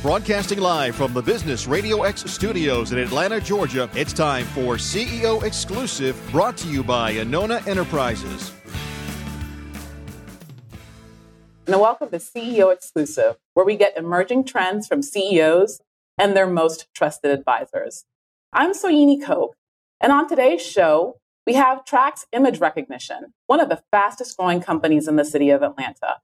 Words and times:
Broadcasting 0.00 0.60
live 0.60 0.94
from 0.94 1.12
the 1.12 1.20
Business 1.20 1.66
Radio 1.66 2.04
X 2.04 2.22
studios 2.30 2.92
in 2.92 2.98
Atlanta, 2.98 3.40
Georgia, 3.40 3.90
it's 3.94 4.12
time 4.12 4.44
for 4.46 4.76
CEO 4.76 5.42
Exclusive, 5.42 6.16
brought 6.30 6.56
to 6.58 6.68
you 6.68 6.84
by 6.84 7.14
Anona 7.14 7.66
Enterprises. 7.66 8.52
And 11.66 11.80
welcome 11.80 12.10
to 12.10 12.18
CEO 12.18 12.72
Exclusive, 12.72 13.38
where 13.54 13.66
we 13.66 13.74
get 13.74 13.96
emerging 13.96 14.44
trends 14.44 14.86
from 14.86 15.02
CEOs 15.02 15.80
and 16.16 16.36
their 16.36 16.46
most 16.46 16.86
trusted 16.94 17.32
advisors. 17.32 18.04
I'm 18.52 18.74
Soyini 18.74 19.20
Koch, 19.20 19.56
and 20.00 20.12
on 20.12 20.28
today's 20.28 20.64
show, 20.64 21.18
we 21.44 21.54
have 21.54 21.84
Trax 21.84 22.24
Image 22.30 22.60
Recognition, 22.60 23.34
one 23.48 23.58
of 23.58 23.68
the 23.68 23.82
fastest 23.90 24.36
growing 24.36 24.60
companies 24.60 25.08
in 25.08 25.16
the 25.16 25.24
city 25.24 25.50
of 25.50 25.64
Atlanta. 25.64 26.18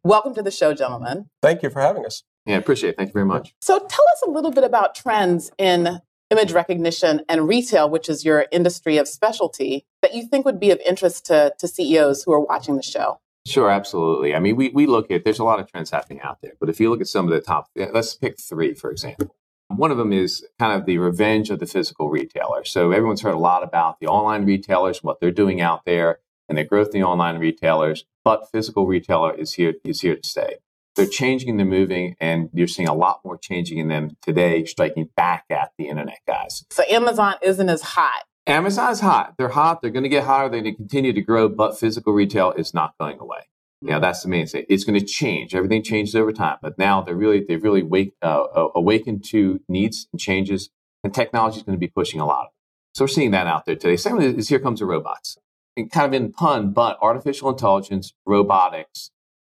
Welcome 0.04 0.34
to 0.34 0.42
the 0.42 0.50
show, 0.50 0.74
gentlemen. 0.74 1.30
Thank 1.40 1.62
you 1.62 1.70
for 1.70 1.80
having 1.80 2.04
us. 2.04 2.24
Yeah, 2.46 2.56
I 2.56 2.58
appreciate 2.58 2.90
it. 2.90 2.96
Thank 2.96 3.10
you 3.10 3.14
very 3.14 3.26
much. 3.26 3.54
So 3.60 3.78
tell 3.78 3.86
us 3.86 4.22
a 4.26 4.30
little 4.30 4.50
bit 4.50 4.64
about 4.64 4.94
trends 4.94 5.50
in 5.58 6.00
image 6.32 6.52
recognition 6.52 7.20
and 7.28 7.46
retail, 7.46 7.88
which 7.88 8.08
is 8.08 8.24
your 8.24 8.46
industry 8.50 8.96
of 8.96 9.06
specialty, 9.06 9.84
that 10.00 10.14
you 10.14 10.26
think 10.26 10.44
would 10.44 10.58
be 10.58 10.70
of 10.70 10.80
interest 10.80 11.26
to, 11.26 11.52
to 11.58 11.68
CEOs 11.68 12.24
who 12.24 12.32
are 12.32 12.40
watching 12.40 12.76
the 12.76 12.82
show? 12.82 13.20
Sure, 13.46 13.70
absolutely. 13.70 14.34
I 14.34 14.38
mean, 14.38 14.56
we, 14.56 14.70
we 14.70 14.86
look 14.86 15.10
at, 15.10 15.24
there's 15.24 15.38
a 15.38 15.44
lot 15.44 15.60
of 15.60 15.70
trends 15.70 15.90
happening 15.90 16.20
out 16.22 16.38
there, 16.42 16.52
but 16.58 16.68
if 16.68 16.80
you 16.80 16.90
look 16.90 17.00
at 17.00 17.08
some 17.08 17.26
of 17.26 17.32
the 17.32 17.40
top, 17.40 17.68
let's 17.76 18.14
pick 18.14 18.40
three, 18.40 18.72
for 18.74 18.90
example. 18.90 19.36
One 19.68 19.90
of 19.90 19.98
them 19.98 20.12
is 20.12 20.46
kind 20.58 20.78
of 20.78 20.86
the 20.86 20.98
revenge 20.98 21.50
of 21.50 21.58
the 21.58 21.66
physical 21.66 22.08
retailer. 22.08 22.64
So 22.64 22.92
everyone's 22.92 23.22
heard 23.22 23.34
a 23.34 23.38
lot 23.38 23.62
about 23.62 24.00
the 24.00 24.06
online 24.06 24.44
retailers, 24.44 25.02
what 25.02 25.20
they're 25.20 25.30
doing 25.30 25.60
out 25.60 25.84
there, 25.84 26.18
and 26.48 26.58
the 26.58 26.64
growth 26.64 26.94
in 26.94 27.00
the 27.00 27.06
online 27.06 27.38
retailers, 27.38 28.04
but 28.24 28.50
physical 28.50 28.86
retailer 28.86 29.34
is 29.34 29.54
here, 29.54 29.74
is 29.84 30.00
here 30.02 30.16
to 30.16 30.28
stay 30.28 30.56
they're 30.96 31.06
changing, 31.06 31.56
they're 31.56 31.66
moving, 31.66 32.16
and 32.20 32.50
you're 32.52 32.66
seeing 32.66 32.88
a 32.88 32.94
lot 32.94 33.20
more 33.24 33.38
changing 33.38 33.78
in 33.78 33.88
them 33.88 34.16
today, 34.22 34.64
striking 34.64 35.08
back 35.16 35.44
at 35.50 35.72
the 35.78 35.88
internet 35.88 36.18
guys. 36.26 36.64
So 36.70 36.84
Amazon 36.90 37.34
isn't 37.42 37.68
as 37.68 37.82
hot. 37.82 38.24
Amazon's 38.46 39.00
hot. 39.00 39.34
They're 39.38 39.48
hot. 39.48 39.80
They're 39.80 39.90
going 39.90 40.02
to 40.02 40.08
get 40.08 40.24
hotter. 40.24 40.48
They're 40.48 40.62
going 40.62 40.74
to 40.74 40.76
continue 40.76 41.12
to 41.12 41.22
grow, 41.22 41.48
but 41.48 41.78
physical 41.78 42.12
retail 42.12 42.52
is 42.52 42.74
not 42.74 42.94
going 42.98 43.18
away. 43.20 43.48
You 43.80 43.90
know, 43.90 44.00
that's 44.00 44.22
the 44.22 44.28
main 44.28 44.46
thing. 44.46 44.64
It's 44.68 44.84
going 44.84 44.98
to 44.98 45.04
change. 45.04 45.54
Everything 45.54 45.82
changes 45.82 46.14
over 46.14 46.32
time, 46.32 46.58
but 46.62 46.78
now 46.78 47.02
they're 47.02 47.16
really 47.16 47.44
they've 47.46 47.62
really 47.62 47.82
wake, 47.82 48.14
uh, 48.22 48.44
awakened 48.74 49.24
to 49.30 49.60
needs 49.68 50.06
and 50.12 50.20
changes, 50.20 50.70
and 51.02 51.12
technology 51.12 51.56
is 51.56 51.62
going 51.64 51.76
to 51.76 51.80
be 51.80 51.88
pushing 51.88 52.20
a 52.20 52.26
lot 52.26 52.42
of. 52.42 52.46
It. 52.46 52.98
So 52.98 53.04
we're 53.04 53.08
seeing 53.08 53.32
that 53.32 53.48
out 53.48 53.66
there 53.66 53.74
today. 53.74 53.96
Second 53.96 54.22
is 54.22 54.48
here 54.48 54.60
comes 54.60 54.78
the 54.78 54.86
robots, 54.86 55.36
and 55.76 55.90
kind 55.90 56.14
of 56.14 56.20
in 56.20 56.32
pun, 56.32 56.72
but 56.72 56.96
artificial 57.02 57.48
intelligence, 57.48 58.12
robotics, 58.24 59.10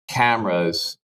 cameras, 0.09 0.98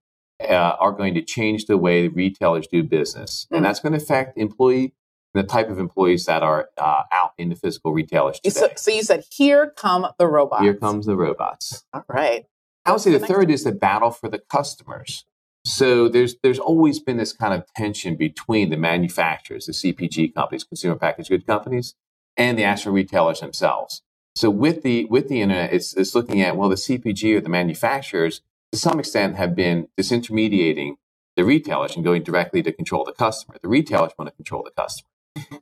uh, 0.49 0.75
are 0.79 0.91
going 0.91 1.13
to 1.15 1.21
change 1.21 1.65
the 1.65 1.77
way 1.77 2.07
retailers 2.07 2.67
do 2.67 2.83
business, 2.83 3.47
mm. 3.51 3.57
and 3.57 3.65
that's 3.65 3.79
going 3.79 3.93
to 3.93 3.97
affect 3.97 4.37
employee 4.37 4.93
the 5.33 5.43
type 5.43 5.69
of 5.69 5.79
employees 5.79 6.25
that 6.25 6.43
are 6.43 6.69
uh, 6.77 7.03
out 7.11 7.31
in 7.37 7.49
the 7.49 7.55
physical 7.55 7.93
retailers 7.93 8.39
today. 8.39 8.59
So, 8.59 8.69
so, 8.75 8.91
you 8.91 9.03
said, 9.03 9.23
"Here 9.31 9.73
come 9.75 10.07
the 10.17 10.27
robots." 10.27 10.63
Here 10.63 10.73
comes 10.73 11.05
the 11.05 11.15
robots. 11.15 11.85
All 11.93 12.03
right. 12.07 12.45
I 12.85 12.91
would 12.91 13.01
say 13.01 13.11
the, 13.11 13.19
the 13.19 13.27
third 13.27 13.51
is 13.51 13.63
the 13.63 13.71
battle 13.71 14.11
for 14.11 14.27
the 14.27 14.39
customers. 14.39 15.25
So 15.63 16.09
there's 16.09 16.35
there's 16.41 16.59
always 16.59 16.99
been 16.99 17.17
this 17.17 17.33
kind 17.33 17.53
of 17.53 17.65
tension 17.75 18.15
between 18.15 18.69
the 18.69 18.77
manufacturers, 18.77 19.67
the 19.67 19.73
CPG 19.73 20.33
companies, 20.33 20.63
consumer 20.63 20.95
packaged 20.95 21.29
good 21.29 21.45
companies, 21.45 21.93
and 22.35 22.57
the 22.57 22.63
actual 22.63 22.93
retailers 22.93 23.41
themselves. 23.41 24.01
So 24.35 24.49
with 24.49 24.81
the 24.81 25.05
with 25.05 25.27
the 25.27 25.41
internet, 25.41 25.73
it's, 25.73 25.95
it's 25.95 26.15
looking 26.15 26.41
at 26.41 26.57
well, 26.57 26.69
the 26.69 26.75
CPG 26.75 27.37
or 27.37 27.41
the 27.41 27.49
manufacturers 27.49 28.41
to 28.71 28.77
some 28.77 28.99
extent 28.99 29.35
have 29.35 29.55
been 29.55 29.87
disintermediating 29.99 30.95
the 31.35 31.43
retailers 31.43 31.95
and 31.95 32.03
going 32.03 32.23
directly 32.23 32.61
to 32.63 32.71
control 32.71 33.03
the 33.03 33.13
customer. 33.13 33.57
The 33.61 33.69
retailers 33.69 34.11
want 34.17 34.29
to 34.29 34.35
control 34.35 34.63
the 34.63 34.71
customer. 34.71 35.09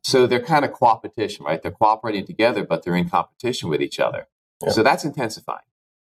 So 0.03 0.25
they're 0.25 0.41
kind 0.41 0.65
of 0.65 0.71
coopetition, 0.71 1.41
right? 1.41 1.61
They're 1.61 1.71
cooperating 1.71 2.25
together, 2.25 2.63
but 2.63 2.83
they're 2.83 2.95
in 2.95 3.09
competition 3.09 3.69
with 3.69 3.81
each 3.81 3.99
other. 3.99 4.27
Yeah. 4.63 4.71
So 4.71 4.83
that's 4.83 5.05
intensifying. 5.05 5.59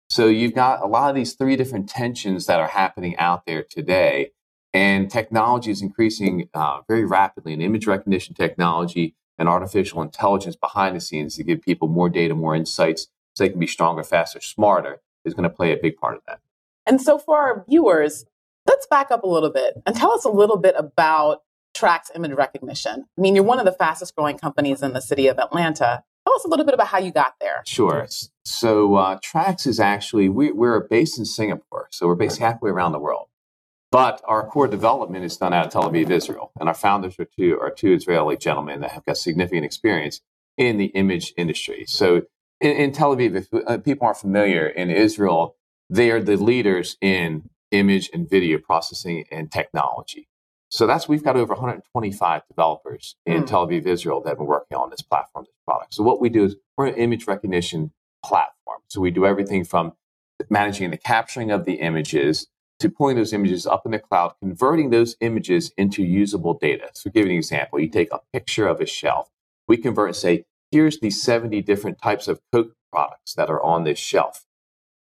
So 0.08 0.28
you've 0.28 0.54
got 0.54 0.82
a 0.82 0.86
lot 0.86 1.10
of 1.10 1.16
these 1.16 1.34
three 1.34 1.56
different 1.56 1.88
tensions 1.88 2.46
that 2.46 2.60
are 2.60 2.68
happening 2.68 3.16
out 3.16 3.44
there 3.44 3.62
today. 3.62 4.30
And 4.72 5.10
technology 5.10 5.70
is 5.70 5.82
increasing 5.82 6.48
uh, 6.54 6.82
very 6.86 7.04
rapidly 7.04 7.52
in 7.52 7.60
image 7.60 7.86
recognition 7.86 8.34
technology 8.34 9.14
and 9.38 9.48
artificial 9.48 10.02
intelligence 10.02 10.54
behind 10.54 10.94
the 10.94 11.00
scenes 11.00 11.36
to 11.36 11.42
give 11.42 11.60
people 11.62 11.88
more 11.88 12.08
data, 12.08 12.34
more 12.34 12.54
insights 12.54 13.08
so 13.34 13.44
they 13.44 13.50
can 13.50 13.58
be 13.58 13.66
stronger, 13.66 14.02
faster, 14.02 14.40
smarter 14.40 15.00
is 15.24 15.34
going 15.34 15.48
to 15.48 15.54
play 15.54 15.72
a 15.72 15.76
big 15.76 15.96
part 15.96 16.16
of 16.16 16.22
that. 16.26 16.40
And 16.86 17.00
so 17.00 17.18
for 17.18 17.38
our 17.38 17.64
viewers, 17.68 18.24
let's 18.66 18.86
back 18.86 19.10
up 19.10 19.22
a 19.22 19.28
little 19.28 19.50
bit 19.50 19.74
and 19.84 19.94
tell 19.94 20.12
us 20.12 20.24
a 20.24 20.30
little 20.30 20.56
bit 20.56 20.74
about 20.78 21.42
Trax 21.76 22.14
image 22.14 22.32
recognition. 22.32 23.04
I 23.18 23.20
mean, 23.20 23.34
you're 23.34 23.44
one 23.44 23.58
of 23.58 23.66
the 23.66 23.72
fastest 23.72 24.14
growing 24.16 24.38
companies 24.38 24.82
in 24.82 24.92
the 24.92 25.00
city 25.00 25.26
of 25.26 25.38
Atlanta. 25.38 26.02
Tell 26.26 26.34
us 26.34 26.44
a 26.44 26.48
little 26.48 26.64
bit 26.64 26.74
about 26.74 26.88
how 26.88 26.98
you 26.98 27.12
got 27.12 27.34
there. 27.40 27.62
Sure. 27.66 28.06
So 28.44 28.94
uh, 28.94 29.18
Trax 29.18 29.66
is 29.66 29.78
actually, 29.78 30.28
we, 30.28 30.52
we're 30.52 30.80
based 30.80 31.18
in 31.18 31.24
Singapore, 31.24 31.88
so 31.90 32.06
we're 32.06 32.14
based 32.14 32.38
halfway 32.38 32.70
around 32.70 32.92
the 32.92 32.98
world. 32.98 33.28
But 33.92 34.22
our 34.26 34.46
core 34.46 34.66
development 34.68 35.24
is 35.24 35.36
done 35.36 35.52
out 35.52 35.66
of 35.66 35.72
Tel 35.72 35.90
Aviv, 35.90 36.10
Israel. 36.10 36.50
And 36.58 36.68
our 36.68 36.74
founders 36.74 37.18
are 37.18 37.26
two, 37.26 37.58
are 37.60 37.70
two 37.70 37.92
Israeli 37.92 38.36
gentlemen 38.36 38.80
that 38.80 38.92
have 38.92 39.04
got 39.04 39.16
significant 39.16 39.64
experience 39.64 40.20
in 40.56 40.78
the 40.78 40.86
image 40.86 41.32
industry. 41.36 41.84
So 41.86 42.22
in, 42.60 42.72
in 42.72 42.92
Tel 42.92 43.14
Aviv, 43.14 43.36
if 43.36 43.48
uh, 43.52 43.78
people 43.78 44.06
aren't 44.06 44.18
familiar, 44.18 44.66
in 44.66 44.90
Israel, 44.90 45.55
they 45.88 46.10
are 46.10 46.22
the 46.22 46.36
leaders 46.36 46.96
in 47.00 47.50
image 47.70 48.10
and 48.12 48.28
video 48.28 48.58
processing 48.58 49.24
and 49.30 49.50
technology. 49.50 50.28
So 50.68 50.86
that's 50.86 51.08
we've 51.08 51.22
got 51.22 51.36
over 51.36 51.54
125 51.54 52.42
developers 52.48 53.16
in 53.24 53.44
mm. 53.44 53.46
Tel 53.46 53.66
Aviv, 53.66 53.86
Israel 53.86 54.20
that 54.22 54.30
have 54.30 54.38
been 54.38 54.46
working 54.46 54.76
on 54.76 54.90
this 54.90 55.02
platform, 55.02 55.44
this 55.44 55.54
product. 55.64 55.94
So 55.94 56.02
what 56.02 56.20
we 56.20 56.28
do 56.28 56.44
is 56.44 56.56
we're 56.76 56.86
an 56.86 56.96
image 56.96 57.26
recognition 57.26 57.92
platform. 58.24 58.80
So 58.88 59.00
we 59.00 59.10
do 59.10 59.26
everything 59.26 59.64
from 59.64 59.92
managing 60.50 60.90
the 60.90 60.96
capturing 60.96 61.50
of 61.50 61.64
the 61.64 61.74
images 61.74 62.48
to 62.80 62.90
pulling 62.90 63.16
those 63.16 63.32
images 63.32 63.66
up 63.66 63.86
in 63.86 63.92
the 63.92 63.98
cloud, 63.98 64.34
converting 64.40 64.90
those 64.90 65.16
images 65.20 65.72
into 65.78 66.02
usable 66.02 66.54
data. 66.54 66.90
So 66.94 67.10
give 67.10 67.24
you 67.24 67.32
an 67.32 67.38
example. 67.38 67.80
You 67.80 67.88
take 67.88 68.12
a 68.12 68.20
picture 68.32 68.66
of 68.66 68.80
a 68.80 68.86
shelf. 68.86 69.30
We 69.66 69.76
convert 69.76 70.08
and 70.08 70.16
say, 70.16 70.44
here's 70.70 70.98
the 70.98 71.10
70 71.10 71.62
different 71.62 72.02
types 72.02 72.28
of 72.28 72.40
Coke 72.52 72.72
products 72.92 73.34
that 73.34 73.48
are 73.48 73.62
on 73.62 73.84
this 73.84 73.98
shelf 73.98 74.45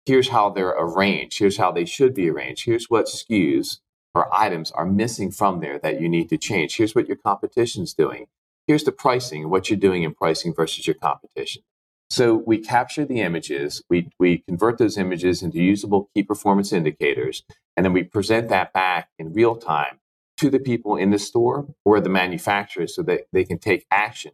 here's 0.06 0.28
how 0.28 0.50
they're 0.50 0.74
arranged, 0.76 1.38
here's 1.38 1.56
how 1.56 1.72
they 1.72 1.84
should 1.84 2.14
be 2.14 2.28
arranged, 2.30 2.64
here's 2.64 2.90
what 2.90 3.06
SKUs 3.06 3.78
or 4.14 4.32
items 4.32 4.70
are 4.72 4.86
missing 4.86 5.30
from 5.30 5.60
there 5.60 5.78
that 5.78 6.00
you 6.00 6.08
need 6.08 6.28
to 6.28 6.38
change, 6.38 6.76
here's 6.76 6.94
what 6.94 7.08
your 7.08 7.16
competition's 7.16 7.94
doing, 7.94 8.26
here's 8.66 8.84
the 8.84 8.92
pricing, 8.92 9.50
what 9.50 9.68
you're 9.68 9.78
doing 9.78 10.02
in 10.02 10.14
pricing 10.14 10.54
versus 10.54 10.86
your 10.86 10.94
competition. 10.94 11.62
So 12.10 12.34
we 12.34 12.58
capture 12.58 13.04
the 13.04 13.20
images, 13.20 13.82
we, 13.88 14.10
we 14.18 14.38
convert 14.38 14.78
those 14.78 14.98
images 14.98 15.42
into 15.42 15.58
usable 15.58 16.10
key 16.14 16.22
performance 16.22 16.72
indicators, 16.72 17.42
and 17.76 17.84
then 17.84 17.92
we 17.92 18.04
present 18.04 18.48
that 18.50 18.72
back 18.72 19.08
in 19.18 19.32
real 19.32 19.56
time 19.56 19.98
to 20.36 20.50
the 20.50 20.58
people 20.58 20.96
in 20.96 21.10
the 21.10 21.18
store 21.18 21.66
or 21.84 22.00
the 22.00 22.08
manufacturers 22.08 22.94
so 22.94 23.02
that 23.02 23.22
they 23.32 23.44
can 23.44 23.58
take 23.58 23.86
action 23.90 24.32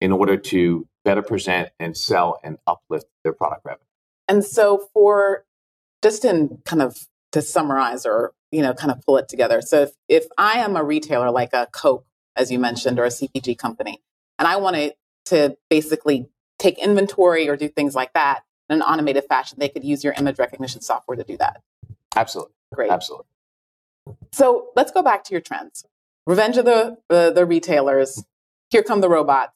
in 0.00 0.10
order 0.10 0.36
to 0.36 0.88
better 1.04 1.22
present 1.22 1.70
and 1.78 1.96
sell 1.96 2.40
and 2.42 2.58
uplift 2.66 3.06
their 3.22 3.32
product 3.32 3.64
revenue. 3.64 3.84
And 4.28 4.44
so 4.44 4.88
for 4.92 5.44
just 6.02 6.24
in 6.24 6.58
kind 6.64 6.82
of 6.82 7.06
to 7.32 7.42
summarize 7.42 8.04
or, 8.06 8.34
you 8.50 8.62
know, 8.62 8.74
kind 8.74 8.90
of 8.90 9.00
pull 9.04 9.16
it 9.16 9.28
together. 9.28 9.62
So 9.62 9.82
if, 9.82 9.92
if 10.08 10.26
I 10.36 10.58
am 10.58 10.76
a 10.76 10.84
retailer 10.84 11.30
like 11.30 11.52
a 11.52 11.68
Coke, 11.72 12.06
as 12.36 12.50
you 12.50 12.58
mentioned, 12.58 12.98
or 12.98 13.04
a 13.04 13.08
CPG 13.08 13.58
company, 13.58 14.02
and 14.38 14.46
I 14.48 14.56
want 14.56 14.76
to, 14.76 14.94
to 15.26 15.56
basically 15.70 16.28
take 16.58 16.78
inventory 16.78 17.48
or 17.48 17.56
do 17.56 17.68
things 17.68 17.94
like 17.94 18.12
that 18.12 18.42
in 18.68 18.76
an 18.76 18.82
automated 18.82 19.24
fashion, 19.28 19.58
they 19.60 19.68
could 19.68 19.84
use 19.84 20.04
your 20.04 20.12
image 20.14 20.38
recognition 20.38 20.80
software 20.80 21.16
to 21.16 21.24
do 21.24 21.36
that. 21.38 21.62
Absolutely. 22.16 22.54
Great. 22.72 22.90
Absolutely. 22.90 23.26
So 24.32 24.68
let's 24.76 24.90
go 24.90 25.02
back 25.02 25.24
to 25.24 25.32
your 25.32 25.40
trends. 25.40 25.84
Revenge 26.26 26.56
of 26.56 26.64
the, 26.64 26.98
the, 27.08 27.32
the 27.34 27.44
retailers, 27.44 28.24
here 28.70 28.82
come 28.82 29.00
the 29.00 29.08
robots, 29.08 29.52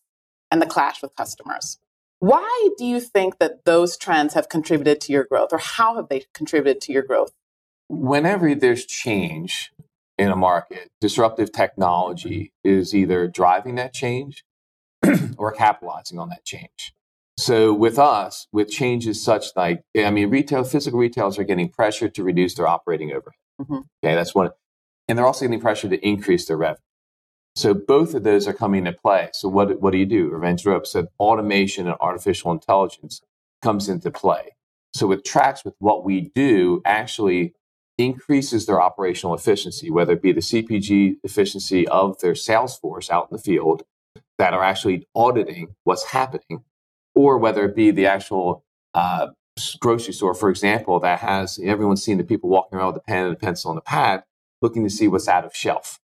and 0.50 0.60
the 0.60 0.66
clash 0.66 1.02
with 1.02 1.14
customers. 1.16 1.78
Why 2.18 2.68
do 2.78 2.84
you 2.84 3.00
think 3.00 3.38
that 3.38 3.64
those 3.64 3.96
trends 3.96 4.34
have 4.34 4.48
contributed 4.48 5.00
to 5.02 5.12
your 5.12 5.24
growth, 5.24 5.50
or 5.52 5.58
how 5.58 5.96
have 5.96 6.08
they 6.08 6.24
contributed 6.32 6.80
to 6.82 6.92
your 6.92 7.02
growth? 7.02 7.32
Whenever 7.88 8.54
there's 8.54 8.84
change 8.84 9.72
in 10.18 10.30
a 10.30 10.36
market, 10.36 10.90
disruptive 11.00 11.52
technology 11.52 12.52
is 12.64 12.94
either 12.94 13.28
driving 13.28 13.74
that 13.76 13.92
change 13.92 14.44
or 15.38 15.52
capitalizing 15.52 16.18
on 16.18 16.30
that 16.30 16.44
change. 16.44 16.94
So 17.38 17.74
with 17.74 17.98
us, 17.98 18.48
with 18.50 18.70
changes 18.70 19.22
such 19.22 19.48
like, 19.54 19.84
I 19.96 20.10
mean, 20.10 20.30
retail, 20.30 20.64
physical 20.64 20.98
retailers 20.98 21.38
are 21.38 21.44
getting 21.44 21.68
pressure 21.68 22.08
to 22.08 22.24
reduce 22.24 22.54
their 22.54 22.66
operating 22.66 23.10
overhead. 23.10 23.34
Mm-hmm. 23.60 23.74
Okay, 24.02 24.14
that's 24.14 24.34
one. 24.34 24.50
And 25.06 25.18
they're 25.18 25.26
also 25.26 25.44
getting 25.44 25.60
pressure 25.60 25.88
to 25.88 26.06
increase 26.06 26.46
their 26.46 26.56
revenue. 26.56 26.80
So 27.56 27.72
both 27.72 28.14
of 28.14 28.22
those 28.22 28.46
are 28.46 28.52
coming 28.52 28.86
into 28.86 28.98
play. 28.98 29.30
So 29.32 29.48
what, 29.48 29.80
what 29.80 29.92
do 29.92 29.98
you 29.98 30.06
do? 30.06 30.28
Revenge 30.28 30.64
Rope 30.66 30.86
said 30.86 31.08
automation 31.18 31.86
and 31.86 31.96
artificial 32.00 32.52
intelligence 32.52 33.22
comes 33.62 33.88
into 33.88 34.10
play. 34.10 34.54
So 34.94 35.06
with 35.06 35.22
Trax 35.22 35.64
with 35.64 35.74
what 35.78 36.04
we 36.04 36.30
do, 36.34 36.82
actually 36.84 37.54
increases 37.98 38.66
their 38.66 38.80
operational 38.80 39.34
efficiency, 39.34 39.90
whether 39.90 40.12
it 40.12 40.22
be 40.22 40.32
the 40.32 40.40
CPG 40.40 41.16
efficiency 41.24 41.88
of 41.88 42.18
their 42.20 42.34
sales 42.34 42.78
force 42.78 43.10
out 43.10 43.28
in 43.30 43.36
the 43.36 43.42
field 43.42 43.84
that 44.38 44.52
are 44.52 44.62
actually 44.62 45.06
auditing 45.14 45.74
what's 45.84 46.04
happening, 46.04 46.62
or 47.14 47.38
whether 47.38 47.64
it 47.64 47.74
be 47.74 47.90
the 47.90 48.06
actual 48.06 48.64
uh, 48.92 49.28
grocery 49.80 50.12
store, 50.12 50.34
for 50.34 50.50
example, 50.50 51.00
that 51.00 51.20
has 51.20 51.58
everyone's 51.64 52.02
seen 52.02 52.18
the 52.18 52.24
people 52.24 52.50
walking 52.50 52.78
around 52.78 52.88
with 52.88 53.02
a 53.02 53.06
pen 53.06 53.24
and 53.26 53.34
a 53.34 53.38
pencil 53.38 53.70
and 53.70 53.78
a 53.78 53.82
pad 53.82 54.24
looking 54.60 54.84
to 54.84 54.90
see 54.90 55.08
what's 55.08 55.28
out 55.28 55.46
of 55.46 55.56
shelf. 55.56 55.98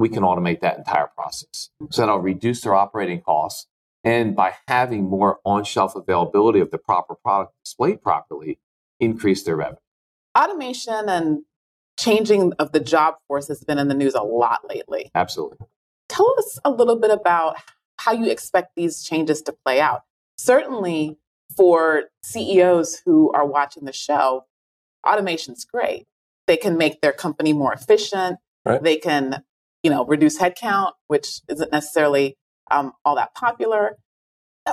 We 0.00 0.08
can 0.08 0.24
automate 0.24 0.60
that 0.60 0.78
entire 0.78 1.06
process. 1.14 1.70
So 1.90 2.02
that'll 2.02 2.18
reduce 2.18 2.62
their 2.62 2.74
operating 2.74 3.20
costs. 3.20 3.68
And 4.02 4.34
by 4.34 4.54
having 4.66 5.04
more 5.04 5.38
on 5.44 5.62
shelf 5.62 5.94
availability 5.94 6.58
of 6.58 6.72
the 6.72 6.78
proper 6.78 7.14
product 7.14 7.52
displayed 7.62 8.02
properly, 8.02 8.58
increase 8.98 9.44
their 9.44 9.56
revenue 9.56 9.76
automation 10.36 11.08
and 11.08 11.42
changing 11.98 12.52
of 12.54 12.72
the 12.72 12.80
job 12.80 13.16
force 13.28 13.48
has 13.48 13.62
been 13.62 13.78
in 13.78 13.88
the 13.88 13.94
news 13.94 14.14
a 14.14 14.22
lot 14.22 14.60
lately. 14.68 15.10
Absolutely. 15.14 15.58
Tell 16.08 16.34
us 16.38 16.58
a 16.64 16.70
little 16.70 16.96
bit 16.96 17.10
about 17.10 17.56
how 17.98 18.12
you 18.12 18.30
expect 18.30 18.74
these 18.74 19.02
changes 19.02 19.42
to 19.42 19.54
play 19.64 19.80
out. 19.80 20.02
Certainly, 20.38 21.18
for 21.56 22.04
CEOs 22.22 23.02
who 23.04 23.30
are 23.32 23.46
watching 23.46 23.84
the 23.84 23.92
show, 23.92 24.46
automation's 25.06 25.64
great. 25.64 26.06
They 26.46 26.56
can 26.56 26.78
make 26.78 27.00
their 27.00 27.12
company 27.12 27.52
more 27.52 27.72
efficient. 27.72 28.38
Right. 28.64 28.82
They 28.82 28.96
can, 28.96 29.44
you 29.82 29.90
know, 29.90 30.04
reduce 30.04 30.38
headcount, 30.38 30.92
which 31.08 31.40
isn't 31.48 31.72
necessarily 31.72 32.36
um, 32.70 32.92
all 33.04 33.16
that 33.16 33.34
popular. 33.34 33.96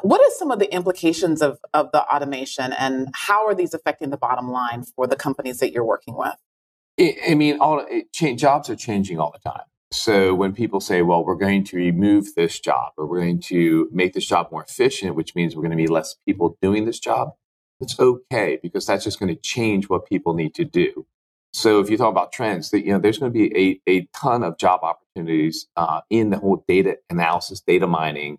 What 0.02 0.22
are 0.22 0.32
some 0.38 0.52
of 0.52 0.60
the 0.60 0.72
implications 0.74 1.42
of, 1.42 1.60
of 1.74 1.92
the 1.92 2.04
automation 2.04 2.74
and 2.74 3.08
how 3.14 3.48
are 3.48 3.56
these 3.56 3.74
affecting 3.74 4.10
the 4.10 4.18
bottom 4.18 4.52
line 4.52 4.84
for 4.84 5.08
the 5.08 5.16
companies 5.16 5.60
that 5.60 5.72
you're 5.72 5.86
working 5.86 6.16
with? 6.16 6.36
I 7.00 7.36
mean, 7.36 7.60
all 7.60 7.86
change, 8.14 8.42
jobs 8.42 8.70
are 8.70 8.76
changing 8.76 9.20
all 9.20 9.32
the 9.32 9.50
time. 9.50 9.64
So 9.92 10.36
when 10.36 10.54
people 10.54 10.82
say, 10.82 11.02
well, 11.02 11.24
we're 11.24 11.36
going 11.36 11.64
to 11.66 11.78
remove 11.78 12.36
this 12.36 12.60
job 12.60 12.92
or 12.98 13.08
we're 13.08 13.22
going 13.22 13.40
to 13.44 13.88
make 13.92 14.14
this 14.14 14.26
job 14.26 14.50
more 14.52 14.64
efficient, 14.64 15.16
which 15.16 15.34
means 15.34 15.56
we're 15.56 15.62
going 15.62 15.72
to 15.72 15.78
be 15.78 15.88
less 15.88 16.16
people 16.28 16.58
doing 16.62 16.86
this 16.86 17.00
job, 17.00 17.30
it's 17.80 17.98
okay 18.00 18.60
because 18.62 18.86
that's 18.86 19.06
just 19.06 19.20
going 19.20 19.34
to 19.34 19.42
change 19.42 19.88
what 19.88 20.06
people 20.06 20.34
need 20.34 20.54
to 20.56 20.66
do. 20.66 21.06
So 21.54 21.80
if 21.80 21.90
you 21.90 21.98
talk 21.98 22.12
about 22.12 22.32
trends, 22.32 22.70
that 22.72 22.86
you 22.86 22.92
know, 22.92 23.00
there's 23.00 23.18
going 23.18 23.32
to 23.32 23.38
be 23.38 23.80
a, 23.88 23.92
a 23.92 24.08
ton 24.14 24.44
of 24.44 24.58
job 24.58 24.82
opportunities 24.84 25.68
uh, 25.76 26.02
in 26.10 26.30
the 26.30 26.38
whole 26.38 26.64
data 26.68 26.98
analysis, 27.10 27.62
data 27.62 27.88
mining, 27.88 28.38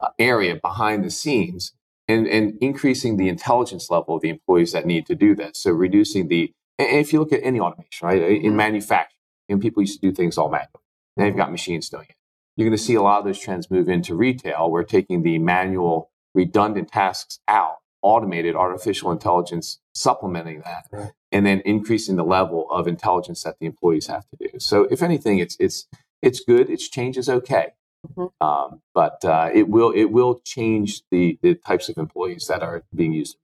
uh, 0.00 0.08
area 0.18 0.56
behind 0.56 1.04
the 1.04 1.10
scenes 1.10 1.72
and, 2.06 2.26
and 2.26 2.58
increasing 2.60 3.16
the 3.16 3.28
intelligence 3.28 3.90
level 3.90 4.16
of 4.16 4.22
the 4.22 4.28
employees 4.28 4.72
that 4.72 4.86
need 4.86 5.06
to 5.06 5.14
do 5.14 5.34
this. 5.34 5.62
So 5.62 5.70
reducing 5.70 6.28
the, 6.28 6.52
and 6.78 6.98
if 6.98 7.12
you 7.12 7.18
look 7.18 7.32
at 7.32 7.40
any 7.42 7.60
automation, 7.60 8.06
right, 8.06 8.22
in 8.22 8.42
mm-hmm. 8.42 8.56
manufacturing, 8.56 9.16
and 9.48 9.60
people 9.60 9.82
used 9.82 10.00
to 10.00 10.08
do 10.08 10.14
things 10.14 10.38
all 10.38 10.50
manually. 10.50 10.68
Now 11.16 11.26
you've 11.26 11.36
got 11.36 11.50
machines 11.50 11.88
doing 11.88 12.06
it. 12.08 12.16
You're 12.56 12.68
going 12.68 12.76
to 12.76 12.82
see 12.82 12.94
a 12.94 13.02
lot 13.02 13.18
of 13.20 13.24
those 13.24 13.38
trends 13.38 13.70
move 13.70 13.88
into 13.88 14.14
retail. 14.14 14.70
We're 14.70 14.84
taking 14.84 15.22
the 15.22 15.38
manual, 15.38 16.10
redundant 16.34 16.92
tasks 16.92 17.40
out, 17.48 17.76
automated 18.02 18.54
artificial 18.54 19.10
intelligence 19.10 19.78
supplementing 19.94 20.62
that, 20.64 20.86
right. 20.92 21.12
And 21.32 21.46
then 21.46 21.62
increasing 21.64 22.16
the 22.16 22.24
level 22.24 22.66
of 22.70 22.88
intelligence 22.88 23.42
that 23.44 23.58
the 23.60 23.66
employees 23.66 24.06
have 24.06 24.26
to 24.30 24.36
do. 24.48 24.58
So 24.58 24.84
if 24.90 25.02
anything, 25.02 25.38
it's 25.38 25.56
it's 25.60 25.86
it's 26.22 26.40
good. 26.40 26.68
Its 26.68 26.88
change 26.88 27.16
is 27.16 27.28
okay. 27.28 27.72
Mm-hmm. 28.06 28.46
Um, 28.46 28.82
but 28.94 29.24
uh, 29.24 29.50
it 29.52 29.68
will 29.68 29.90
it 29.90 30.06
will 30.06 30.40
change 30.44 31.02
the 31.10 31.38
the 31.42 31.54
types 31.54 31.88
of 31.88 31.98
employees 31.98 32.46
that 32.48 32.62
are 32.62 32.82
being 32.94 33.12
used. 33.12 33.36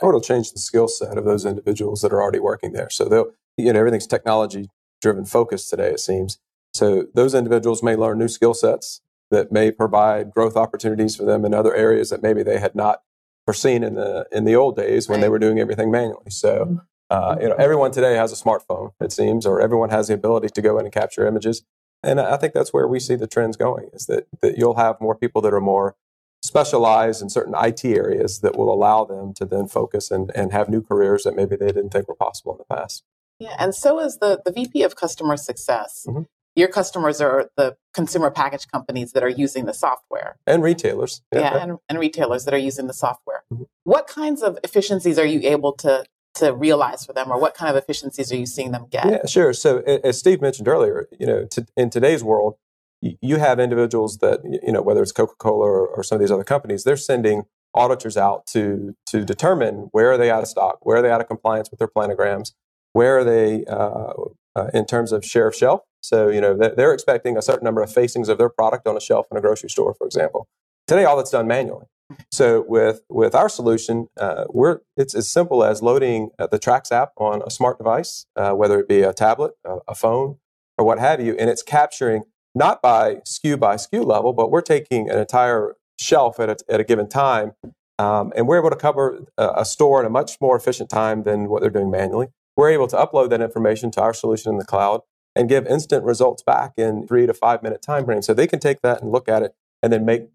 Or 0.00 0.10
it'll 0.10 0.20
change 0.20 0.52
the 0.52 0.58
skill 0.58 0.88
set 0.88 1.18
of 1.18 1.24
those 1.24 1.44
individuals 1.44 2.00
that 2.00 2.12
are 2.12 2.22
already 2.22 2.38
working 2.38 2.72
there. 2.72 2.90
So 2.90 3.08
they'll 3.08 3.32
you 3.56 3.72
know 3.72 3.80
everything's 3.80 4.06
technology 4.06 4.70
driven 5.00 5.24
focus 5.24 5.68
today 5.68 5.90
it 5.90 6.00
seems. 6.00 6.38
So 6.72 7.06
those 7.14 7.34
individuals 7.34 7.82
may 7.82 7.96
learn 7.96 8.18
new 8.18 8.28
skill 8.28 8.54
sets 8.54 9.02
that 9.30 9.50
may 9.50 9.70
provide 9.70 10.30
growth 10.30 10.56
opportunities 10.56 11.16
for 11.16 11.24
them 11.24 11.44
in 11.44 11.52
other 11.52 11.74
areas 11.74 12.10
that 12.10 12.22
maybe 12.22 12.42
they 12.42 12.58
had 12.58 12.74
not 12.74 13.02
foreseen 13.44 13.82
in 13.82 13.94
the 13.94 14.26
in 14.30 14.44
the 14.44 14.54
old 14.54 14.76
days 14.76 15.08
when 15.08 15.16
right. 15.16 15.22
they 15.22 15.28
were 15.28 15.38
doing 15.38 15.58
everything 15.58 15.90
manually. 15.90 16.30
So. 16.30 16.64
Mm-hmm. 16.64 16.76
Uh, 17.12 17.36
you 17.42 17.46
know, 17.46 17.54
everyone 17.58 17.90
today 17.90 18.14
has 18.14 18.32
a 18.32 18.42
smartphone, 18.42 18.92
it 18.98 19.12
seems, 19.12 19.44
or 19.44 19.60
everyone 19.60 19.90
has 19.90 20.08
the 20.08 20.14
ability 20.14 20.48
to 20.48 20.62
go 20.62 20.78
in 20.78 20.86
and 20.86 20.94
capture 20.94 21.26
images. 21.26 21.62
And 22.02 22.18
I 22.18 22.38
think 22.38 22.54
that's 22.54 22.72
where 22.72 22.88
we 22.88 23.00
see 23.00 23.16
the 23.16 23.26
trends 23.26 23.58
going 23.58 23.90
is 23.92 24.06
that, 24.06 24.26
that 24.40 24.56
you'll 24.56 24.76
have 24.76 24.98
more 24.98 25.14
people 25.14 25.42
that 25.42 25.52
are 25.52 25.60
more 25.60 25.94
specialized 26.42 27.20
in 27.20 27.28
certain 27.28 27.54
IT 27.54 27.84
areas 27.84 28.40
that 28.40 28.56
will 28.56 28.72
allow 28.72 29.04
them 29.04 29.34
to 29.34 29.44
then 29.44 29.68
focus 29.68 30.10
and, 30.10 30.32
and 30.34 30.52
have 30.52 30.70
new 30.70 30.80
careers 30.80 31.24
that 31.24 31.36
maybe 31.36 31.54
they 31.54 31.66
didn't 31.66 31.90
think 31.90 32.08
were 32.08 32.14
possible 32.14 32.52
in 32.52 32.58
the 32.58 32.74
past. 32.74 33.04
Yeah, 33.38 33.56
and 33.58 33.74
so 33.74 34.00
is 34.00 34.16
the, 34.16 34.40
the 34.42 34.50
VP 34.50 34.82
of 34.82 34.96
customer 34.96 35.36
success. 35.36 36.06
Mm-hmm. 36.08 36.22
Your 36.56 36.68
customers 36.68 37.20
are 37.20 37.50
the 37.58 37.76
consumer 37.92 38.30
package 38.30 38.66
companies 38.68 39.12
that 39.12 39.22
are 39.22 39.28
using 39.28 39.66
the 39.66 39.74
software. 39.74 40.38
And 40.46 40.62
retailers. 40.62 41.20
Yeah, 41.30 41.40
yeah 41.40 41.62
and, 41.62 41.78
and, 41.90 41.98
retailers 41.98 42.46
that 42.46 42.54
are 42.54 42.58
using 42.58 42.86
the 42.86 42.94
software. 42.94 43.44
Mm-hmm. 43.52 43.64
What 43.84 44.06
kinds 44.06 44.42
of 44.42 44.58
efficiencies 44.64 45.18
are 45.18 45.26
you 45.26 45.40
able 45.42 45.72
to 45.74 46.04
to 46.34 46.54
realize 46.54 47.04
for 47.04 47.12
them, 47.12 47.30
or 47.30 47.38
what 47.38 47.54
kind 47.54 47.70
of 47.70 47.82
efficiencies 47.82 48.32
are 48.32 48.36
you 48.36 48.46
seeing 48.46 48.72
them 48.72 48.86
get? 48.90 49.06
Yeah, 49.06 49.26
sure. 49.26 49.52
So 49.52 49.78
as 49.78 50.18
Steve 50.18 50.40
mentioned 50.40 50.68
earlier, 50.68 51.08
you 51.18 51.26
know, 51.26 51.44
to, 51.46 51.66
in 51.76 51.90
today's 51.90 52.24
world, 52.24 52.56
you 53.00 53.36
have 53.36 53.58
individuals 53.58 54.18
that 54.18 54.40
you 54.44 54.72
know 54.72 54.80
whether 54.80 55.02
it's 55.02 55.12
Coca-Cola 55.12 55.64
or, 55.64 55.88
or, 55.88 56.02
some 56.04 56.16
of 56.16 56.20
these 56.20 56.30
other 56.30 56.44
companies, 56.44 56.84
they're 56.84 56.96
sending 56.96 57.44
auditors 57.74 58.16
out 58.16 58.46
to 58.46 58.94
to 59.06 59.24
determine 59.24 59.88
where 59.90 60.12
are 60.12 60.18
they 60.18 60.30
out 60.30 60.42
of 60.42 60.48
stock, 60.48 60.78
where 60.82 60.98
are 60.98 61.02
they 61.02 61.10
out 61.10 61.20
of 61.20 61.26
compliance 61.26 61.70
with 61.70 61.78
their 61.78 61.88
planograms, 61.88 62.52
where 62.92 63.18
are 63.18 63.24
they 63.24 63.64
uh, 63.64 64.12
uh, 64.54 64.70
in 64.72 64.86
terms 64.86 65.12
of 65.12 65.24
share 65.24 65.48
of 65.48 65.54
shelf. 65.54 65.82
So 66.00 66.28
you 66.28 66.40
know 66.40 66.56
they're 66.56 66.94
expecting 66.94 67.36
a 67.36 67.42
certain 67.42 67.64
number 67.64 67.82
of 67.82 67.92
facings 67.92 68.28
of 68.28 68.38
their 68.38 68.48
product 68.48 68.86
on 68.86 68.96
a 68.96 69.00
shelf 69.00 69.26
in 69.30 69.36
a 69.36 69.40
grocery 69.40 69.70
store, 69.70 69.94
for 69.94 70.06
example. 70.06 70.46
Today, 70.86 71.04
all 71.04 71.16
that's 71.16 71.30
done 71.30 71.46
manually. 71.46 71.86
So 72.30 72.64
with 72.66 73.02
with 73.08 73.34
our 73.34 73.48
solution, 73.48 74.08
uh, 74.18 74.44
we're 74.48 74.80
it's 74.96 75.14
as 75.14 75.28
simple 75.28 75.64
as 75.64 75.82
loading 75.82 76.30
uh, 76.38 76.46
the 76.46 76.58
Trax 76.58 76.92
app 76.92 77.12
on 77.16 77.42
a 77.46 77.50
smart 77.50 77.78
device, 77.78 78.26
uh, 78.36 78.52
whether 78.52 78.78
it 78.80 78.88
be 78.88 79.02
a 79.02 79.12
tablet, 79.12 79.52
a, 79.64 79.78
a, 79.88 79.94
phone, 79.94 80.38
or 80.78 80.84
what 80.84 80.98
have 80.98 81.20
you, 81.20 81.36
and 81.38 81.50
it's 81.50 81.62
capturing 81.62 82.22
not 82.54 82.82
by 82.82 83.16
SKU 83.26 83.58
by 83.58 83.76
SKU 83.76 84.04
level, 84.04 84.32
but 84.32 84.50
we're 84.50 84.60
taking 84.62 85.08
an 85.08 85.18
entire 85.18 85.76
shelf 85.98 86.40
at 86.40 86.48
a, 86.50 86.56
at 86.68 86.80
a 86.80 86.84
given 86.84 87.08
time, 87.08 87.52
um, 87.98 88.32
and 88.36 88.46
we're 88.46 88.58
able 88.58 88.70
to 88.70 88.76
cover 88.76 89.24
a, 89.38 89.52
a 89.58 89.64
store 89.64 90.00
in 90.00 90.06
a 90.06 90.10
much 90.10 90.40
more 90.40 90.56
efficient 90.56 90.90
time 90.90 91.22
than 91.22 91.48
what 91.48 91.62
they're 91.62 91.70
doing 91.70 91.90
manually. 91.90 92.28
We're 92.56 92.70
able 92.70 92.88
to 92.88 92.96
upload 92.96 93.30
that 93.30 93.40
information 93.40 93.90
to 93.92 94.02
our 94.02 94.12
solution 94.12 94.52
in 94.52 94.58
the 94.58 94.64
cloud 94.64 95.00
and 95.34 95.48
give 95.48 95.66
instant 95.66 96.04
results 96.04 96.42
back 96.42 96.72
in 96.76 97.06
three 97.06 97.26
to 97.26 97.34
five 97.34 97.62
minute 97.62 97.82
time 97.82 98.04
frame. 98.04 98.22
So 98.22 98.34
they 98.34 98.46
can 98.46 98.58
take 98.58 98.82
that 98.82 99.00
and 99.00 99.10
look 99.10 99.28
at 99.28 99.42
it 99.42 99.54
and 99.82 99.92
then 99.92 100.04
make 100.04 100.28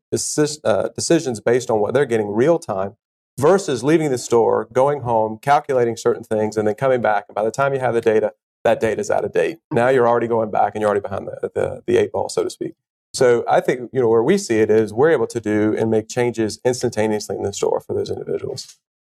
uh, 0.64 0.90
decisions 0.90 1.40
based 1.40 1.70
on 1.70 1.80
what 1.80 1.94
they're 1.94 2.06
getting 2.06 2.28
real 2.28 2.60
time 2.60 2.96
versus 3.38 3.84
leaving 3.84 4.12
the 4.12 4.18
store, 4.18 4.68
going 4.74 5.02
home, 5.02 5.38
calculating 5.42 5.96
certain 5.96 6.24
things, 6.24 6.58
and 6.58 6.68
then 6.68 6.76
coming 6.76 7.02
back. 7.02 7.26
And 7.30 7.36
by 7.36 7.44
the 7.44 7.52
time 7.52 7.74
you 7.74 7.80
have 7.80 7.94
the 7.94 8.02
data, 8.02 8.34
that 8.64 8.80
data 8.80 9.00
is 9.00 9.10
out 9.10 9.24
of 9.24 9.32
date. 9.32 9.60
Now 9.72 9.90
you're 9.90 10.08
already 10.08 10.28
going 10.28 10.52
back 10.52 10.74
and 10.74 10.82
you're 10.82 10.90
already 10.90 11.02
behind 11.02 11.28
the, 11.28 11.52
the, 11.54 11.84
the 11.86 11.98
eight 11.98 12.12
ball, 12.12 12.30
so 12.30 12.44
to 12.44 12.50
speak. 12.50 12.74
So 13.14 13.46
I 13.48 13.62
think 13.62 13.90
you 13.94 14.02
know 14.02 14.10
where 14.10 14.24
we 14.24 14.38
see 14.38 14.60
it 14.60 14.70
is 14.70 14.94
we're 14.94 15.12
able 15.12 15.28
to 15.28 15.40
do 15.40 15.76
and 15.78 15.90
make 15.90 16.10
changes 16.10 16.60
instantaneously 16.66 17.36
in 17.36 17.44
the 17.44 17.54
store 17.54 17.80
for 17.80 17.94
those 17.94 18.10
individuals. 18.10 18.78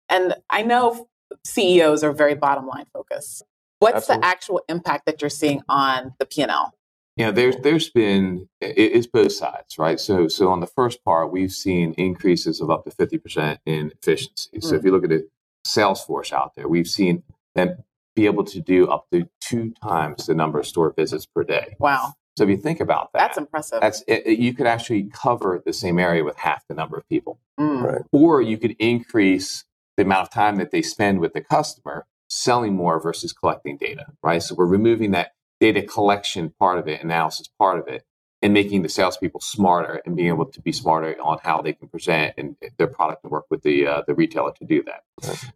And 0.10 0.36
I 0.50 0.62
know 0.62 1.08
CEOs 1.46 2.04
are 2.04 2.12
very 2.12 2.36
bottom 2.36 2.68
line 2.68 2.86
focused. 2.94 3.44
What's 3.80 3.98
Absolutely. 3.98 4.22
the 4.22 4.28
actual 4.28 4.62
impact 4.70 5.06
that 5.06 5.22
you're 5.22 5.30
seeing 5.30 5.62
on 5.70 6.14
the 6.20 6.26
P&L? 6.26 6.74
Yeah, 7.18 7.32
there's 7.32 7.56
there's 7.58 7.90
been 7.90 8.48
it's 8.62 9.08
both 9.08 9.32
sides, 9.32 9.78
right? 9.78 10.00
So 10.00 10.28
so 10.28 10.50
on 10.50 10.60
the 10.60 10.68
first 10.68 11.04
part, 11.04 11.32
we've 11.32 11.52
seen 11.52 11.94
increases 11.94 12.62
of 12.62 12.70
up 12.70 12.86
to 12.86 12.92
fifty 12.92 13.18
percent 13.18 13.60
in 13.66 13.92
efficiency. 13.92 14.62
So 14.62 14.76
if 14.76 14.84
you 14.84 14.92
look 14.92 15.04
at 15.04 15.10
the 15.10 15.28
Salesforce 15.66 16.32
out 16.32 16.54
there, 16.56 16.68
we've 16.68 16.88
seen 16.88 17.24
them 17.56 17.84
be 18.16 18.26
able 18.26 18.44
to 18.46 18.62
do 18.62 18.88
up 18.88 19.08
to 19.12 19.28
two 19.42 19.74
times 19.82 20.28
the 20.28 20.36
number 20.36 20.60
of 20.60 20.68
store 20.68 20.94
visits 20.96 21.26
per 21.26 21.44
day. 21.44 21.76
Wow! 21.80 22.14
So 22.38 22.44
if 22.44 22.52
you 22.52 22.58
think 22.58 22.80
about 22.80 23.12
that, 23.14 23.20
that's 23.20 23.38
impressive. 23.38 23.82
That's 23.82 24.04
it, 24.08 24.28
it, 24.28 24.40
you 24.40 24.54
could 24.54 24.68
actually 24.68 25.10
cover 25.12 25.62
the 25.66 25.74
same 25.74 25.98
area 25.98 26.24
with 26.24 26.38
half 26.38 26.68
the 26.68 26.76
number 26.76 26.98
of 26.98 27.10
people, 27.10 27.40
mm. 27.60 27.82
right. 27.82 28.02
or 28.12 28.44
you 28.44 28.60
could 28.60 28.76
increase 28.78 29.66
the 29.98 30.04
amount 30.04 30.22
of 30.22 30.30
time 30.30 30.58
that 30.58 30.70
they 30.70 30.84
spend 30.84 31.20
with 31.20 31.34
the 31.34 31.42
customer 31.42 32.06
selling 32.30 32.76
more 32.76 33.02
versus 33.02 33.34
collecting 33.34 33.78
data, 33.78 34.06
right? 34.22 34.44
So 34.44 34.54
we're 34.54 34.68
removing 34.68 35.12
that 35.12 35.32
data 35.60 35.82
collection 35.82 36.54
part 36.60 36.80
of 36.80 36.88
it, 36.88 37.02
analysis 37.02 37.50
part 37.60 37.80
of 37.80 37.88
it, 37.88 38.04
and 38.44 38.54
making 38.54 38.84
the 38.84 38.90
salespeople 38.90 39.42
smarter 39.42 40.00
and 40.06 40.16
being 40.16 40.28
able 40.28 40.46
to 40.46 40.62
be 40.62 40.72
smarter 40.72 41.16
on 41.20 41.40
how 41.42 41.60
they 41.60 41.74
can 41.74 41.88
present 41.88 42.36
and 42.38 42.56
their 42.78 42.86
product 42.86 43.24
and 43.24 43.32
work 43.32 43.46
with 43.50 43.64
the 43.64 43.88
uh, 43.88 44.04
the 44.06 44.14
retailer 44.14 44.52
to 44.54 44.66
do 44.66 44.84
that. 44.84 45.02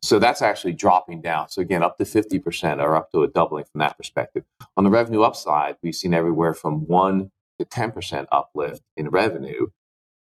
So 0.02 0.18
that's 0.18 0.42
actually 0.42 0.74
dropping 0.74 1.22
down. 1.22 1.50
So 1.50 1.62
again, 1.62 1.84
up 1.84 2.00
to 2.00 2.06
fifty 2.06 2.40
percent 2.40 2.82
or 2.82 2.96
up 2.96 3.12
to 3.12 3.22
a 3.22 3.28
doubling 3.28 3.66
from 3.72 3.80
that 3.80 3.98
perspective. 3.98 4.46
On 4.76 4.84
the 4.84 4.90
revenue 4.90 5.22
upside, 5.22 5.76
we've 5.84 5.94
seen 5.94 6.16
everywhere 6.16 6.56
from 6.56 6.88
one 6.88 7.30
to 7.60 7.66
ten 7.66 7.92
percent 7.92 8.28
uplift 8.32 8.82
in 8.98 9.10
revenue 9.10 9.68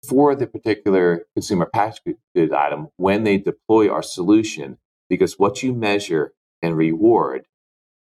for 0.08 0.34
the 0.36 0.48
particular 0.48 1.26
consumer 1.36 1.66
packaged 1.66 2.18
good 2.34 2.54
item 2.54 2.88
when 2.96 3.26
they 3.26 3.38
deploy 3.38 3.90
our 3.90 4.04
solution, 4.04 4.78
because 5.10 5.38
what 5.38 5.62
you 5.62 5.74
measure 5.74 6.34
and 6.62 6.78
reward, 6.78 7.48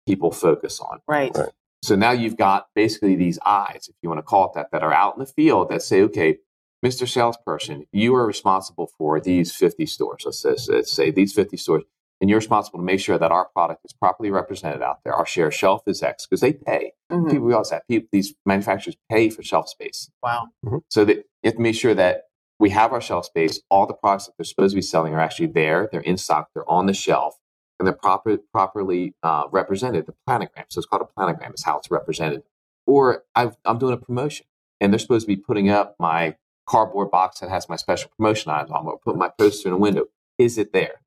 people 0.07 0.31
focus 0.31 0.79
on. 0.79 1.01
Right. 1.07 1.35
Right. 1.35 1.49
So 1.85 1.95
now 1.95 2.11
you've 2.11 2.35
got 2.35 2.67
basically 2.73 3.15
these 3.15 3.37
eyes, 3.45 3.87
if 3.87 3.95
you 4.01 4.09
want 4.09 4.17
to 4.17 4.23
call 4.23 4.45
it 4.45 4.51
that, 4.55 4.71
that 4.71 4.81
are 4.81 4.91
out 4.91 5.15
in 5.15 5.19
the 5.19 5.27
field 5.27 5.69
that 5.69 5.83
say, 5.83 6.01
okay, 6.01 6.39
Mr. 6.83 7.07
Salesperson, 7.07 7.85
you 7.91 8.15
are 8.15 8.25
responsible 8.25 8.89
for 8.97 9.19
these 9.19 9.53
50 9.53 9.85
stores. 9.85 10.23
Let's 10.25 10.41
say, 10.41 10.55
let's 10.73 10.91
say 10.91 11.11
these 11.11 11.33
50 11.33 11.57
stores, 11.57 11.83
and 12.19 12.27
you're 12.29 12.39
responsible 12.39 12.79
to 12.79 12.85
make 12.85 12.99
sure 12.99 13.19
that 13.19 13.31
our 13.31 13.49
product 13.49 13.81
is 13.85 13.93
properly 13.93 14.31
represented 14.31 14.81
out 14.81 14.99
there. 15.03 15.13
Our 15.13 15.27
share 15.27 15.47
of 15.47 15.53
shelf 15.53 15.83
is 15.85 16.01
X 16.01 16.25
because 16.25 16.41
they 16.41 16.53
pay. 16.53 16.93
Mhm. 17.11 17.29
People 17.29 17.45
realize 17.45 17.69
that 17.69 17.87
people, 17.87 18.09
these 18.11 18.33
manufacturers 18.47 18.97
pay 19.09 19.29
for 19.29 19.43
shelf 19.43 19.69
space. 19.69 20.09
Wow. 20.23 20.47
So 20.89 21.05
that 21.05 21.17
you 21.17 21.23
have 21.43 21.55
to 21.55 21.61
make 21.61 21.75
sure 21.75 21.93
that 21.93 22.23
we 22.59 22.71
have 22.71 22.93
our 22.93 23.01
shelf 23.01 23.25
space. 23.25 23.61
All 23.69 23.85
the 23.85 23.93
products 23.93 24.25
that 24.25 24.33
they're 24.37 24.45
supposed 24.45 24.71
to 24.71 24.77
be 24.77 24.81
selling 24.81 25.13
are 25.13 25.19
actually 25.19 25.47
there. 25.47 25.87
They're 25.91 26.01
in 26.01 26.17
stock. 26.17 26.49
They're 26.55 26.69
on 26.69 26.87
the 26.87 26.93
shelf, 26.95 27.35
and 27.79 27.87
they're 27.87 27.93
proper, 27.93 28.37
properly 28.51 29.13
uh, 29.23 29.45
represented. 29.51 30.05
The 30.05 30.15
planogram. 30.27 30.65
So 30.69 30.79
it's 30.79 30.85
called 30.85 31.01
a 31.01 31.19
planogram. 31.19 31.53
Is 31.53 31.63
how 31.63 31.77
it's 31.77 31.91
represented. 31.91 32.43
Or 32.85 33.23
I've, 33.35 33.57
I'm 33.65 33.79
doing 33.79 33.93
a 33.93 33.97
promotion, 33.97 34.45
and 34.79 34.93
they're 34.93 34.99
supposed 34.99 35.25
to 35.25 35.35
be 35.35 35.41
putting 35.41 35.69
up 35.69 35.95
my 35.99 36.35
cardboard 36.67 37.11
box 37.11 37.39
that 37.39 37.49
has 37.49 37.69
my 37.69 37.75
special 37.75 38.11
promotion 38.17 38.51
items 38.51 38.71
on. 38.71 38.85
Or 38.85 38.99
put 38.99 39.17
my 39.17 39.29
poster 39.29 39.69
in 39.69 39.73
a 39.73 39.77
window. 39.77 40.05
Is 40.37 40.57
it 40.57 40.73
there? 40.73 41.01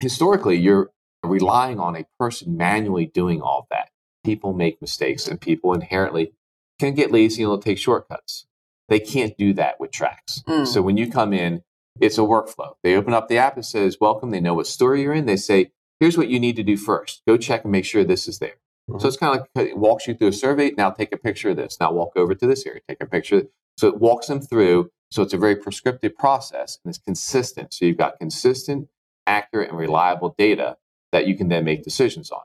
Historically, 0.00 0.56
you're 0.56 0.90
relying 1.22 1.78
on 1.78 1.96
a 1.96 2.06
person 2.18 2.56
manually 2.56 3.06
doing 3.06 3.40
all 3.40 3.66
that. 3.70 3.90
People 4.24 4.52
make 4.52 4.80
mistakes, 4.80 5.28
and 5.28 5.40
people 5.40 5.72
inherently 5.72 6.32
can 6.80 6.94
get 6.94 7.12
lazy 7.12 7.42
and 7.42 7.50
they'll 7.50 7.58
take 7.58 7.78
shortcuts. 7.78 8.46
They 8.88 8.98
can't 8.98 9.36
do 9.38 9.52
that 9.54 9.78
with 9.78 9.92
Trax. 9.92 10.42
Mm. 10.48 10.66
So 10.66 10.82
when 10.82 10.96
you 10.96 11.10
come 11.10 11.32
in, 11.32 11.62
it's 12.00 12.18
a 12.18 12.22
workflow. 12.22 12.74
They 12.82 12.96
open 12.96 13.14
up 13.14 13.28
the 13.28 13.38
app, 13.38 13.56
it 13.58 13.64
says, 13.64 13.98
Welcome. 14.00 14.30
They 14.30 14.40
know 14.40 14.54
what 14.54 14.66
store 14.66 14.96
you're 14.96 15.12
in. 15.12 15.26
They 15.26 15.36
say, 15.36 15.70
Here's 16.00 16.16
what 16.16 16.28
you 16.28 16.40
need 16.40 16.56
to 16.56 16.62
do 16.62 16.76
first. 16.76 17.22
Go 17.28 17.36
check 17.36 17.62
and 17.62 17.72
make 17.72 17.84
sure 17.84 18.02
this 18.02 18.26
is 18.26 18.38
there. 18.38 18.56
So 18.88 18.94
mm-hmm. 18.96 19.06
it's 19.06 19.16
kind 19.16 19.38
of 19.38 19.46
like 19.54 19.68
it 19.68 19.76
walks 19.76 20.08
you 20.08 20.14
through 20.14 20.28
a 20.28 20.32
survey. 20.32 20.72
Now 20.76 20.90
take 20.90 21.12
a 21.12 21.18
picture 21.18 21.50
of 21.50 21.56
this. 21.56 21.78
Now 21.78 21.92
walk 21.92 22.12
over 22.16 22.34
to 22.34 22.46
this 22.46 22.66
area, 22.66 22.80
take 22.88 23.02
a 23.02 23.06
picture. 23.06 23.44
So 23.76 23.88
it 23.88 23.98
walks 23.98 24.26
them 24.26 24.40
through. 24.40 24.90
So 25.10 25.22
it's 25.22 25.34
a 25.34 25.38
very 25.38 25.56
prescriptive 25.56 26.16
process 26.16 26.78
and 26.84 26.90
it's 26.90 26.98
consistent. 26.98 27.74
So 27.74 27.84
you've 27.84 27.98
got 27.98 28.18
consistent, 28.18 28.88
accurate, 29.26 29.68
and 29.68 29.78
reliable 29.78 30.34
data 30.38 30.78
that 31.12 31.26
you 31.26 31.36
can 31.36 31.48
then 31.48 31.64
make 31.64 31.82
decisions 31.82 32.30
on. 32.30 32.42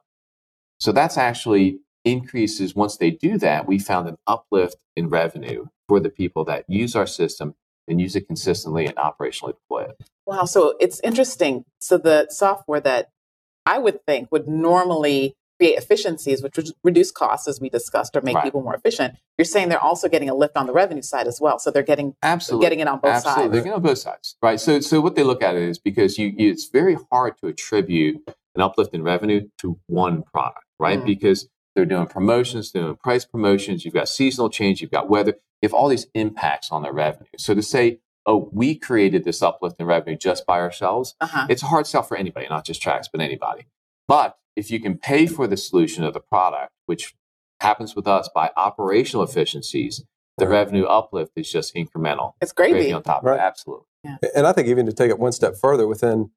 So 0.80 0.92
that's 0.92 1.18
actually 1.18 1.80
increases 2.04 2.76
once 2.76 2.98
they 2.98 3.12
do 3.12 3.38
that. 3.38 3.68
We 3.68 3.80
found 3.80 4.08
an 4.08 4.18
uplift 4.28 4.78
in 4.96 5.10
revenue 5.10 5.68
for 5.88 6.00
the 6.00 6.10
people 6.10 6.44
that 6.46 6.66
use 6.68 6.96
our 6.96 7.08
system 7.08 7.56
and 7.88 8.02
use 8.02 8.16
it 8.16 8.28
consistently 8.28 8.86
and 8.86 8.96
operationally 8.96 9.54
deploy 9.54 9.84
it. 9.84 10.10
Wow. 10.26 10.46
So 10.46 10.76
it's 10.80 11.00
interesting. 11.02 11.66
So 11.80 11.98
the 11.98 12.28
software 12.30 12.80
that 12.82 13.10
I 13.66 13.80
would 13.80 14.06
think 14.06 14.32
would 14.32 14.48
normally 14.48 15.36
create 15.60 15.78
efficiencies, 15.78 16.44
which 16.44 16.58
would 16.58 16.72
reduce 16.84 17.12
costs, 17.12 17.48
as 17.48 17.62
we 17.62 17.70
discussed, 17.70 18.16
or 18.16 18.22
make 18.22 18.36
Right. 18.36 18.44
people 18.44 18.62
more 18.62 18.76
efficient. 18.76 19.16
You're 19.38 19.46
saying 19.46 19.70
they're 19.70 19.82
also 19.82 20.10
getting 20.10 20.30
a 20.30 20.36
lift 20.36 20.58
on 20.58 20.68
the 20.68 20.74
revenue 20.74 21.02
side 21.02 21.28
as 21.28 21.40
well. 21.40 21.60
So 21.60 21.72
they're 21.72 21.84
getting 21.84 22.16
Absolutely. 22.22 22.66
getting 22.66 22.80
it 22.82 22.88
on 22.88 23.00
both 23.00 23.14
Absolutely. 23.14 23.48
They're 23.50 23.62
getting 23.62 23.74
on 23.74 23.82
both 23.82 23.98
sides, 23.98 24.36
right? 24.42 24.60
So, 24.60 24.80
so 24.82 25.00
what 25.02 25.16
they 25.16 25.24
look 25.24 25.42
at 25.42 25.56
is 25.56 25.80
because 25.80 26.18
you, 26.18 26.34
you, 26.36 26.52
it's 26.52 26.68
very 26.68 26.98
hard 27.12 27.38
to 27.40 27.48
attribute 27.48 28.22
an 28.56 28.62
uplift 28.62 28.94
in 28.94 29.04
revenue 29.04 29.48
to 29.60 29.80
one 29.88 30.24
product, 30.24 30.66
right? 30.80 31.00
Mm. 31.00 31.06
Because 31.06 31.48
they're 31.76 31.86
doing 31.86 32.08
promotions, 32.08 32.72
they're 32.72 32.84
doing 32.84 32.96
price 32.96 33.26
promotions, 33.26 33.86
you've 33.86 33.94
got 33.94 34.10
seasonal 34.10 34.50
change, 34.50 34.82
you've 34.82 34.92
got 34.92 35.10
weather, 35.10 35.36
you 35.62 35.68
have 35.70 35.74
all 35.74 35.88
these 35.88 36.08
impacts 36.14 36.72
on 36.72 36.84
their 36.84 36.94
revenue. 36.94 37.28
So 37.38 37.54
to 37.54 37.62
say, 37.62 38.00
oh, 38.26 38.50
we 38.52 38.76
created 38.76 39.24
this 39.24 39.42
uplift 39.42 39.80
in 39.80 39.86
revenue 39.86 40.18
just 40.18 40.46
by 40.46 40.60
ourselves, 40.60 41.16
Uh-huh. 41.22 41.48
it's 41.50 41.64
a 41.64 41.68
hard 41.68 41.86
sell 41.88 42.04
for 42.04 42.18
anybody, 42.18 42.48
not 42.50 42.66
just 42.66 42.82
Trax, 42.82 43.06
but 43.12 43.22
anybody. 43.22 43.66
But 44.08 44.38
if 44.56 44.72
you 44.72 44.80
can 44.80 44.98
pay 44.98 45.26
for 45.28 45.48
the 45.48 45.58
solution 45.58 46.04
of 46.04 46.14
the 46.14 46.20
product, 46.20 46.72
which 46.86 47.14
happens 47.62 47.96
with 47.96 48.08
us 48.08 48.30
by 48.34 48.52
operational 48.58 49.24
efficiencies, 49.24 50.04
the 50.38 50.48
revenue 50.48 50.86
uplift 50.86 51.32
is 51.36 51.50
just 51.52 51.74
incremental. 51.76 52.34
It's 52.42 52.52
Gravy 52.52 52.74
gravy. 52.74 52.94
on 52.94 53.04
top 53.04 53.20
of 53.20 53.26
Right. 53.26 53.38
it. 53.40 53.42
Absolutely. 53.42 53.86
And 54.36 54.46
I 54.46 54.52
think 54.54 54.68
even 54.68 54.86
to 54.86 54.94
take 54.94 55.10
it 55.10 55.18
one 55.18 55.32
step 55.32 55.56
further 55.56 55.88
within 55.88 56.32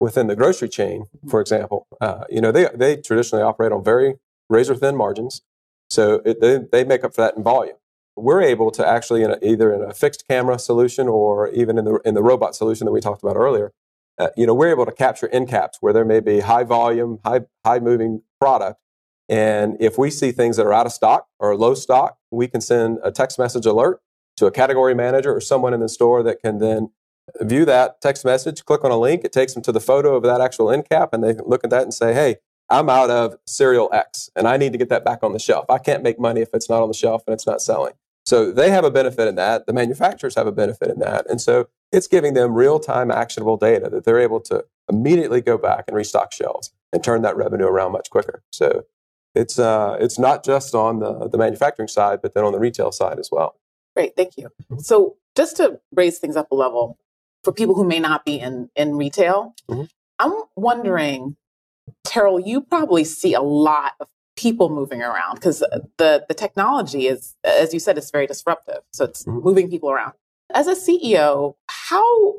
within 0.00 0.28
the 0.28 0.36
grocery 0.36 0.68
chain, 0.68 1.06
for 1.28 1.40
example, 1.40 1.86
uh, 2.00 2.24
you 2.30 2.40
know 2.40 2.52
they 2.52 2.68
they 2.74 2.96
traditionally 2.96 3.42
operate 3.42 3.72
on 3.72 3.82
very 3.82 4.14
razor 4.48 4.76
thin 4.76 4.94
margins, 4.96 5.42
so 5.90 6.20
it, 6.24 6.40
they 6.40 6.58
they 6.58 6.84
make 6.84 7.02
up 7.02 7.14
for 7.14 7.22
that 7.22 7.36
in 7.36 7.42
volume. 7.42 7.76
We're 8.22 8.42
able 8.42 8.70
to 8.72 8.86
actually 8.86 9.22
in 9.22 9.30
a, 9.30 9.38
either 9.42 9.72
in 9.72 9.82
a 9.82 9.94
fixed 9.94 10.26
camera 10.28 10.58
solution 10.58 11.08
or 11.08 11.48
even 11.50 11.78
in 11.78 11.84
the 11.84 12.00
in 12.04 12.14
the 12.14 12.22
robot 12.22 12.54
solution 12.54 12.84
that 12.86 12.92
we 12.92 13.00
talked 13.00 13.22
about 13.22 13.36
earlier, 13.36 13.72
uh, 14.18 14.28
you 14.36 14.46
know 14.46 14.54
we're 14.54 14.70
able 14.70 14.86
to 14.86 14.92
capture 14.92 15.28
end 15.28 15.48
caps 15.48 15.78
where 15.80 15.92
there 15.92 16.04
may 16.04 16.20
be 16.20 16.40
high 16.40 16.64
volume, 16.64 17.18
high 17.24 17.42
high 17.64 17.78
moving 17.78 18.22
product, 18.40 18.80
and 19.28 19.76
if 19.80 19.98
we 19.98 20.10
see 20.10 20.32
things 20.32 20.56
that 20.56 20.66
are 20.66 20.72
out 20.72 20.86
of 20.86 20.92
stock 20.92 21.28
or 21.38 21.56
low 21.56 21.74
stock, 21.74 22.18
we 22.30 22.48
can 22.48 22.60
send 22.60 22.98
a 23.02 23.10
text 23.10 23.38
message 23.38 23.66
alert 23.66 24.00
to 24.36 24.46
a 24.46 24.50
category 24.50 24.94
manager 24.94 25.34
or 25.34 25.40
someone 25.40 25.74
in 25.74 25.80
the 25.80 25.88
store 25.88 26.22
that 26.22 26.40
can 26.40 26.58
then 26.58 26.90
view 27.42 27.64
that 27.64 28.00
text 28.00 28.24
message, 28.24 28.64
click 28.64 28.84
on 28.84 28.90
a 28.90 28.96
link, 28.96 29.22
it 29.24 29.32
takes 29.32 29.52
them 29.52 29.62
to 29.62 29.72
the 29.72 29.80
photo 29.80 30.16
of 30.16 30.22
that 30.22 30.40
actual 30.40 30.70
end 30.70 30.88
cap, 30.88 31.12
and 31.12 31.22
they 31.22 31.34
look 31.44 31.62
at 31.62 31.70
that 31.70 31.82
and 31.82 31.92
say, 31.92 32.14
hey, 32.14 32.36
I'm 32.70 32.90
out 32.90 33.10
of 33.10 33.36
cereal 33.46 33.88
X 33.92 34.28
and 34.36 34.46
I 34.46 34.56
need 34.56 34.72
to 34.72 34.78
get 34.78 34.90
that 34.90 35.04
back 35.04 35.22
on 35.22 35.32
the 35.32 35.38
shelf. 35.38 35.66
I 35.70 35.78
can't 35.78 36.02
make 36.02 36.18
money 36.18 36.42
if 36.42 36.50
it's 36.52 36.68
not 36.68 36.82
on 36.82 36.88
the 36.88 36.94
shelf 36.94 37.22
and 37.26 37.32
it's 37.32 37.46
not 37.46 37.62
selling. 37.62 37.94
So 38.28 38.52
they 38.52 38.68
have 38.68 38.84
a 38.84 38.90
benefit 38.90 39.26
in 39.26 39.36
that. 39.36 39.64
The 39.64 39.72
manufacturers 39.72 40.34
have 40.34 40.46
a 40.46 40.52
benefit 40.52 40.90
in 40.90 40.98
that. 40.98 41.26
And 41.30 41.40
so 41.40 41.68
it's 41.92 42.06
giving 42.06 42.34
them 42.34 42.52
real 42.52 42.78
time 42.78 43.10
actionable 43.10 43.56
data 43.56 43.88
that 43.88 44.04
they're 44.04 44.18
able 44.18 44.40
to 44.40 44.66
immediately 44.90 45.40
go 45.40 45.56
back 45.56 45.84
and 45.88 45.96
restock 45.96 46.30
shelves 46.34 46.70
and 46.92 47.02
turn 47.02 47.22
that 47.22 47.38
revenue 47.38 47.64
around 47.64 47.92
much 47.92 48.10
quicker. 48.10 48.42
So 48.52 48.84
it's, 49.34 49.58
uh, 49.58 49.96
it's 49.98 50.18
not 50.18 50.44
just 50.44 50.74
on 50.74 50.98
the, 50.98 51.26
the 51.30 51.38
manufacturing 51.38 51.88
side, 51.88 52.20
but 52.20 52.34
then 52.34 52.44
on 52.44 52.52
the 52.52 52.58
retail 52.58 52.92
side 52.92 53.18
as 53.18 53.30
well. 53.32 53.56
Great, 53.96 54.14
thank 54.14 54.36
you. 54.36 54.50
So 54.76 55.16
just 55.34 55.56
to 55.56 55.80
raise 55.94 56.18
things 56.18 56.36
up 56.36 56.50
a 56.50 56.54
level 56.54 56.98
for 57.44 57.52
people 57.54 57.76
who 57.76 57.84
may 57.84 57.98
not 57.98 58.26
be 58.26 58.38
in 58.38 58.68
in 58.76 58.96
retail, 58.96 59.54
Mhm. 59.70 59.88
I'm 60.18 60.34
wondering, 60.54 61.36
Terrell, 62.04 62.38
you 62.40 62.60
probably 62.60 63.04
see 63.04 63.32
a 63.32 63.40
lot 63.40 63.92
of 64.00 64.08
people 64.38 64.68
moving 64.70 65.02
around 65.02 65.34
because 65.34 65.58
the 66.02 66.24
the 66.28 66.34
technology 66.34 67.08
is, 67.08 67.34
as 67.44 67.74
you 67.74 67.80
said, 67.80 67.98
it's 67.98 68.10
very 68.10 68.26
disruptive. 68.26 68.82
So 68.92 69.04
it's 69.04 69.24
Mhm. 69.24 69.42
moving 69.42 69.68
people 69.68 69.90
around. 69.90 70.12
As 70.54 70.66
a 70.66 70.76
CEO, 70.76 71.56
how 71.68 72.36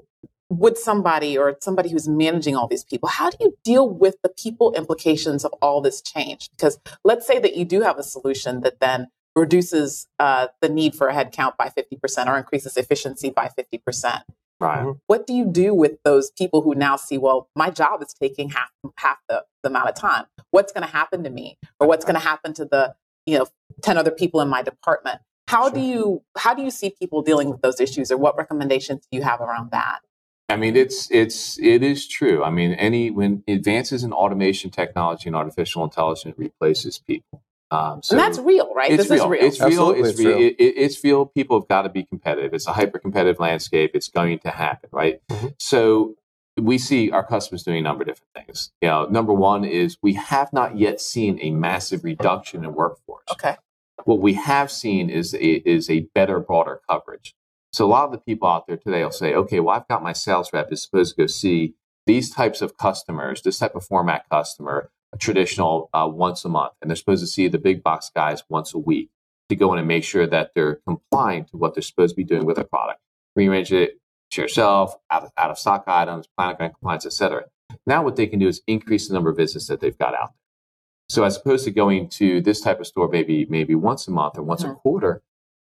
would 0.50 0.78
somebody 0.78 1.38
or 1.38 1.58
somebody 1.62 1.90
who's 1.92 2.08
managing 2.08 2.56
all 2.56 2.68
these 2.68 2.84
people, 2.84 3.08
how 3.08 3.30
do 3.30 3.38
you 3.40 3.56
deal 3.64 3.88
with 3.88 4.16
the 4.24 4.30
people 4.30 4.74
implications 4.74 5.46
of 5.46 5.54
all 5.62 5.80
this 5.82 6.02
change? 6.02 6.50
Because 6.52 6.80
let's 7.04 7.28
say 7.28 7.38
that 7.38 7.56
you 7.56 7.66
do 7.66 7.82
have 7.82 8.00
a 8.00 8.04
solution 8.04 8.62
that 8.62 8.80
then 8.80 9.10
reduces 9.36 10.08
uh, 10.20 10.48
the 10.62 10.70
need 10.70 10.96
for 10.96 11.08
a 11.08 11.14
headcount 11.14 11.56
by 11.56 11.70
50% 11.70 12.28
or 12.28 12.36
increases 12.38 12.78
efficiency 12.78 13.30
by 13.30 13.48
50%. 13.58 14.22
Right. 14.60 14.84
Mhm. 14.84 15.00
What 15.08 15.26
do 15.26 15.34
you 15.34 15.46
do 15.46 15.74
with 15.74 16.04
those 16.04 16.32
people 16.32 16.62
who 16.62 16.76
now 16.76 16.96
see, 16.96 17.18
well, 17.18 17.50
my 17.56 17.70
job 17.70 18.02
is 18.02 18.14
taking 18.14 18.50
half 18.50 18.70
half 18.98 19.18
the, 19.30 19.46
the 19.64 19.70
amount 19.70 19.90
of 19.90 19.96
time. 19.96 20.26
What's 20.52 20.74
going 20.74 20.86
to 20.86 20.92
happen 20.92 21.24
to 21.24 21.30
me? 21.30 21.58
Or 21.80 21.88
what's 21.88 22.04
going 22.04 22.16
to 22.16 22.22
happen 22.22 22.54
to 22.56 22.66
the, 22.66 22.96
you 23.26 23.38
know, 23.38 23.48
10 23.82 23.98
other 23.98 24.12
people 24.12 24.42
in 24.42 24.50
my 24.50 24.62
department? 24.62 25.22
How 25.48 25.70
do 25.70 25.80
you 25.80 26.22
how 26.38 26.54
do 26.54 26.62
you 26.62 26.70
see 26.70 26.92
people 26.92 27.24
dealing 27.24 27.50
with 27.50 27.62
those 27.62 27.80
issues 27.80 28.12
or 28.12 28.18
what 28.18 28.38
recommendations 28.38 29.08
do 29.12 29.18
you 29.18 29.24
have 29.24 29.42
around 29.42 29.72
that? 29.72 30.02
I 30.48 30.56
mean, 30.58 30.76
it's 30.76 31.10
it's 31.10 31.58
it 31.60 31.82
is 31.82 32.08
true. 32.08 32.44
I 32.44 32.52
mean, 32.52 32.74
any 32.74 33.10
when 33.10 33.44
advances 33.48 34.04
in 34.04 34.14
automation 34.14 34.70
technology 34.70 35.28
and 35.28 35.36
artificial 35.36 35.84
intelligence 35.84 36.36
replaces 36.38 37.00
people. 37.00 37.42
Um, 37.72 38.02
so 38.02 38.16
and 38.16 38.20
that's 38.20 38.40
real, 38.40 38.74
right? 38.74 38.92
it's 38.92 39.04
this 39.04 39.12
real. 39.12 39.26
is 39.26 39.30
real. 39.30 39.44
It's 39.44 39.60
real. 39.60 39.68
Absolutely, 39.68 40.00
It's 40.02 40.10
it's 40.10 40.20
real. 40.20 40.38
real. 40.38 40.48
It, 40.48 40.56
it- 40.60 40.78
it's 40.78 41.04
real. 41.04 41.26
People 41.28 41.60
have 41.60 41.68
got 41.68 41.84
to 41.84 41.90
be 41.90 42.04
competitive. 42.04 42.54
It's 42.54 42.68
a 42.68 42.74
hyper 42.74 42.98
competitive 43.00 43.40
landscape. 43.40 43.92
It's 43.94 44.08
going 44.10 44.40
to 44.40 44.50
happen, 44.50 44.90
right? 44.92 45.22
Mhm. 45.30 45.54
So 45.60 46.16
we 46.58 46.78
see 46.78 47.12
our 47.12 47.26
customers 47.26 47.64
doing 47.64 47.78
a 47.78 47.82
number 47.82 48.02
of 48.04 48.08
different 48.08 48.34
things. 48.36 48.72
You 48.82 48.90
know, 48.90 49.06
number 49.06 49.34
one 49.34 49.64
is 49.64 49.98
we 50.02 50.14
have 50.14 50.52
not 50.52 50.78
yet 50.78 51.00
seen 51.00 51.38
a 51.42 51.52
massive 51.52 52.04
reduction 52.04 52.64
in 52.66 52.74
workforce. 52.74 53.26
okay. 53.32 53.56
What 54.06 54.20
we 54.20 54.34
have 54.34 54.72
seen 54.72 55.10
is 55.10 55.34
a, 55.34 55.40
is 55.70 55.90
a 55.90 56.08
better, 56.16 56.40
broader 56.40 56.82
coverage. 56.90 57.36
So 57.74 57.86
a 57.86 57.88
lot 57.88 58.06
of 58.06 58.12
the 58.12 58.18
people 58.18 58.48
out 58.48 58.66
there 58.66 58.78
today 58.78 59.04
will 59.04 59.12
say, 59.12 59.34
okay, 59.36 59.60
well, 59.60 59.76
I've 59.76 59.88
got 59.88 60.02
my 60.02 60.14
sales 60.14 60.52
rep 60.54 60.72
is 60.72 60.82
supposed 60.82 61.16
to 61.16 61.22
go 61.24 61.28
see 61.28 61.76
these 62.08 62.30
types 62.32 62.62
of 62.62 62.78
customers, 62.78 63.42
this 63.44 63.60
type 63.60 63.76
of 63.76 63.86
format 63.86 64.28
customer, 64.30 64.78
a 64.80 64.90
traditional 65.18 65.90
uh, 65.94 66.08
once 66.12 66.46
a 66.46 66.50
month, 66.50 66.74
and 66.82 66.90
they're 66.90 66.96
supposed 66.96 67.24
to 67.24 67.28
see 67.28 67.48
the 67.48 67.58
big 67.58 67.84
box 67.84 68.12
guys 68.14 68.44
once 68.50 68.74
a 68.74 68.78
week. 68.78 69.10
to 69.50 69.56
go 69.56 69.74
in 69.74 69.80
and 69.80 69.88
make 69.88 70.04
sure 70.04 70.28
that 70.28 70.52
they're 70.54 70.76
complying 70.88 71.44
to 71.44 71.58
what 71.58 71.74
they're 71.74 71.82
supposed 71.82 72.14
to 72.14 72.16
be 72.16 72.24
doing 72.24 72.46
with 72.46 72.56
their 72.56 72.66
product. 72.66 73.02
Rearrange 73.36 73.74
it 73.74 74.00
to 74.32 74.42
yourself, 74.42 74.96
out 75.10 75.24
of, 75.24 75.32
out 75.38 75.50
of 75.50 75.58
stock 75.58 75.86
items, 75.88 76.28
planogram 76.40 76.72
compliance, 76.72 77.06
etc. 77.06 77.46
Now 77.88 78.04
what 78.04 78.16
they 78.16 78.28
can 78.28 78.38
do 78.38 78.48
is 78.48 78.62
increase 78.68 79.08
the 79.08 79.16
number 79.16 79.32
of 79.32 79.38
visits 79.38 79.66
that 79.68 79.80
they've 79.80 79.98
got 79.98 80.14
out 80.14 80.30
there. 80.30 80.36
So 81.10 81.24
as 81.24 81.38
opposed 81.38 81.66
to 81.66 81.72
going 81.72 82.10
to 82.10 82.42
this 82.42 82.62
type 82.62 82.80
of 82.80 82.86
store 82.86 83.10
maybe 83.10 83.48
maybe 83.50 83.74
once 83.74 84.08
a 84.08 84.12
month 84.12 84.38
or 84.38 84.44
once 84.44 84.62
mm-hmm. 84.62 84.74
a 84.74 84.76
quarter, 84.76 85.24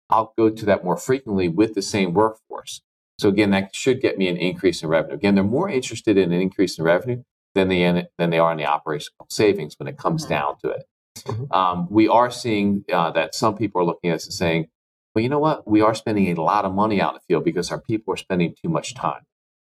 I'll 0.09 0.33
go 0.39 0.51
to 0.51 0.65
that 0.67 0.85
more 0.85 0.97
frequently 0.97 1.49
with 1.49 1.75
the 1.75 1.83
same 1.83 2.13
workforce. 2.13 2.83
So 3.19 3.29
again, 3.29 3.51
that 3.51 3.75
should 3.75 4.01
get 4.01 4.19
me 4.19 4.29
an 4.29 4.37
increase 4.37 4.83
in 4.83 4.89
revenue. 4.89 5.15
Again, 5.15 5.35
they're 5.35 5.45
more 5.45 5.69
interested 5.69 6.17
in 6.17 6.33
an 6.33 6.41
increase 6.41 6.79
in 6.79 6.85
revenue 6.85 7.25
than 7.55 7.69
they 7.69 8.07
than 8.19 8.31
they 8.31 8.39
are 8.39 8.53
in 8.53 8.59
the 8.59 8.67
operational 8.67 9.27
savings 9.29 9.79
when 9.79 9.89
it 9.89 9.99
comes 9.99 10.23
mm-hmm. 10.25 10.35
down 10.35 10.55
to 10.63 10.71
it. 10.71 10.85
Mm-hmm. 11.19 11.53
Um, 11.53 11.87
we 11.91 12.09
are 12.09 12.31
seeing 12.31 12.85
uh, 12.93 13.11
that 13.13 13.35
some 13.35 13.57
people 13.57 13.81
are 13.81 13.85
looking 13.85 14.11
at 14.11 14.17
us 14.17 14.25
and 14.25 14.33
saying, 14.33 14.69
well, 15.15 15.23
you 15.23 15.29
know 15.29 15.39
what? 15.39 15.69
We 15.69 15.83
are 15.83 15.95
spending 15.95 16.37
a 16.37 16.43
lot 16.43 16.65
of 16.65 16.75
money 16.75 17.01
out 17.01 17.15
in 17.15 17.15
the 17.17 17.35
field 17.35 17.45
because 17.45 17.71
our 17.71 17.81
people 17.81 18.15
are 18.15 18.19
spending 18.19 18.55
too 18.63 18.71
much 18.71 18.95
time. 18.95 19.23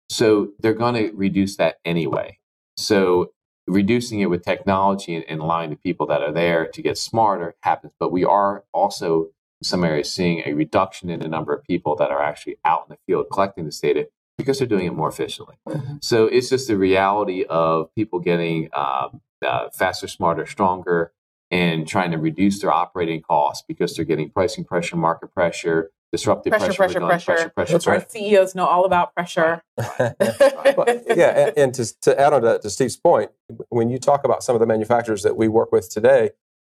So 0.10 0.50
they're 0.60 0.74
going 0.74 0.96
to 0.96 1.12
reduce 1.15 1.58
that 1.58 1.77
anyway. 1.86 2.39
So 2.75 3.32
reducing 3.65 4.20
it 4.20 4.29
with 4.29 4.44
technology 4.44 5.15
and, 5.15 5.25
and, 5.27 5.41
allowing 5.41 5.70
the 5.70 5.75
people 5.75 6.08
that 6.08 6.22
are 6.22 6.32
there 6.32 6.67
to 6.67 6.82
get 6.82 6.98
smarter 6.98 7.56
happens. 7.62 7.94
But 8.00 8.12
we 8.12 8.24
are 8.24 8.63
also 8.74 9.25
in 9.62 9.65
some 9.65 9.84
areas 9.84 10.12
seeing 10.12 10.44
a 10.46 10.53
reduction 10.53 11.10
in 11.10 11.20
the 11.20 11.27
number 11.27 11.53
of 11.53 11.63
people 11.63 11.96
that 11.98 12.12
are 12.12 12.22
actually 12.22 12.58
out 12.63 12.86
in 12.88 12.96
the 12.96 12.98
field 13.06 13.27
collecting 13.32 13.65
this 13.65 13.79
data 13.79 14.08
because 14.38 14.60
they're 14.60 14.67
doing 14.67 14.86
it 14.86 14.94
more 14.94 15.10
efficiently. 15.10 15.56
Mm-hmm. 15.67 15.96
So 16.01 16.27
it's 16.27 16.50
just 16.50 16.67
the 16.67 16.77
reality 16.77 17.44
of 17.50 17.94
people 17.96 18.20
getting 18.20 18.70
um, 18.74 19.22
uh, 19.46 19.70
faster, 19.74 20.08
smarter, 20.08 20.46
stronger, 20.46 21.12
and 21.50 21.88
trying 21.88 22.12
to 22.12 22.17
reduce 22.17 22.62
their 22.62 22.72
operating 22.72 23.22
costs 23.22 23.63
because 23.67 23.96
they're 23.96 24.06
getting 24.06 24.29
pricing 24.29 24.63
pressure, 24.63 24.96
market 24.96 25.34
pressure, 25.34 25.91
disruptive 26.12 26.51
pressure, 26.51 26.74
pressure, 26.74 27.00
pressure, 27.00 27.24
pressure, 27.25 27.50
pressure, 27.50 27.79
pressure. 27.79 27.91
Our 27.91 28.06
CEOs 28.10 28.56
know 28.56 28.65
all 28.65 28.86
about 28.86 29.13
pressure. 29.13 29.63
well, 29.77 31.01
yeah, 31.15 31.48
and, 31.48 31.58
and 31.58 31.74
to, 31.75 32.00
to, 32.01 32.20
add 32.20 32.34
on 32.34 32.41
to, 32.41 32.60
to 32.60 32.70
Steve's 32.70 32.98
point, 32.98 33.32
when 33.70 33.89
you 33.89 33.98
talk 33.98 34.24
about 34.24 34.44
some 34.44 34.56
of 34.56 34.60
the 34.60 34.65
manufacturers 34.65 35.24
that 35.24 35.36
we 35.36 35.48
work 35.48 35.72
with 35.72 35.89
today, 35.89 36.32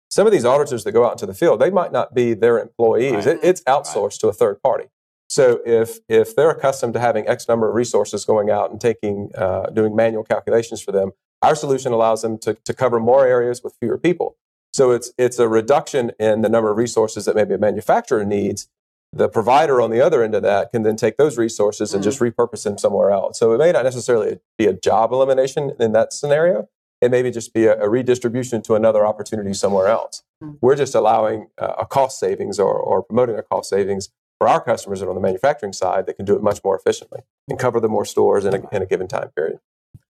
some 0.09 0.25
of 0.25 0.31
these 0.31 0.45
auditors 0.45 0.83
that 0.83 0.91
go 0.91 1.05
out 1.05 1.13
into 1.13 1.25
the 1.25 1.33
field, 1.33 1.59
they 1.59 1.69
might 1.69 1.91
not 1.91 2.13
be 2.13 2.33
their 2.33 2.59
employees. 2.59 3.25
Right. 3.25 3.27
It, 3.27 3.39
it's 3.43 3.61
outsourced 3.63 4.03
right. 4.03 4.19
to 4.21 4.27
a 4.29 4.33
third 4.33 4.61
party. 4.61 4.85
So 5.35 5.59
if 5.65 5.99
if 6.07 6.33
they're 6.33 6.51
accustomed 6.51 6.93
to 6.93 6.99
having 7.01 7.27
X 7.27 7.49
number 7.49 7.67
of 7.67 7.75
resources 7.75 8.23
going 8.23 8.49
out 8.49 8.71
and 8.71 8.79
taking 8.79 9.31
uh, 9.35 9.65
doing 9.65 9.93
manual 9.93 10.23
calculations 10.23 10.81
for 10.81 10.93
them, 10.93 11.11
our 11.41 11.55
solution 11.55 11.91
allows 11.91 12.21
them 12.21 12.37
to, 12.37 12.53
to 12.53 12.73
cover 12.73 13.01
more 13.01 13.27
areas 13.27 13.61
with 13.61 13.75
fewer 13.81 13.97
people. 13.97 14.37
So 14.71 14.91
it's 14.91 15.11
it's 15.17 15.37
a 15.37 15.49
reduction 15.49 16.13
in 16.21 16.39
the 16.39 16.47
number 16.47 16.71
of 16.71 16.77
resources 16.77 17.25
that 17.25 17.35
maybe 17.35 17.53
a 17.53 17.57
manufacturer 17.57 18.23
needs. 18.23 18.69
The 19.11 19.27
provider 19.27 19.81
on 19.81 19.91
the 19.91 19.99
other 19.99 20.23
end 20.23 20.35
of 20.35 20.43
that 20.43 20.71
can 20.71 20.83
then 20.83 20.95
take 20.95 21.17
those 21.17 21.37
resources 21.37 21.93
and 21.93 22.01
mm 22.01 22.05
just 22.05 22.21
repurpose 22.21 22.63
them 22.63 22.77
somewhere 22.77 23.11
else. 23.11 23.37
So 23.37 23.51
it 23.51 23.57
may 23.57 23.73
not 23.73 23.83
necessarily 23.83 24.39
be 24.57 24.67
a 24.67 24.73
job 24.73 25.11
elimination 25.11 25.73
in 25.81 25.91
that 25.91 26.13
scenario. 26.13 26.69
It 27.01 27.11
may 27.11 27.29
just 27.29 27.53
be 27.53 27.65
a, 27.65 27.77
a 27.81 27.89
redistribution 27.89 28.61
to 28.61 28.75
another 28.75 29.05
opportunity 29.05 29.53
somewhere 29.53 29.87
else. 29.87 30.23
mm 30.41 30.57
We're 30.61 30.77
just 30.77 30.95
allowing 30.95 31.49
uh, 31.57 31.73
a 31.77 31.85
cost 31.85 32.19
savings 32.19 32.57
or, 32.57 32.73
or 32.73 33.03
promoting 33.03 33.37
a 33.37 33.43
cost 33.43 33.69
savings 33.69 34.11
for 34.39 34.47
our 34.47 34.61
customers 34.61 34.99
that 34.99 35.07
are 35.07 35.09
on 35.09 35.15
the 35.15 35.21
manufacturing 35.21 35.73
side 35.73 36.05
that 36.07 36.15
can 36.15 36.25
do 36.25 36.35
it 36.35 36.43
much 36.43 36.63
more 36.63 36.77
efficiently 36.77 37.21
and 37.49 37.57
cover 37.57 37.79
the 37.79 37.89
more 37.89 38.05
stores 38.05 38.45
in 38.45 38.53
a, 38.53 38.69
in 38.75 38.81
a 38.81 38.85
given 38.85 39.07
time 39.07 39.29
period. 39.29 39.59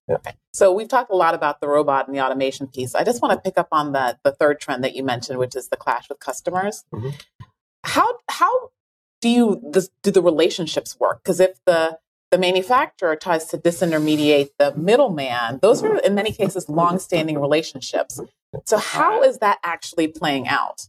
Yeah. 0.07 0.17
So 0.53 0.71
we've 0.71 0.87
talked 0.87 1.11
a 1.11 1.15
lot 1.15 1.33
about 1.33 1.61
the 1.61 1.67
robot 1.67 2.07
and 2.07 2.15
the 2.15 2.23
automation 2.23 2.67
piece. 2.67 2.93
I 2.93 3.03
just 3.03 3.21
want 3.21 3.33
to 3.33 3.41
pick 3.41 3.57
up 3.57 3.69
on 3.71 3.91
the 3.91 4.17
the 4.23 4.31
third 4.31 4.59
trend 4.59 4.83
that 4.83 4.95
you 4.95 5.03
mentioned, 5.03 5.39
which 5.39 5.55
is 5.55 5.69
the 5.69 5.77
clash 5.77 6.09
with 6.09 6.19
customers. 6.19 6.85
Mm-hmm. 6.93 7.09
How 7.83 8.19
how 8.29 8.69
do 9.21 9.29
you 9.29 9.61
this, 9.71 9.89
do 10.03 10.11
the 10.11 10.21
relationships 10.21 10.99
work? 10.99 11.23
Because 11.23 11.39
if 11.39 11.57
the 11.65 11.97
the 12.31 12.37
manufacturer 12.37 13.15
tries 13.15 13.45
to 13.45 13.57
disintermediate 13.57 14.49
the 14.59 14.75
middleman, 14.75 15.59
those 15.61 15.83
are 15.83 15.97
in 15.99 16.15
many 16.15 16.31
cases 16.31 16.67
long-standing 16.67 17.39
relationships. 17.39 18.19
So 18.65 18.77
how 18.77 19.23
is 19.23 19.39
that 19.39 19.59
actually 19.63 20.07
playing 20.07 20.47
out? 20.47 20.87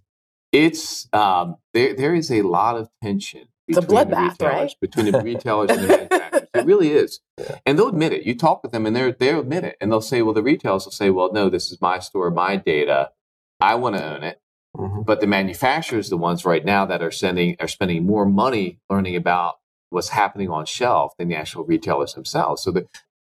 It's 0.53 1.09
um, 1.13 1.57
there. 1.75 1.95
There 1.95 2.15
is 2.15 2.31
a 2.31 2.43
lot 2.43 2.77
of 2.77 2.89
tension. 3.03 3.49
It's 3.69 3.79
a 3.79 3.83
bloodbath, 3.83 4.41
right? 4.41 4.73
Between 4.81 5.11
the 5.11 5.21
retailers 5.21 5.71
and 5.71 5.81
the 5.83 5.89
manufacturers. 5.89 6.49
It 6.55 6.65
really 6.65 6.93
is. 6.93 7.21
Yeah. 7.39 7.59
And 7.67 7.79
they'll 7.79 7.89
admit 7.89 8.13
it. 8.13 8.25
You 8.25 8.37
talk 8.37 8.63
with 8.63 8.73
them 8.73 8.87
and 8.87 8.95
they're, 8.95 9.13
they'll 9.13 9.41
admit 9.41 9.65
it. 9.65 9.77
And 9.81 9.91
they'll 9.91 10.01
say, 10.01 10.23
well, 10.23 10.35
the 10.35 10.43
retailers 10.43 10.85
will 10.85 10.93
say, 10.93 11.11
well, 11.11 11.33
no, 11.33 11.51
this 11.51 11.71
is 11.71 11.81
my 11.81 11.99
store, 11.99 12.31
my 12.31 12.57
data. 12.57 13.11
I 13.61 13.75
want 13.75 13.97
to 13.97 14.05
own 14.05 14.23
it. 14.23 14.41
Mm-hmm. 14.77 15.03
But 15.03 15.21
the 15.21 15.27
manufacturers, 15.27 16.11
the 16.11 16.17
ones 16.17 16.45
right 16.45 16.65
now 16.65 16.87
that 16.87 17.03
are 17.03 17.11
sending, 17.11 17.57
are 17.61 17.69
spending 17.69 18.07
more 18.07 18.27
money 18.27 18.79
learning 18.91 19.17
about 19.17 19.57
what's 19.91 20.11
happening 20.11 20.51
on 20.51 20.67
shelf 20.67 21.13
than 21.19 21.29
the 21.29 21.37
actual 21.37 21.65
retailers 21.65 22.15
themselves. 22.15 22.63
So 22.63 22.71
the 22.71 22.87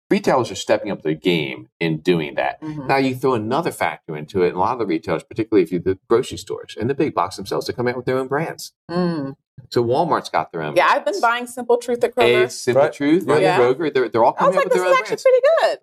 retailers 0.09 0.51
are 0.51 0.55
stepping 0.55 0.91
up 0.91 1.01
their 1.01 1.13
game 1.13 1.69
in 1.79 1.97
doing 1.99 2.35
that. 2.35 2.61
Mm-hmm. 2.61 2.87
Now 2.87 2.97
you 2.97 3.15
throw 3.15 3.33
another 3.33 3.71
factor 3.71 4.15
into 4.15 4.43
it. 4.43 4.49
And 4.49 4.57
a 4.57 4.59
lot 4.59 4.73
of 4.73 4.79
the 4.79 4.85
retailers, 4.85 5.23
particularly 5.23 5.63
if 5.63 5.71
you 5.71 5.79
the 5.79 5.97
grocery 6.07 6.37
stores 6.37 6.75
and 6.79 6.89
the 6.89 6.95
big 6.95 7.13
box 7.13 7.35
themselves, 7.35 7.67
they 7.67 7.73
come 7.73 7.87
out 7.87 7.97
with 7.97 8.05
their 8.05 8.17
own 8.17 8.27
brands. 8.27 8.73
Mm. 8.89 9.35
So 9.69 9.83
Walmart's 9.83 10.29
got 10.29 10.51
their 10.51 10.61
own. 10.61 10.75
Yeah, 10.75 10.87
I've 10.89 11.03
been 11.03 11.19
buying 11.19 11.47
Simple 11.47 11.77
Truth 11.77 12.03
at 12.03 12.15
Kroger. 12.15 12.45
A 12.45 12.49
Simple 12.49 12.83
right. 12.83 12.93
Truth, 12.93 13.23
right? 13.25 13.41
Yeah. 13.41 13.59
Kroger. 13.59 13.93
They're, 13.93 14.09
they're 14.09 14.23
all 14.23 14.33
coming 14.33 14.55
like, 14.55 14.67
up 14.67 14.71
with 14.71 14.73
their 14.73 14.85
own 14.85 14.93
brands. 14.93 15.11
actually 15.11 15.31
pretty 15.31 15.47
good. 15.61 15.79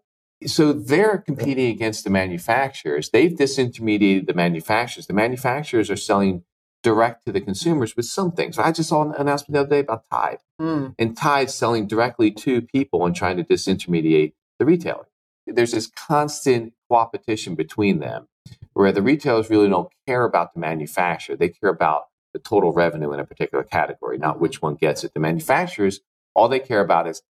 So 0.47 0.73
they're 0.73 1.19
competing 1.19 1.71
against 1.71 2.05
the 2.05 2.11
manufacturers. 2.11 3.11
They've 3.11 3.33
disintermediated 3.33 4.27
the 4.27 4.35
manufacturers. 4.35 5.07
The 5.07 5.15
manufacturers 5.15 5.91
are 5.91 5.97
selling 5.97 6.45
direct 6.85 7.25
to 7.25 7.33
the 7.33 7.41
consumers 7.41 7.97
with 7.97 8.05
some 8.05 8.31
things. 8.31 8.59
I 8.59 8.71
just 8.71 8.91
saw 8.91 9.03
an 9.03 9.15
announcement 9.19 9.55
the 9.55 9.61
other 9.61 9.71
day 9.71 9.81
about 9.81 10.05
Tide, 10.09 10.39
mm. 10.61 10.95
and 10.99 11.17
Tide 11.17 11.51
selling 11.51 11.89
directly 11.89 12.31
to 12.31 12.63
people 12.63 13.05
and 13.05 13.17
trying 13.17 13.39
to 13.39 13.43
disintermediate 13.45 14.35
the 14.61 14.67
retailer. 14.67 15.09
There's 15.47 15.73
this 15.73 15.89
constant 15.89 16.75
competition 16.93 17.55
between 17.55 17.99
them, 17.99 18.29
where 18.75 18.93
the 18.93 19.03
retailers 19.03 19.51
really 19.51 19.69
don't 19.69 19.91
care 20.07 20.25
about 20.25 20.55
the 20.55 20.61
manufacturer; 20.61 21.37
they 21.37 21.49
care 21.49 21.71
about 21.71 22.05
the 22.35 22.39
total 22.39 22.73
revenue 22.73 23.13
in 23.13 23.21
a 23.21 23.25
particular 23.25 23.65
category, 23.65 24.19
not 24.19 24.41
which 24.41 24.61
one 24.61 24.75
gets 24.75 25.05
it. 25.05 25.15
The 25.15 25.21
manufacturers, 25.21 26.01
all 26.35 26.49
they 26.49 26.61
care 26.61 26.81
about 26.81 27.09
is, 27.09 27.23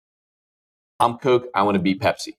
I'm 0.98 1.18
Coke, 1.18 1.46
I 1.54 1.62
want 1.62 1.74
to 1.74 1.82
beat 1.82 2.00
Pepsi. 2.00 2.36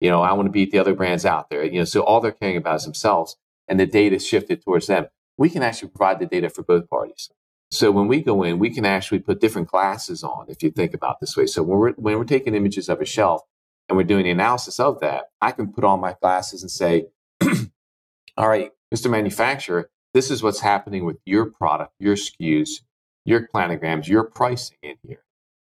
You 0.00 0.10
know, 0.10 0.22
I 0.22 0.32
want 0.32 0.46
to 0.46 0.52
beat 0.52 0.70
the 0.70 0.78
other 0.78 0.94
brands 0.94 1.26
out 1.26 1.50
there. 1.50 1.62
You 1.62 1.80
know, 1.80 1.84
so 1.84 2.00
all 2.00 2.20
they're 2.20 2.32
caring 2.32 2.56
about 2.56 2.76
is 2.76 2.84
themselves, 2.84 3.36
and 3.68 3.78
the 3.78 3.86
data 3.86 4.18
shifted 4.18 4.64
towards 4.64 4.86
them. 4.86 5.08
We 5.38 5.48
can 5.48 5.62
actually 5.62 5.88
provide 5.88 6.18
the 6.18 6.26
data 6.26 6.50
for 6.50 6.62
both 6.62 6.90
parties. 6.90 7.30
So 7.70 7.90
when 7.90 8.08
we 8.08 8.22
go 8.22 8.42
in, 8.42 8.58
we 8.58 8.70
can 8.70 8.84
actually 8.84 9.20
put 9.20 9.40
different 9.40 9.68
glasses 9.68 10.22
on. 10.22 10.46
If 10.48 10.62
you 10.62 10.70
think 10.70 10.94
about 10.94 11.20
this 11.20 11.36
way, 11.36 11.46
so 11.46 11.62
when 11.62 11.78
we're 11.78 11.92
when 11.92 12.18
we're 12.18 12.24
taking 12.24 12.54
images 12.54 12.88
of 12.88 13.00
a 13.00 13.04
shelf 13.04 13.42
and 13.88 13.96
we're 13.96 14.04
doing 14.04 14.24
the 14.24 14.30
analysis 14.30 14.80
of 14.80 15.00
that, 15.00 15.26
I 15.40 15.52
can 15.52 15.72
put 15.72 15.84
on 15.84 16.00
my 16.00 16.16
glasses 16.20 16.62
and 16.62 16.70
say, 16.70 17.06
"All 18.36 18.48
right, 18.48 18.72
Mr. 18.94 19.10
Manufacturer, 19.10 19.90
this 20.14 20.30
is 20.30 20.42
what's 20.42 20.60
happening 20.60 21.04
with 21.04 21.18
your 21.26 21.46
product, 21.46 21.92
your 21.98 22.16
SKUs, 22.16 22.80
your 23.24 23.46
planograms, 23.54 24.08
your 24.08 24.24
pricing 24.24 24.78
in 24.82 24.96
here. 25.02 25.22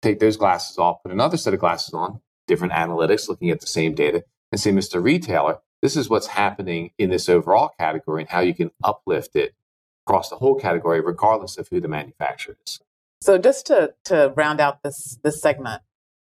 Take 0.03 0.18
those 0.18 0.37
glasses 0.37 0.77
off, 0.77 1.03
put 1.03 1.12
another 1.12 1.37
set 1.37 1.55
of 1.55 1.61
glasses 1.61 1.94
on, 1.94 2.20
different 2.48 2.72
analytics, 2.72 3.29
looking 3.29 3.50
at 3.50 3.61
the 3.61 3.66
same 3.66 3.94
data, 3.94 4.24
and 4.50 4.61
say, 4.61 4.72
Mr. 4.72 5.03
Retailer, 5.03 5.59
this 5.84 5.96
is 5.96 6.08
what's 6.08 6.28
happening 6.28 6.92
in 6.96 7.10
this 7.10 7.28
overall 7.28 7.70
category 7.78 8.22
and 8.22 8.30
how 8.30 8.40
you 8.40 8.54
can 8.54 8.70
uplift 8.82 9.36
it 9.36 9.54
across 10.06 10.30
the 10.30 10.36
whole 10.36 10.54
category, 10.54 10.98
regardless 10.98 11.58
of 11.58 11.68
who 11.68 11.78
the 11.78 11.88
manufacturer 11.88 12.56
is. 12.66 12.80
So 13.20 13.36
just 13.36 13.66
to, 13.66 13.92
to 14.06 14.32
round 14.34 14.62
out 14.62 14.82
this, 14.82 15.18
this 15.22 15.42
segment, 15.42 15.82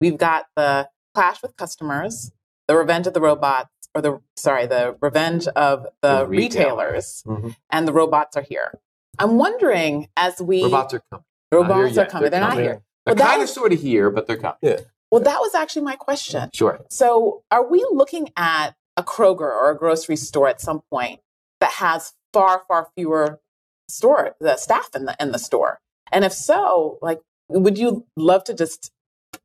we've 0.01 0.17
got 0.17 0.47
the 0.55 0.89
clash 1.13 1.43
with 1.43 1.55
customers, 1.55 2.31
the 2.67 2.75
revenge 2.75 3.05
of 3.05 3.13
the 3.13 3.21
robots, 3.21 3.69
or 3.93 4.01
the 4.01 4.21
sorry, 4.35 4.65
the 4.65 4.97
revenge 5.01 5.45
of 5.49 5.85
the, 6.01 6.21
the 6.21 6.27
retailers, 6.27 7.23
mm-hmm. 7.27 7.49
and 7.69 7.87
the 7.87 7.93
robots 7.93 8.35
are 8.35 8.41
here. 8.41 8.79
I'm 9.19 9.37
wondering 9.37 10.07
as 10.17 10.41
we 10.41 10.63
robots 10.63 10.95
are 10.95 11.03
coming. 11.11 11.25
Robots 11.51 11.97
are 11.99 12.07
coming. 12.07 12.31
They're, 12.31 12.39
they're 12.39 12.49
coming. 12.49 12.65
not 12.65 12.73
here. 12.73 12.81
They're 13.05 13.13
well, 13.13 13.27
kind 13.27 13.43
of 13.43 13.49
sort 13.49 13.71
of 13.71 13.79
here, 13.79 14.09
but 14.09 14.25
they're 14.25 14.37
coming. 14.37 14.57
Yeah. 14.63 14.79
Well, 15.11 15.21
that 15.21 15.41
was 15.41 15.53
actually 15.53 15.83
my 15.83 15.95
question. 15.95 16.49
Sure. 16.55 16.83
So, 16.89 17.43
are 17.51 17.69
we 17.69 17.85
looking 17.91 18.31
at 18.35 18.75
a 18.97 19.03
Kroger 19.03 19.41
or 19.41 19.71
a 19.71 19.77
grocery 19.77 20.15
store 20.15 20.47
at 20.47 20.62
some 20.62 20.82
point 20.89 21.21
that 21.60 21.71
has 21.73 22.13
far, 22.32 22.63
far 22.67 22.89
fewer 22.95 23.39
store 23.88 24.36
the 24.39 24.58
staff 24.58 24.89
in 24.95 25.06
the 25.06 25.15
in 25.19 25.32
the 25.32 25.39
store? 25.39 25.79
And 26.12 26.23
if 26.23 26.34
so, 26.34 26.99
like, 27.01 27.21
would 27.49 27.77
you 27.77 28.06
love 28.15 28.43
to 28.45 28.53
just 28.53 28.91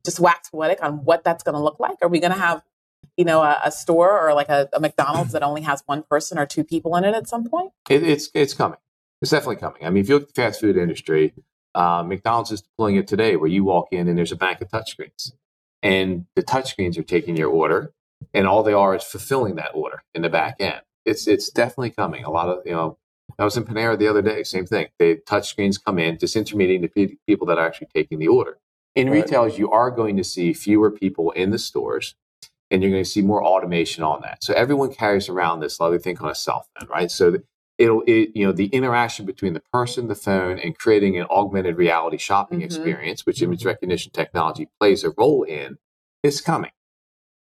just 0.04 0.20
wax 0.20 0.50
poetic 0.50 0.82
on 0.82 1.04
what 1.04 1.24
that's 1.24 1.42
going 1.42 1.54
to 1.54 1.62
look 1.62 1.80
like? 1.80 1.96
Are 2.02 2.08
we 2.08 2.20
going 2.20 2.32
to 2.32 2.38
have 2.38 2.62
you 3.18 3.24
know, 3.24 3.42
a, 3.42 3.60
a 3.64 3.72
store 3.72 4.26
or 4.26 4.32
like 4.32 4.48
a, 4.48 4.68
a, 4.72 4.80
McDonald's 4.80 5.32
that 5.32 5.42
only 5.42 5.62
has 5.62 5.82
one 5.86 6.04
person 6.04 6.38
or 6.38 6.46
two 6.46 6.62
people 6.62 6.94
in 6.96 7.04
it 7.04 7.14
at 7.14 7.28
some 7.28 7.44
point? 7.48 7.72
It, 7.90 8.04
it's 8.04 8.30
it's 8.32 8.54
coming. 8.54 8.78
It's 9.20 9.32
definitely 9.32 9.56
coming. 9.56 9.84
I 9.84 9.90
mean, 9.90 10.02
if 10.02 10.08
you 10.08 10.14
look 10.14 10.22
at 10.22 10.34
the 10.34 10.40
fast 10.40 10.60
food 10.60 10.76
industry, 10.76 11.34
uh, 11.74 12.04
McDonald's 12.04 12.52
is 12.52 12.62
deploying 12.62 12.94
it 12.94 13.08
today, 13.08 13.34
where 13.34 13.50
you 13.50 13.64
walk 13.64 13.88
in 13.90 14.06
and 14.06 14.16
there's 14.16 14.30
a 14.30 14.36
bank 14.36 14.60
of 14.60 14.68
touchscreens, 14.68 15.32
and 15.82 16.26
the 16.36 16.44
touchscreens 16.44 16.96
are 16.96 17.02
taking 17.02 17.36
your 17.36 17.50
order, 17.50 17.92
and 18.34 18.46
all 18.46 18.62
they 18.62 18.72
are 18.72 18.94
is 18.94 19.04
fulfilling 19.04 19.56
that 19.56 19.70
order 19.74 20.02
in 20.14 20.22
the 20.22 20.28
back 20.28 20.56
end. 20.60 20.82
It's 21.04 21.26
it's 21.26 21.50
definitely 21.50 21.90
coming. 21.90 22.24
A 22.24 22.30
lot 22.30 22.48
of 22.48 22.64
you 22.66 22.72
know, 22.72 22.98
I 23.38 23.44
was 23.44 23.56
in 23.56 23.64
Panera 23.64 23.98
the 23.98 24.08
other 24.08 24.22
day. 24.22 24.42
Same 24.42 24.66
thing. 24.66 24.88
They 24.98 25.16
touch 25.16 25.48
screens 25.48 25.78
come 25.78 25.98
in, 25.98 26.16
disintermediating 26.16 26.82
the 26.82 26.88
pe- 26.88 27.16
people 27.26 27.46
that 27.46 27.58
are 27.58 27.66
actually 27.66 27.88
taking 27.94 28.18
the 28.18 28.28
order. 28.28 28.58
In 28.94 29.08
Right. 29.08 29.22
retailers, 29.22 29.58
you 29.58 29.70
are 29.70 29.90
going 29.90 30.16
to 30.16 30.24
see 30.24 30.52
fewer 30.52 30.90
people 30.90 31.30
in 31.32 31.50
the 31.50 31.58
stores, 31.58 32.14
and 32.70 32.82
you're 32.82 32.90
going 32.90 33.04
to 33.04 33.08
see 33.08 33.22
more 33.22 33.42
automation 33.44 34.02
on 34.02 34.20
that. 34.22 34.42
So 34.42 34.54
everyone 34.54 34.92
carries 34.92 35.28
around 35.28 35.60
this 35.60 35.78
lovely 35.80 35.98
thing 35.98 36.18
on 36.18 36.30
a 36.30 36.34
cell 36.34 36.66
phone, 36.78 36.88
right? 36.88 37.10
So 37.10 37.36
it'll, 37.78 38.02
it, 38.06 38.30
you 38.34 38.44
know, 38.44 38.52
the 38.52 38.66
interaction 38.66 39.24
between 39.24 39.54
the 39.54 39.62
person, 39.72 40.08
the 40.08 40.14
phone, 40.16 40.58
and 40.58 40.76
creating 40.76 41.16
an 41.16 41.26
augmented 41.30 41.76
reality 41.78 42.18
shopping 42.18 42.60
Mhm. 42.60 42.64
experience, 42.64 43.24
which 43.24 43.40
image 43.40 43.64
recognition 43.64 44.10
technology 44.12 44.68
plays 44.80 45.04
a 45.04 45.10
role 45.10 45.44
in, 45.44 45.78
is 46.22 46.40
coming. 46.40 46.72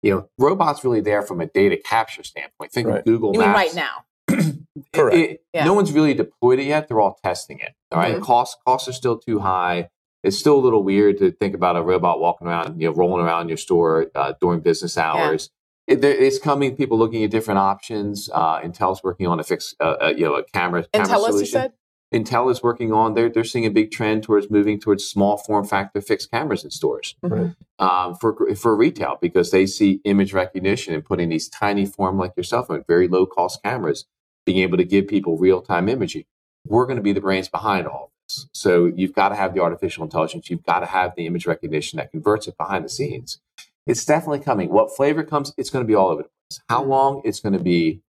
You 0.03 0.11
know, 0.11 0.29
robots 0.37 0.83
really 0.83 1.01
there 1.01 1.23
from 1.23 1.41
a 1.41 1.47
data 1.47 1.77
capture 1.77 2.23
standpoint. 2.23 2.71
Think 2.71 2.87
Right. 2.87 2.99
of 2.99 3.05
Google 3.05 3.33
You 3.33 3.39
mean 3.39 3.51
Maps. 3.51 3.75
right 3.75 3.75
now? 3.75 4.05
Correct. 4.93 5.17
It- 5.17 5.43
Yeah. 5.53 5.65
No 5.65 5.73
one's 5.73 5.91
really 5.91 6.13
deployed 6.13 6.59
it 6.59 6.65
yet. 6.65 6.87
They're 6.87 6.99
all 6.99 7.17
testing 7.23 7.59
it. 7.59 7.73
All 7.91 7.99
right? 7.99 8.17
Mhm. 8.17 8.21
Costs 8.21 8.57
costs 8.67 8.87
are 8.87 8.93
still 8.93 9.17
too 9.17 9.39
high. 9.39 9.89
It's 10.23 10.37
still 10.37 10.55
a 10.55 10.59
little 10.61 10.83
weird 10.83 11.17
to 11.19 11.31
think 11.31 11.53
about 11.55 11.75
a 11.77 11.81
robot 11.81 12.19
walking 12.19 12.47
around, 12.47 12.79
you 12.81 12.87
know, 12.89 12.93
rolling 12.95 13.25
around 13.25 13.49
your 13.49 13.57
store 13.57 14.07
uh, 14.15 14.33
during 14.39 14.59
business 14.61 14.97
hours. 14.97 15.49
It, 15.87 16.03
it's 16.03 16.39
coming. 16.39 16.77
People 16.77 16.97
looking 16.97 17.23
at 17.25 17.31
different 17.31 17.57
options. 17.59 18.29
Uh, 18.33 18.61
Intel's 18.61 19.03
working 19.03 19.27
on 19.27 19.39
a 19.41 19.43
fixed, 19.43 19.75
uh, 19.81 19.95
uh, 20.01 20.13
you 20.15 20.23
know, 20.23 20.35
a 20.35 20.43
camera. 20.45 20.85
And 20.93 21.03
camera 21.03 21.07
tell 21.09 21.21
us, 21.25 21.27
you 21.27 21.45
solution. 21.45 21.51
said? 21.51 21.73
Intel 22.13 22.51
is 22.51 22.61
working 22.61 22.93
on. 22.93 23.15
They're 23.15 23.29
they're 23.29 23.43
seeing 23.43 23.65
a 23.65 23.71
big 23.71 23.91
trend 23.91 24.23
towards 24.23 24.49
moving 24.51 24.79
towards 24.79 25.03
small 25.03 25.37
form 25.37 25.65
factor 25.65 25.99
fixed 25.99 26.29
cameras 26.31 26.63
in 26.63 26.69
stores 26.69 27.15
Mhm. 27.23 27.55
um, 27.79 28.15
for 28.15 28.55
for 28.55 28.75
retail 28.75 29.17
because 29.19 29.49
they 29.51 29.65
see 29.65 29.99
image 30.03 30.31
recognition 30.33 30.93
and 30.93 31.03
putting 31.03 31.29
these 31.29 31.49
tiny 31.49 31.85
form 31.85 32.17
like 32.17 32.33
your 32.37 32.43
cell 32.43 32.63
phone, 32.63 32.83
very 32.87 33.07
low 33.07 33.25
cost 33.25 33.63
cameras, 33.63 34.05
being 34.45 34.59
able 34.59 34.77
to 34.77 34.83
give 34.83 35.07
people 35.07 35.37
real 35.37 35.61
time 35.61 35.89
imaging. 35.89 36.25
We're 36.67 36.85
going 36.85 36.97
to 36.97 37.03
be 37.03 37.13
the 37.13 37.21
brains 37.21 37.49
behind 37.49 37.87
all 37.87 38.05
of 38.05 38.09
this. 38.29 38.47
So 38.53 38.85
you've 38.85 39.13
got 39.13 39.29
to 39.29 39.35
have 39.35 39.53
the 39.53 39.61
artificial 39.61 40.03
intelligence. 40.03 40.49
You've 40.49 40.63
got 40.63 40.79
to 40.79 40.85
have 40.85 41.15
the 41.15 41.25
image 41.25 41.45
recognition 41.47 41.97
that 41.97 42.11
converts 42.11 42.47
it 42.47 42.57
behind 42.57 42.85
the 42.85 42.89
scenes. 42.89 43.39
It's 43.87 44.05
definitely 44.05 44.39
coming. 44.39 44.69
What 44.69 44.95
flavor 44.95 45.23
comes? 45.23 45.51
It's 45.57 45.69
going 45.69 45.83
to 45.83 45.87
be 45.87 45.95
all 45.95 46.09
over 46.09 46.23
the 46.23 46.29
place. 46.29 46.61
How 46.69 46.83
long? 46.83 47.21
It's 47.25 47.39
going 47.41 47.53
to 47.53 47.59
be. 47.63 48.01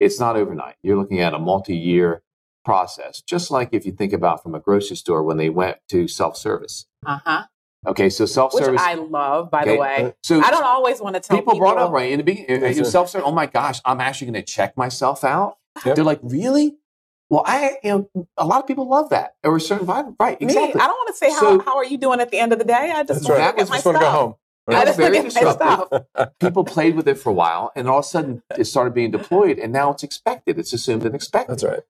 It's 0.00 0.18
not 0.18 0.36
overnight. 0.36 0.74
You're 0.82 0.96
looking 0.98 1.20
at 1.20 1.32
a 1.32 1.38
multi 1.38 1.76
year 1.76 2.22
process. 2.64 3.22
Just 3.22 3.50
like 3.50 3.70
if 3.72 3.84
you 3.86 3.92
think 3.92 4.12
about 4.12 4.42
from 4.42 4.54
a 4.54 4.60
grocery 4.60 4.96
store 4.96 5.22
when 5.22 5.36
they 5.36 5.50
went 5.50 5.78
to 5.90 6.08
self 6.08 6.36
service. 6.36 6.86
Uh 7.06 7.18
huh. 7.24 7.44
Okay, 7.86 8.10
so 8.10 8.26
self 8.26 8.52
service. 8.52 8.68
Which. 8.70 8.80
I 8.80 8.94
love, 8.94 9.50
by 9.50 9.64
the 9.64 9.76
way. 9.76 10.14
So 10.22 10.40
I 10.42 10.50
don't 10.50 10.64
always 10.64 11.00
want 11.00 11.14
to 11.16 11.20
tell 11.20 11.36
people, 11.36 11.54
people. 11.54 11.66
brought 11.66 11.78
up 11.78 11.90
right 11.90 12.10
in 12.12 12.18
the 12.18 12.24
beginning. 12.24 12.62
Yes, 12.62 12.76
you 12.76 12.84
self 12.84 13.08
service. 13.10 13.26
Oh 13.26 13.32
my 13.32 13.46
gosh, 13.46 13.80
I'm 13.84 14.00
actually 14.00 14.30
going 14.32 14.44
to 14.44 14.52
check 14.52 14.76
myself 14.76 15.24
out. 15.24 15.56
Yep. 15.84 15.96
They're 15.96 16.04
like, 16.04 16.20
really? 16.22 16.76
Well, 17.30 17.42
I, 17.46 17.78
you 17.82 18.08
know, 18.14 18.26
a 18.36 18.44
lot 18.44 18.60
of 18.60 18.66
people 18.66 18.86
love 18.88 19.08
that 19.08 19.36
or 19.42 19.56
a 19.56 19.60
certain 19.60 19.86
vibe. 19.86 20.14
Right, 20.20 20.38
Me, 20.38 20.46
exactly. 20.48 20.80
I 20.80 20.86
don't 20.86 20.96
want 20.96 21.08
to 21.08 21.14
say 21.14 21.30
how, 21.30 21.40
So- 21.40 21.60
how 21.60 21.76
are 21.78 21.84
you 21.84 21.96
doing 21.96 22.20
at 22.20 22.30
the 22.30 22.38
end 22.38 22.52
of 22.52 22.58
the 22.58 22.64
day. 22.66 22.92
I 22.94 23.02
just 23.04 23.26
want 23.26 23.40
right. 23.40 23.50
to 23.52 23.56
get 23.56 23.68
my 23.70 23.76
just 23.76 23.86
want 23.86 23.96
to 23.96 24.00
go 24.00 24.06
stuff. 24.06 24.14
home. 24.14 24.34
I 24.68 24.72
That's 24.72 24.84
just 24.90 25.00
want 25.00 25.12
very 25.14 25.28
to 25.28 25.34
get 25.34 25.34
my 25.44 25.50
disruptive. 25.52 26.06
stuff. 26.14 26.28
people 26.40 26.64
played 26.64 26.94
with 26.94 27.08
it 27.08 27.14
for 27.18 27.30
a 27.30 27.32
while, 27.32 27.72
and 27.74 27.88
all 27.88 27.98
of 27.98 28.04
a 28.04 28.08
sudden 28.08 28.42
it 28.58 28.64
started 28.66 28.92
being 28.94 29.10
deployed, 29.10 29.58
and 29.58 29.72
now 29.72 29.90
it's 29.90 30.02
expected. 30.02 30.58
It's 30.58 30.72
assumed 30.72 31.04
and 31.04 31.14
expected. 31.14 31.52
That's 31.52 31.64
right. 31.64 31.80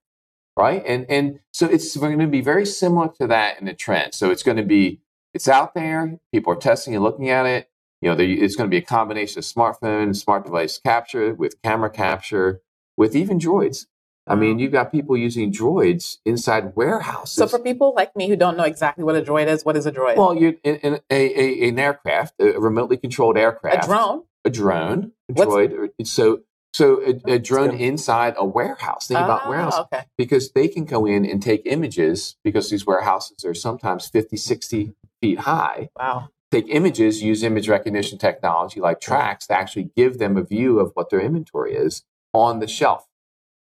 Right? 0.57 0.83
And 0.85 1.05
and 1.09 1.39
so 1.51 1.67
it's 1.67 1.95
going 1.95 2.19
to 2.19 2.27
be 2.27 2.41
very 2.41 2.65
similar 2.65 3.09
to 3.19 3.27
that 3.27 3.59
in 3.59 3.65
the 3.65 3.73
trend. 3.73 4.13
So 4.13 4.31
it's 4.31 4.43
going 4.43 4.57
to 4.57 4.63
be 4.63 5.01
it's 5.33 5.47
out 5.47 5.73
there. 5.73 6.19
People 6.31 6.53
are 6.53 6.57
testing 6.57 6.93
and 6.95 7.03
looking 7.03 7.29
at 7.29 7.45
it. 7.45 7.69
You 8.01 8.09
know, 8.09 8.15
there- 8.15 8.27
it's 8.27 8.55
going 8.55 8.69
to 8.69 8.71
be 8.71 8.77
a 8.77 8.85
combination 8.85 9.39
of 9.39 9.45
smartphone, 9.45 10.15
smart 10.15 10.45
device 10.45 10.77
capture 10.77 11.33
with 11.33 11.61
camera 11.63 11.89
capture, 11.89 12.61
with 12.97 13.15
even 13.15 13.39
droids. 13.39 13.85
I 14.25 14.35
mean, 14.35 14.51
mm-hmm. 14.51 14.59
you've 14.59 14.71
got 14.71 14.89
people 14.91 15.17
using 15.17 15.51
droids 15.51 16.17
inside 16.25 16.77
warehouses. 16.77 17.35
So 17.35 17.45
for 17.45 17.59
people 17.59 17.93
like 17.93 18.15
me 18.15 18.29
who 18.29 18.37
don't 18.37 18.55
know 18.55 18.63
exactly 18.63 19.03
what 19.03 19.17
a 19.17 19.21
droid 19.21 19.47
is, 19.47 19.65
what 19.65 19.75
is 19.75 19.85
a 19.85 19.91
droid? 19.91 20.15
well, 20.15 20.33
you're 20.33 20.53
in, 20.63 20.75
in 20.77 20.93
a, 21.09 21.39
a, 21.65 21.67
an 21.67 21.77
aircraft, 21.77 22.35
a 22.39 22.57
remotely 22.57 22.95
controlled 22.95 23.37
aircraft, 23.37 23.83
a 23.83 23.87
drone. 23.87 24.23
a 24.45 24.49
drone, 24.49 25.11
a 25.29 25.33
What's- 25.33 25.51
droid. 25.51 25.89
So 26.05 26.41
so 26.73 27.01
a, 27.01 27.33
a 27.33 27.39
drone 27.39 27.75
inside 27.75 28.33
a 28.37 28.45
warehouse. 28.45 29.07
Think 29.07 29.19
about 29.19 29.43
Ah, 29.45 29.49
warehouse 29.49 29.77
Okay. 29.79 30.03
because 30.17 30.51
they 30.53 30.67
can 30.67 30.85
go 30.85 31.05
in 31.05 31.25
and 31.25 31.41
take 31.41 31.61
images 31.65 32.35
because 32.43 32.69
these 32.69 32.85
warehouses 32.85 33.45
are 33.45 33.53
sometimes 33.53 34.07
50, 34.07 34.37
60 34.37 34.93
feet 35.21 35.39
high. 35.39 35.89
Wow. 35.97 36.29
Take 36.51 36.65
images, 36.69 37.21
use 37.23 37.43
image 37.43 37.67
recognition 37.69 38.17
technology 38.17 38.79
like 38.79 38.99
Trax 38.99 39.47
to 39.47 39.53
actually 39.53 39.89
give 39.95 40.19
them 40.19 40.37
a 40.37 40.43
view 40.43 40.79
of 40.79 40.91
what 40.95 41.09
their 41.09 41.19
inventory 41.21 41.73
is 41.75 42.03
on 42.33 42.59
the 42.59 42.67
shelf. 42.67 43.07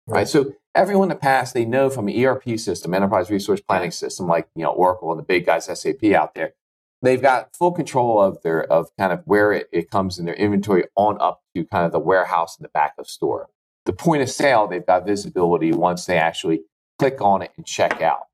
Right. 0.07 0.19
Right. 0.19 0.29
So 0.29 0.55
everyone 0.75 1.05
in 1.07 1.17
the 1.17 1.21
past, 1.21 1.55
they 1.55 1.65
know 1.65 1.91
from 1.91 2.09
an 2.09 2.25
ERP 2.25 2.59
system, 2.59 2.93
enterprise 2.95 3.31
resource 3.31 3.61
planning 3.61 3.93
system, 3.93 4.27
like 4.27 4.49
you 4.57 4.65
know 4.65 4.71
Oracle 4.71 5.11
and 5.13 5.19
the 5.19 5.25
big 5.25 5.47
guys 5.47 5.67
SAP 5.67 6.03
out 6.13 6.35
there, 6.35 6.55
they've 7.03 7.21
got 7.21 7.55
full 7.57 7.73
control 7.73 8.21
of 8.21 8.43
their 8.43 8.65
of 8.73 8.89
kind 8.99 9.13
of 9.13 9.23
where 9.25 9.53
it, 9.53 9.69
it 9.73 9.91
comes 9.91 10.19
in 10.19 10.25
their 10.25 10.35
inventory 10.35 10.85
on 10.97 11.19
up 11.21 11.43
to 11.55 11.65
kind 11.67 11.85
of 11.85 11.93
the 11.93 11.99
warehouse 11.99 12.59
in 12.59 12.63
the 12.63 12.69
back 12.69 12.95
of 12.99 13.07
store. 13.09 13.49
The 13.85 13.93
point 13.93 14.23
of 14.23 14.31
sale, 14.31 14.67
they've 14.69 14.87
got 14.87 15.05
visibility 15.07 15.73
once 15.73 16.07
they 16.07 16.17
actually 16.17 16.63
click 16.99 17.21
on 17.21 17.43
it 17.43 17.51
and 17.57 17.67
check 17.67 18.01
out. 18.01 18.29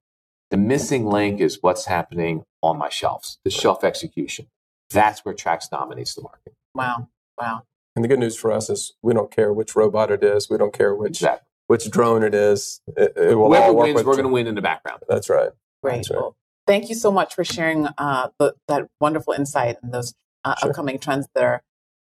The 0.50 0.56
missing 0.58 1.06
link 1.06 1.40
is 1.40 1.58
what's 1.62 1.86
happening 1.86 2.44
on 2.62 2.78
my 2.78 2.88
shelves, 2.88 3.38
the 3.44 3.50
shelf 3.50 3.84
execution. 3.84 4.46
That's 4.90 5.24
where 5.24 5.34
Trax 5.34 5.68
dominates 5.70 6.14
the 6.14 6.22
market. 6.22 6.54
Wow. 6.74 7.08
Wow. 7.38 7.62
And 7.94 8.04
the 8.04 8.08
good 8.08 8.18
news 8.18 8.36
for 8.36 8.52
us 8.52 8.70
is 8.70 8.94
we 9.02 9.12
don't 9.12 9.30
care 9.30 9.52
which 9.52 9.74
robot 9.76 10.10
it 10.10 10.22
is. 10.22 10.48
We 10.48 10.56
don't 10.56 10.72
care 10.72 10.94
which 10.94 11.18
Exactly. 11.22 11.46
which 11.66 11.90
drone 11.90 12.22
it 12.22 12.34
is. 12.34 12.80
It, 12.96 13.12
it 13.16 13.34
will 13.34 13.48
Whoever 13.48 13.66
all 13.66 13.76
work 13.76 13.84
wins, 13.86 13.96
with 13.96 14.06
we're 14.06 14.14
going 14.14 14.24
to 14.24 14.32
win 14.32 14.46
in 14.46 14.54
the 14.54 14.62
background. 14.62 15.02
That's 15.08 15.28
right. 15.28 15.50
Great. 15.82 15.96
That's 15.96 16.10
right. 16.10 16.20
Well, 16.20 16.36
thank 16.68 16.88
you 16.88 16.94
so 16.94 17.10
much 17.10 17.34
for 17.34 17.42
sharing 17.44 17.88
uh, 17.98 18.28
the, 18.38 18.54
that 18.68 18.86
wonderful 19.00 19.32
insight 19.32 19.76
and 19.82 19.92
those 19.92 20.14
uh, 20.44 20.54
Sure. 20.60 20.70
upcoming 20.70 20.98
trends 21.00 21.26
that 21.34 21.42
are, 21.42 21.62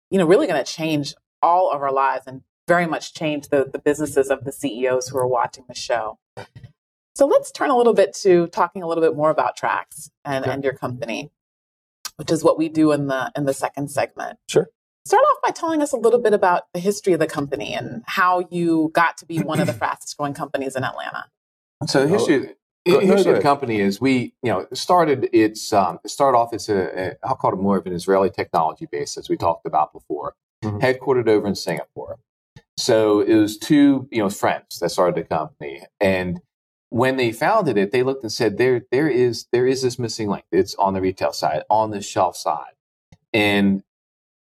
you 0.09 0.17
know, 0.17 0.25
really 0.25 0.47
going 0.47 0.61
to 0.61 0.69
change 0.69 1.15
all 1.41 1.71
of 1.71 1.81
our 1.81 1.93
lives 1.93 2.25
and 2.27 2.41
very 2.67 2.85
much 2.87 3.13
change 3.13 3.47
the, 3.47 3.69
the 3.71 3.79
businesses 3.79 4.29
of 4.29 4.43
the 4.43 4.51
CEOs 4.51 5.07
who 5.07 5.17
are 5.17 5.27
watching 5.27 5.63
the 5.69 5.75
show. 5.75 6.17
So 7.15 7.25
let's 7.25 7.51
turn 7.51 7.69
a 7.69 7.77
little 7.77 7.93
bit 7.93 8.13
to 8.23 8.47
talking 8.47 8.83
a 8.83 8.87
little 8.87 9.01
bit 9.03 9.15
more 9.15 9.29
about 9.29 9.57
Trax 9.57 10.09
and, 10.25 10.43
Okay. 10.43 10.53
and 10.53 10.63
your 10.63 10.73
company, 10.73 11.31
which 12.17 12.31
is 12.31 12.43
what 12.43 12.57
we 12.57 12.67
do 12.67 12.91
in 12.91 13.07
the 13.07 13.31
in 13.35 13.45
the 13.45 13.53
second 13.53 13.89
segment. 13.89 14.37
Sure. 14.49 14.67
Start 15.05 15.23
off 15.23 15.37
by 15.41 15.51
telling 15.51 15.81
us 15.81 15.93
a 15.93 15.97
little 15.97 16.19
bit 16.21 16.33
about 16.33 16.63
the 16.73 16.81
history 16.81 17.13
of 17.13 17.19
the 17.19 17.27
company 17.27 17.73
and 17.73 18.03
how 18.05 18.45
you 18.51 18.91
got 18.93 19.17
to 19.19 19.25
be 19.25 19.39
one 19.39 19.59
of 19.61 19.67
the 19.67 19.73
fastest 19.85 20.17
growing 20.17 20.33
companies 20.33 20.75
in 20.75 20.83
Atlanta. 20.83 21.25
So 21.87 22.03
the 22.05 22.09
history, 22.09 22.55
Go- 22.91 23.01
the 23.01 23.07
no, 23.07 23.15
history 23.15 23.31
of 23.31 23.37
the 23.37 23.43
company 23.43 23.79
is 23.81 24.01
we, 24.01 24.33
you 24.43 24.51
know, 24.51 24.67
started. 24.73 25.29
It's 25.33 25.73
um, 25.73 25.99
it 26.05 26.09
started 26.11 26.37
off 26.37 26.53
as 26.53 26.69
a, 26.69 27.11
a 27.23 27.27
I'll 27.27 27.35
call 27.35 27.53
it 27.53 27.57
more 27.57 27.77
of 27.77 27.85
an 27.87 27.93
Israeli 27.93 28.29
technology 28.31 28.87
base, 28.91 29.17
as 29.17 29.29
we 29.29 29.37
talked 29.37 29.65
about 29.65 29.93
before, 29.93 30.35
Mhm. 30.63 30.81
headquartered 30.81 31.29
over 31.29 31.47
in 31.47 31.55
Singapore. 31.55 32.19
So 32.77 33.21
it 33.21 33.35
was 33.35 33.57
two, 33.57 34.07
you 34.11 34.19
know, 34.23 34.29
friends 34.29 34.79
that 34.79 34.89
started 34.91 35.15
the 35.15 35.23
company, 35.27 35.83
and 36.01 36.41
when 36.89 37.17
they 37.17 37.31
founded 37.33 37.77
it, 37.77 37.91
they 37.91 38.03
looked 38.03 38.23
and 38.23 38.31
said, 38.31 38.57
"There, 38.57 38.83
there 38.91 39.09
is, 39.09 39.47
there 39.51 39.67
is 39.67 39.81
this 39.83 39.99
missing 39.99 40.29
link. 40.29 40.45
It's 40.51 40.75
on 40.75 40.93
the 40.95 41.01
retail 41.01 41.33
side, 41.33 41.63
on 41.69 41.91
the 41.91 42.01
shelf 42.01 42.37
side, 42.37 42.75
and." 43.33 43.83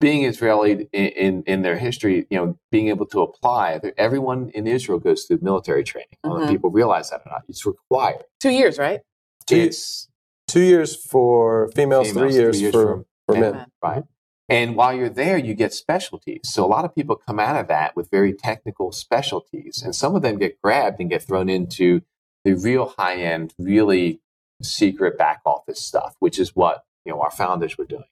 Being 0.00 0.24
Israeli 0.24 0.88
in, 0.92 1.06
in, 1.08 1.42
in 1.46 1.62
their 1.62 1.76
history, 1.76 2.26
you 2.30 2.36
know, 2.38 2.58
being 2.70 2.88
able 2.88 3.06
to 3.06 3.20
apply, 3.22 3.80
everyone 3.96 4.50
in 4.50 4.66
Israel 4.66 5.00
goes 5.00 5.24
through 5.24 5.40
military 5.42 5.82
training. 5.82 6.16
I 6.22 6.28
don't 6.28 6.38
know 6.38 6.44
if 6.44 6.48
Mhm. 6.50 6.52
people 6.52 6.70
realize 6.70 7.10
that 7.10 7.22
or 7.26 7.30
not. 7.32 7.42
It's 7.48 7.66
required. 7.66 8.24
Two 8.38 8.50
years, 8.50 8.78
right? 8.78 9.00
Two- 9.46 9.56
It's 9.56 10.08
Two 10.46 10.60
years 10.62 10.96
for 10.96 11.68
females, 11.74 12.08
Females, 12.08 12.32
three 12.32 12.40
years, 12.40 12.56
three 12.56 12.62
years 12.62 12.72
for, 12.74 13.04
for 13.26 13.34
men. 13.34 13.52
men. 13.54 13.66
right. 13.82 14.04
And 14.48 14.76
while 14.76 14.94
you're 14.94 15.10
there, 15.10 15.36
you 15.36 15.52
get 15.52 15.74
specialties. 15.74 16.40
So 16.44 16.64
a 16.64 16.70
lot 16.76 16.86
of 16.86 16.94
people 16.94 17.16
come 17.16 17.38
out 17.38 17.56
of 17.56 17.68
that 17.68 17.94
with 17.94 18.08
very 18.10 18.32
technical 18.32 18.90
specialties, 18.92 19.82
and 19.84 19.94
some 19.94 20.16
of 20.16 20.22
them 20.22 20.38
get 20.38 20.58
grabbed 20.62 21.00
and 21.00 21.10
get 21.10 21.22
thrown 21.22 21.50
into 21.50 22.00
the 22.46 22.54
real 22.54 22.94
high 22.96 23.16
end, 23.16 23.52
really 23.58 24.22
secret 24.62 25.18
back 25.18 25.40
office 25.44 25.80
stuff, 25.82 26.14
which 26.20 26.38
is 26.38 26.56
what 26.56 26.84
you 27.04 27.12
know 27.12 27.20
our 27.20 27.30
founders 27.30 27.76
were 27.76 27.84
doing. 27.84 28.04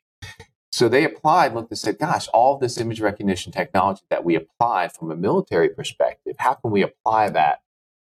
So 0.77 0.91
they 0.91 1.05
applied, 1.05 1.55
looked 1.55 1.71
and 1.71 1.79
said, 1.79 1.99
"Gosh, 1.99 2.29
all 2.35 2.59
this 2.59 2.77
image 2.77 3.01
recognition 3.01 3.51
technology 3.51 4.03
that 4.11 4.27
we 4.27 4.35
applied 4.35 4.93
from 4.93 5.11
a 5.11 5.17
military 5.17 5.71
perspective, 5.71 6.37
how 6.39 6.53
can 6.53 6.71
we 6.71 6.83
apply 6.83 7.31
that 7.31 7.61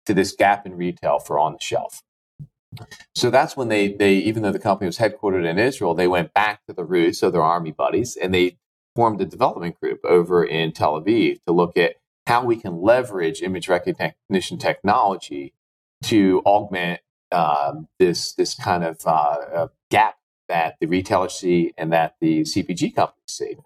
to 0.07 0.15
this 0.15 0.31
gap 0.31 0.65
in 0.67 0.77
retail 0.77 1.19
for 1.19 1.37
on 1.37 1.55
the 1.55 1.59
shelf?" 1.61 2.05
So 3.13 3.29
that's 3.29 3.57
when 3.57 3.71
they, 3.71 3.93
they, 3.95 4.15
even 4.15 4.45
though 4.45 4.53
the 4.53 4.61
company 4.61 4.87
was 4.87 4.99
headquartered 4.99 5.45
in 5.45 5.59
Israel, 5.59 5.95
they 5.97 6.07
went 6.07 6.33
back 6.33 6.65
to 6.69 6.73
the 6.73 6.85
roots 6.85 7.25
of 7.25 7.33
their 7.33 7.43
army 7.43 7.73
buddies 7.73 8.17
and 8.17 8.33
they 8.33 8.57
formed 8.95 9.21
a 9.21 9.27
development 9.27 9.81
group 9.81 9.99
over 10.05 10.45
in 10.45 10.71
Tel 10.71 11.01
Aviv 11.01 11.43
to 11.49 11.53
look 11.53 11.77
at 11.77 11.97
how 12.29 12.45
we 12.45 12.55
can 12.55 12.81
leverage 12.81 13.43
image 13.43 13.69
recognition 13.69 14.59
technology 14.59 15.55
to 16.05 16.41
augment 16.47 17.01
um, 17.33 17.89
this 17.99 18.33
this 18.35 18.55
kind 18.55 18.85
of 18.85 19.05
uh, 19.05 19.39
uh, 19.55 19.69
gap 19.91 20.20
that 20.51 20.77
the 20.81 20.87
retailers 20.87 21.35
see 21.35 21.73
and 21.79 21.93
that 21.93 22.17
the 22.21 22.43
CPG 22.43 22.95
companies 22.95 23.23
see. 23.29 23.57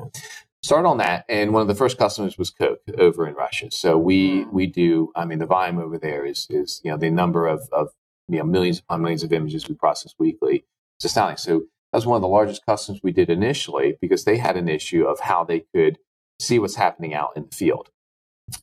Start 0.62 0.86
on 0.86 0.98
that, 0.98 1.24
and 1.28 1.52
one 1.52 1.62
of 1.62 1.68
the 1.68 1.74
first 1.74 1.98
customers 1.98 2.38
was 2.38 2.50
Coke 2.50 2.80
over 2.96 3.26
in 3.26 3.34
Russia. 3.34 3.70
So 3.70 3.98
we 3.98 4.44
we 4.46 4.66
do. 4.66 5.12
I 5.14 5.24
mean, 5.24 5.38
the 5.38 5.46
volume 5.46 5.78
over 5.78 5.98
there 5.98 6.24
is 6.24 6.46
is 6.48 6.80
you 6.84 6.90
know 6.90 6.96
the 6.96 7.10
number 7.10 7.46
of 7.46 7.68
of 7.72 7.88
you 8.28 8.38
know 8.38 8.44
millions 8.44 8.78
upon 8.78 9.02
millions 9.02 9.22
of 9.22 9.32
images 9.32 9.68
we 9.68 9.74
process 9.74 10.14
weekly. 10.18 10.64
It's 10.96 11.04
astounding. 11.06 11.36
So 11.36 11.64
that 11.92 11.98
was 11.98 12.06
one 12.06 12.16
of 12.16 12.22
the 12.22 12.28
largest 12.28 12.64
customers 12.64 13.00
we 13.02 13.12
did 13.12 13.28
initially 13.28 13.98
because 14.00 14.24
they 14.24 14.38
had 14.38 14.56
an 14.56 14.68
issue 14.68 15.04
of 15.04 15.20
how 15.20 15.44
they 15.44 15.64
could 15.74 15.98
see 16.40 16.58
what's 16.58 16.76
happening 16.76 17.14
out 17.14 17.32
in 17.36 17.44
the 17.44 17.54
field. 17.54 17.90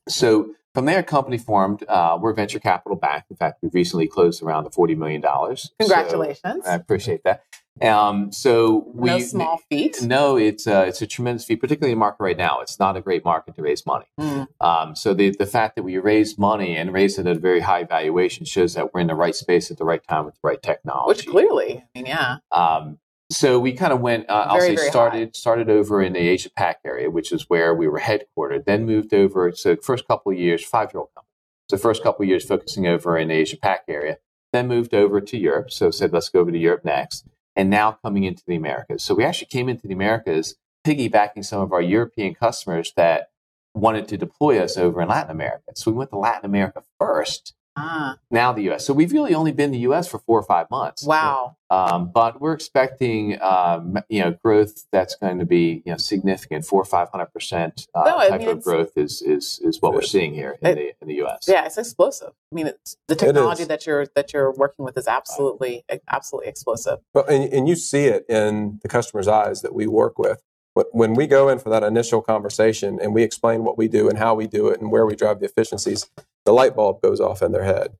So 0.09 0.55
from 0.73 0.85
there, 0.85 0.99
a 0.99 1.03
company 1.03 1.37
formed. 1.37 1.83
Uh, 1.87 2.17
we're 2.19 2.33
venture 2.33 2.59
capital 2.59 2.95
backed. 2.95 3.29
In 3.29 3.37
fact, 3.37 3.59
we've 3.61 3.73
recently 3.73 4.07
closed 4.07 4.41
around 4.41 4.63
the 4.63 4.71
forty 4.71 4.95
million 4.95 5.21
dollars. 5.21 5.71
Congratulations! 5.79 6.65
So 6.65 6.71
I 6.71 6.75
appreciate 6.75 7.23
that. 7.25 7.43
Um, 7.81 8.31
so 8.31 8.91
we 8.93 9.09
no 9.09 9.19
small 9.19 9.59
feat. 9.69 10.01
No, 10.03 10.37
it's 10.37 10.67
uh, 10.67 10.85
it's 10.87 11.01
a 11.01 11.07
tremendous 11.07 11.45
feat, 11.45 11.61
particularly 11.61 11.93
in 11.93 11.97
the 11.97 11.99
market 11.99 12.23
right 12.23 12.37
now. 12.37 12.59
It's 12.59 12.79
not 12.79 12.97
a 12.97 13.01
great 13.01 13.23
market 13.23 13.55
to 13.55 13.61
raise 13.61 13.85
money. 13.85 14.05
Mm. 14.19 14.47
Um, 14.59 14.95
so 14.95 15.13
the 15.13 15.33
the 15.37 15.45
fact 15.45 15.75
that 15.75 15.83
we 15.83 15.97
raised 15.97 16.37
money 16.37 16.75
and 16.75 16.93
raised 16.93 17.17
it 17.17 17.27
at 17.27 17.37
a 17.37 17.39
very 17.39 17.61
high 17.61 17.83
valuation 17.83 18.45
shows 18.45 18.73
that 18.73 18.93
we're 18.93 18.99
in 18.99 19.07
the 19.07 19.15
right 19.15 19.35
space 19.35 19.71
at 19.71 19.77
the 19.77 19.85
right 19.85 20.05
time 20.07 20.25
with 20.25 20.35
the 20.35 20.47
right 20.47 20.61
technology. 20.61 21.07
Which 21.07 21.27
clearly, 21.27 21.77
I 21.77 21.87
mean, 21.95 22.05
yeah. 22.07 22.37
Um, 22.51 22.99
so 23.31 23.59
we 23.59 23.73
kind 23.73 23.93
of 23.93 24.01
went. 24.01 24.29
Uh, 24.29 24.47
I'll 24.49 24.61
say 24.61 24.75
started 24.75 25.27
high. 25.27 25.31
started 25.33 25.69
over 25.69 26.01
in 26.03 26.13
the 26.13 26.19
Asia 26.19 26.49
Pac 26.49 26.79
area, 26.85 27.09
which 27.09 27.31
is 27.31 27.49
where 27.49 27.73
we 27.73 27.87
were 27.87 28.01
headquartered. 28.01 28.65
Then 28.65 28.85
moved 28.85 29.13
over. 29.13 29.51
So 29.53 29.75
first 29.77 30.07
couple 30.07 30.31
of 30.31 30.37
years, 30.37 30.63
five 30.63 30.91
year 30.93 30.99
old 30.99 31.09
company. 31.15 31.29
So 31.69 31.77
first 31.77 32.03
couple 32.03 32.23
of 32.23 32.29
years 32.29 32.45
focusing 32.45 32.85
over 32.85 33.17
in 33.17 33.29
the 33.29 33.35
Asia 33.35 33.57
Pac 33.57 33.85
area. 33.87 34.17
Then 34.51 34.67
moved 34.67 34.93
over 34.93 35.21
to 35.21 35.37
Europe. 35.37 35.71
So 35.71 35.89
said 35.89 36.11
let's 36.11 36.27
go 36.27 36.41
over 36.41 36.51
to 36.51 36.57
Europe 36.57 36.83
next. 36.83 37.25
And 37.55 37.69
now 37.69 37.97
coming 38.03 38.23
into 38.23 38.43
the 38.47 38.55
Americas. 38.55 39.03
So 39.03 39.13
we 39.13 39.25
actually 39.25 39.47
came 39.47 39.67
into 39.67 39.87
the 39.87 39.93
Americas 39.93 40.55
piggybacking 40.85 41.45
some 41.45 41.61
of 41.61 41.73
our 41.73 41.81
European 41.81 42.33
customers 42.33 42.93
that 42.95 43.29
wanted 43.73 44.07
to 44.09 44.17
deploy 44.17 44.59
us 44.59 44.77
over 44.77 45.01
in 45.01 45.09
Latin 45.09 45.31
America. 45.31 45.71
So 45.75 45.91
we 45.91 45.97
went 45.97 46.09
to 46.11 46.17
Latin 46.17 46.45
America 46.45 46.83
first. 46.99 47.53
Ah, 47.77 48.17
Now 48.29 48.51
the 48.51 48.63
U.S. 48.63 48.85
So 48.85 48.93
we've 48.93 49.13
really 49.13 49.33
only 49.33 49.51
been 49.53 49.65
in 49.65 49.71
the 49.71 49.79
U.S. 49.79 50.07
for 50.07 50.19
four 50.19 50.37
or 50.37 50.43
five 50.43 50.69
months. 50.69 51.03
wow. 51.05 51.55
Um, 51.69 52.11
but 52.13 52.41
we're 52.41 52.51
expecting, 52.51 53.41
um, 53.41 53.97
you 54.09 54.21
know, 54.21 54.31
growth 54.43 54.83
that's 54.91 55.15
going 55.15 55.39
to 55.39 55.45
be, 55.45 55.81
you 55.85 55.93
know, 55.93 55.97
significant. 55.97 56.65
Four 56.65 56.81
or 56.81 56.85
five 56.85 57.07
hundred 57.09 57.27
percent 57.27 57.87
uh, 57.95 58.01
I 58.17 58.27
type 58.27 58.39
mean, 58.41 58.49
of 58.49 58.61
growth 58.63 58.97
is 58.97 59.21
is 59.21 59.61
is 59.63 59.81
what 59.81 59.93
we're 59.93 60.01
seeing 60.01 60.33
here 60.33 60.57
in 60.61 60.67
It- 60.71 60.75
the 60.75 60.93
in 61.01 61.07
the 61.07 61.13
U.S. 61.23 61.45
Yeah, 61.47 61.65
it's 61.65 61.77
explosive. 61.77 62.33
I 62.51 62.55
mean, 62.55 62.67
it's 62.67 62.97
the 63.07 63.15
technology 63.15 63.61
is. 63.61 63.67
that 63.69 63.85
you're 63.85 64.05
that 64.15 64.33
you're 64.33 64.51
working 64.51 64.83
with 64.83 64.97
is 64.97 65.07
absolutely 65.07 65.85
absolutely 66.09 66.49
explosive. 66.49 66.99
Well, 67.13 67.23
and, 67.25 67.45
and 67.53 67.69
you 67.69 67.77
see 67.77 68.05
it 68.07 68.25
in 68.27 68.79
the 68.83 68.89
customer's 68.89 69.29
eyes 69.29 69.61
that 69.61 69.73
we 69.73 69.87
work 69.87 70.19
with. 70.19 70.43
But 70.75 70.87
when 70.93 71.13
we 71.15 71.25
go 71.27 71.47
in 71.49 71.59
for 71.59 71.69
that 71.69 71.83
initial 71.83 72.21
conversation 72.21 72.97
and 73.01 73.13
we 73.13 73.23
explain 73.23 73.63
what 73.63 73.77
we 73.77 73.87
do 73.89 74.07
and 74.09 74.17
how 74.17 74.35
we 74.35 74.47
do 74.47 74.67
it 74.69 74.79
and 74.81 74.89
where 74.91 75.05
we 75.05 75.15
drive 75.17 75.39
the 75.41 75.45
efficiencies, 75.45 76.09
the 76.45 76.51
light 76.51 76.75
bulb 76.75 77.01
goes 77.01 77.19
off 77.19 77.41
in 77.41 77.51
their 77.51 77.63
head. 77.63 77.97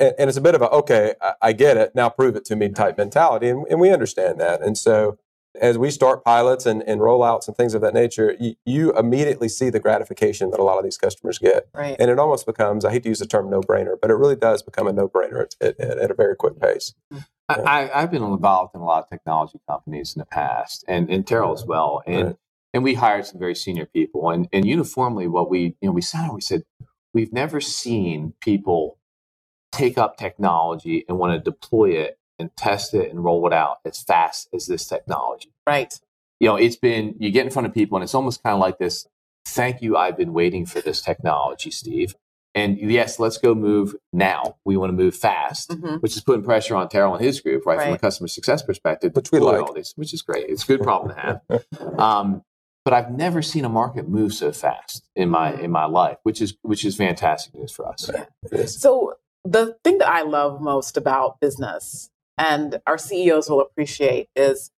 And, 0.00 0.14
and 0.18 0.28
it's 0.28 0.36
a 0.36 0.42
bit 0.42 0.54
of 0.54 0.62
a, 0.62 0.70
okay, 0.70 1.14
I, 1.20 1.34
I 1.42 1.52
get 1.52 1.76
it, 1.76 1.94
now 1.94 2.08
prove 2.08 2.36
it 2.36 2.44
to 2.46 2.56
me 2.56 2.68
type 2.68 2.98
mentality. 2.98 3.48
And, 3.48 3.66
and 3.68 3.80
we 3.80 3.90
understand 3.90 4.40
that. 4.40 4.62
And 4.62 4.76
so 4.76 5.18
as 5.60 5.78
we 5.78 5.90
start 5.90 6.24
pilots 6.24 6.66
and, 6.66 6.82
and 6.82 7.00
rollouts 7.00 7.46
and 7.46 7.56
things 7.56 7.74
of 7.74 7.80
that 7.82 7.94
nature, 7.94 8.36
you, 8.40 8.54
you 8.66 8.92
immediately 8.98 9.48
see 9.48 9.70
the 9.70 9.78
gratification 9.78 10.50
that 10.50 10.58
a 10.58 10.64
lot 10.64 10.78
of 10.78 10.84
these 10.84 10.98
customers 10.98 11.38
get. 11.38 11.68
Right. 11.72 11.94
And 11.98 12.10
it 12.10 12.18
almost 12.18 12.44
becomes, 12.44 12.84
I 12.84 12.90
hate 12.90 13.04
to 13.04 13.08
use 13.08 13.20
the 13.20 13.26
term 13.26 13.48
no 13.48 13.60
brainer, 13.60 13.94
but 14.00 14.10
it 14.10 14.14
really 14.14 14.36
does 14.36 14.62
become 14.62 14.88
a 14.88 14.92
no 14.92 15.08
brainer 15.08 15.42
at, 15.42 15.78
at, 15.78 15.98
at 15.98 16.10
a 16.10 16.14
very 16.14 16.34
quick 16.34 16.60
pace. 16.60 16.94
Mm-hmm. 17.12 17.22
I, 17.48 17.54
I, 17.54 18.02
I've 18.02 18.10
been 18.10 18.22
involved 18.22 18.74
in 18.74 18.80
a 18.80 18.84
lot 18.84 19.02
of 19.02 19.08
technology 19.08 19.60
companies 19.68 20.14
in 20.16 20.20
the 20.20 20.26
past, 20.26 20.82
and 20.88 21.10
and 21.10 21.26
Terrell 21.26 21.52
as 21.52 21.66
well, 21.66 22.02
and 22.06 22.26
Right. 22.26 22.36
and 22.72 22.82
we 22.82 22.94
hired 22.94 23.26
some 23.26 23.38
very 23.38 23.54
senior 23.54 23.84
people, 23.84 24.30
and 24.30 24.48
and 24.50 24.64
uniformly, 24.64 25.28
what 25.28 25.50
we 25.50 25.76
you 25.82 25.88
know 25.88 25.92
we 25.92 26.00
sat 26.00 26.24
and 26.24 26.34
we 26.34 26.40
said 26.40 26.62
we've 27.14 27.32
never 27.32 27.60
seen 27.60 28.34
people 28.40 28.98
take 29.72 29.96
up 29.96 30.16
technology 30.16 31.04
and 31.08 31.18
want 31.18 31.32
to 31.32 31.50
deploy 31.50 31.90
it 31.90 32.18
and 32.38 32.54
test 32.56 32.92
it 32.94 33.10
and 33.10 33.24
roll 33.24 33.46
it 33.46 33.52
out 33.52 33.78
as 33.84 34.02
fast 34.02 34.48
as 34.52 34.66
this 34.66 34.86
technology. 34.86 35.52
Right. 35.66 35.98
you 36.40 36.48
know, 36.48 36.56
it's 36.56 36.76
been, 36.76 37.14
you 37.18 37.30
get 37.30 37.46
in 37.46 37.50
front 37.52 37.66
of 37.66 37.72
people 37.72 37.96
and 37.96 38.02
it's 38.02 38.14
almost 38.14 38.42
kind 38.42 38.54
of 38.54 38.60
like 38.60 38.78
this 38.78 39.06
thank 39.46 39.82
you, 39.82 39.96
I've 39.96 40.16
been 40.16 40.32
waiting 40.32 40.64
for 40.66 40.80
this 40.80 41.00
technology, 41.02 41.70
Steve. 41.70 42.14
And 42.54 42.78
yes, 42.78 43.18
let's 43.18 43.36
go 43.36 43.54
move 43.54 43.94
now. 44.12 44.56
We 44.64 44.76
want 44.76 44.88
to 44.90 44.94
move 44.96 45.14
fast, 45.14 45.70
Mhm. 45.70 46.00
which 46.00 46.16
is 46.16 46.22
putting 46.22 46.42
pressure 46.44 46.76
on 46.76 46.88
Terrell 46.88 47.14
and 47.14 47.22
his 47.24 47.40
group, 47.40 47.66
right, 47.66 47.80
from 47.80 47.92
a 47.92 47.98
customer 47.98 48.28
success 48.28 48.62
perspective, 48.62 49.12
Which 49.14 49.30
we 49.32 49.38
deploy 49.40 49.58
like. 49.58 49.68
all 49.68 49.74
these, 49.74 49.92
which 49.96 50.14
is 50.14 50.22
great. 50.22 50.48
It's 50.48 50.64
a 50.64 50.66
good 50.66 50.82
problem 50.82 51.14
to 51.14 51.20
have. 51.20 51.64
um, 51.98 52.42
but 52.84 52.92
I've 52.92 53.10
never 53.10 53.42
seen 53.42 53.64
a 53.64 53.68
market 53.68 54.08
move 54.08 54.34
so 54.34 54.52
fast 54.52 55.08
in 55.16 55.30
my 55.30 55.52
mm. 55.52 55.60
in 55.60 55.70
my 55.70 55.86
life, 55.86 56.18
which 56.22 56.40
is 56.40 56.56
which 56.62 56.84
is 56.84 56.96
fantastic 56.96 57.54
news 57.54 57.72
for 57.72 57.88
us. 57.88 58.08
It 58.08 58.52
is. 58.52 58.80
So 58.80 59.14
the 59.44 59.76
thing 59.84 59.98
that 59.98 60.08
I 60.08 60.22
love 60.22 60.60
most 60.60 60.96
about 60.96 61.40
business 61.40 62.10
and 62.38 62.80
our 62.86 62.98
CEOs 62.98 63.48
will 63.48 63.60
appreciate 63.60 64.28
is 64.34 64.70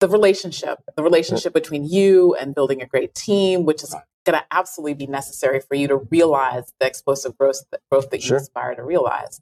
the 0.00 0.08
relationship, 0.08 0.80
the 0.96 1.02
relationship 1.02 1.52
between 1.52 1.84
you 1.84 2.34
and 2.34 2.54
building 2.54 2.82
a 2.82 2.86
great 2.86 3.14
team, 3.14 3.64
which 3.64 3.82
is 3.82 3.94
going 4.24 4.38
to 4.38 4.44
absolutely 4.50 4.94
be 4.94 5.06
necessary 5.06 5.60
for 5.60 5.74
you 5.74 5.86
to 5.88 5.96
realize 6.10 6.72
the 6.80 6.86
explosive 6.86 7.36
growth, 7.38 7.62
growth 7.90 8.10
that 8.10 8.18
you 8.18 8.28
Sure. 8.28 8.38
aspire 8.38 8.74
to 8.74 8.82
realize. 8.82 9.40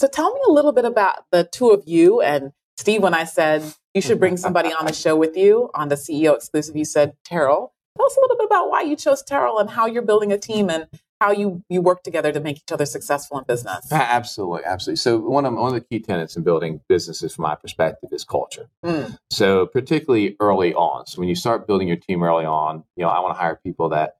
So 0.00 0.06
tell 0.06 0.34
me 0.34 0.40
a 0.46 0.50
little 0.50 0.72
bit 0.72 0.84
about 0.84 1.24
the 1.30 1.44
two 1.44 1.70
of 1.70 1.84
you 1.86 2.20
and 2.20 2.52
Steve. 2.76 3.02
When 3.02 3.14
I 3.14 3.24
said 3.24 3.62
you 3.94 4.00
should 4.00 4.18
bring 4.18 4.36
somebody 4.36 4.70
on 4.72 4.86
the 4.86 4.92
show 5.04 5.16
with 5.16 5.36
you 5.36 5.70
on 5.74 5.88
the 5.88 5.94
CEO 5.96 6.34
exclusive, 6.34 6.76
you 6.76 6.84
said 6.84 7.16
Terrell. 7.24 7.72
Tell 7.96 8.06
us 8.06 8.16
a 8.16 8.20
little 8.20 8.36
bit 8.36 8.46
about 8.46 8.70
why 8.70 8.82
you 8.82 8.96
chose 8.96 9.22
Terrell 9.22 9.58
and 9.58 9.70
how 9.70 9.86
you're 9.86 10.02
building 10.02 10.32
a 10.32 10.38
team 10.38 10.68
and 10.68 10.88
how 11.20 11.30
you 11.30 11.62
you 11.68 11.80
work 11.80 12.02
together 12.02 12.32
to 12.32 12.40
make 12.40 12.56
each 12.56 12.72
other 12.72 12.84
successful 12.84 13.38
in 13.38 13.44
business. 13.44 13.90
Absolutely, 13.92 14.62
absolutely. 14.64 14.96
So 14.96 15.18
one 15.18 15.46
of 15.46 15.54
one 15.54 15.68
of 15.68 15.74
the 15.74 15.80
key 15.80 16.00
tenets 16.00 16.36
in 16.36 16.42
building 16.42 16.80
businesses, 16.88 17.36
from 17.36 17.44
my 17.44 17.54
perspective, 17.54 18.10
is 18.12 18.24
culture. 18.24 18.68
Mm. 18.84 19.16
So 19.30 19.66
particularly 19.66 20.36
early 20.40 20.74
on, 20.74 21.06
so 21.06 21.20
when 21.20 21.28
you 21.28 21.36
start 21.36 21.66
building 21.68 21.86
your 21.86 21.96
team 21.96 22.22
early 22.24 22.44
on, 22.44 22.82
you 22.96 23.04
know, 23.04 23.10
I 23.10 23.20
want 23.20 23.34
to 23.36 23.40
hire 23.40 23.60
people 23.62 23.90
that 23.90 24.16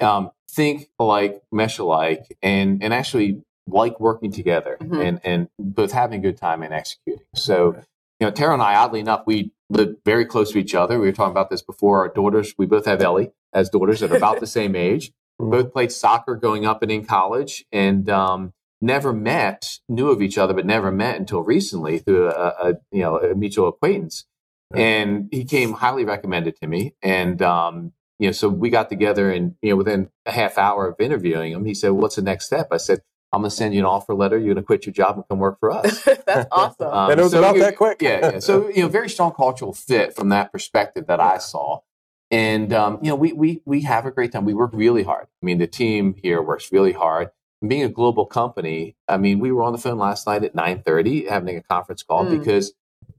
um, 0.00 0.30
think 0.50 0.88
alike, 0.98 1.40
mesh 1.52 1.78
alike, 1.78 2.36
and 2.42 2.82
and 2.82 2.92
actually 2.92 3.42
like 3.68 4.00
working 4.00 4.32
together, 4.32 4.76
Mhm. 4.80 5.06
and 5.06 5.20
and 5.22 5.48
both 5.60 5.92
having 5.92 6.18
a 6.18 6.22
good 6.22 6.36
time 6.36 6.64
and 6.64 6.74
executing. 6.74 7.24
So, 7.36 7.76
you 8.22 8.28
know, 8.28 8.30
Tara 8.30 8.52
and 8.52 8.62
I, 8.62 8.76
oddly 8.76 9.00
enough, 9.00 9.24
we 9.26 9.50
live 9.68 9.96
very 10.04 10.24
close 10.24 10.52
to 10.52 10.58
each 10.58 10.76
other. 10.76 10.96
We 11.00 11.06
were 11.06 11.12
talking 11.12 11.32
about 11.32 11.50
this 11.50 11.60
before. 11.60 11.98
Our 11.98 12.08
daughters, 12.08 12.54
we 12.56 12.66
both 12.66 12.84
have 12.86 13.02
Ellie 13.02 13.32
as 13.52 13.68
daughters 13.68 13.98
that 13.98 14.12
are 14.12 14.16
about 14.16 14.38
the 14.38 14.46
same 14.46 14.76
age. 14.76 15.10
Mhm. 15.40 15.50
Both 15.50 15.72
played 15.72 15.90
soccer 15.90 16.36
going 16.36 16.64
up 16.64 16.84
and 16.84 16.92
in 16.92 17.04
college, 17.04 17.64
and 17.72 18.08
um, 18.08 18.52
never 18.80 19.12
met, 19.12 19.80
knew 19.88 20.08
of 20.10 20.22
each 20.22 20.38
other, 20.38 20.54
but 20.54 20.66
never 20.66 20.92
met 20.92 21.16
until 21.16 21.42
recently 21.42 21.98
through 21.98 22.28
a, 22.28 22.54
a 22.62 22.74
you 22.92 23.00
know 23.00 23.16
a 23.18 23.34
mutual 23.34 23.66
acquaintance. 23.66 24.24
And 24.72 25.28
he 25.32 25.44
came 25.44 25.72
highly 25.72 26.04
recommended 26.04 26.54
to 26.60 26.68
me, 26.68 26.94
and 27.02 27.42
um, 27.42 27.92
you 28.20 28.28
know, 28.28 28.32
so 28.32 28.48
we 28.48 28.70
got 28.70 28.88
together, 28.88 29.32
and 29.32 29.56
you 29.62 29.70
know, 29.70 29.76
within 29.76 30.10
a 30.26 30.30
half 30.30 30.58
hour 30.58 30.86
of 30.86 31.00
interviewing 31.00 31.54
him, 31.54 31.64
he 31.64 31.74
said, 31.74 31.90
"What's 31.90 32.14
the 32.14 32.22
next 32.22 32.46
step?" 32.46 32.68
I 32.70 32.76
said, 32.76 33.00
"I'm 33.32 33.40
going 33.40 33.50
to 33.50 33.56
send 33.56 33.74
you 33.74 33.80
an 33.80 33.86
offer 33.86 34.14
letter. 34.14 34.36
You're 34.38 34.54
going 34.54 34.62
to 34.62 34.66
quit 34.66 34.86
your 34.86 34.92
job 34.92 35.16
and 35.16 35.24
come 35.28 35.38
work 35.38 35.58
for 35.60 35.70
us." 35.70 36.02
That's 36.26 36.48
awesome. 36.52 36.88
Um, 36.88 37.10
And 37.10 37.20
it 37.20 37.22
was 37.22 37.32
so 37.32 37.38
about 37.38 37.56
that 37.58 37.76
quick. 37.76 38.02
yeah, 38.02 38.32
yeah. 38.32 38.38
So 38.40 38.68
you 38.68 38.82
know, 38.82 38.88
very 38.88 39.08
strong 39.08 39.32
cultural 39.32 39.72
fit 39.72 40.14
from 40.14 40.28
that 40.30 40.52
perspective 40.52 41.06
that 41.06 41.20
I 41.20 41.38
saw, 41.38 41.80
and 42.30 42.72
um, 42.72 42.98
you 43.02 43.08
know, 43.10 43.16
we 43.16 43.32
we 43.32 43.60
we 43.64 43.82
have 43.82 44.06
a 44.06 44.10
great 44.10 44.32
time. 44.32 44.44
We 44.44 44.54
work 44.54 44.70
really 44.72 45.02
hard. 45.02 45.26
I 45.42 45.46
mean, 45.46 45.58
the 45.58 45.66
team 45.66 46.14
here 46.22 46.40
works 46.42 46.72
really 46.72 46.92
hard. 46.92 47.30
And 47.60 47.68
being 47.68 47.84
a 47.84 47.88
global 47.88 48.26
company, 48.26 48.96
I 49.08 49.18
mean, 49.18 49.38
we 49.38 49.52
were 49.52 49.62
on 49.62 49.72
the 49.72 49.78
phone 49.78 49.98
last 49.98 50.26
night 50.26 50.42
at 50.44 50.54
nine 50.54 50.82
thirty 50.82 51.26
having 51.26 51.56
a 51.56 51.62
conference 51.62 52.02
call 52.02 52.24
Mm. 52.24 52.38
because 52.38 52.72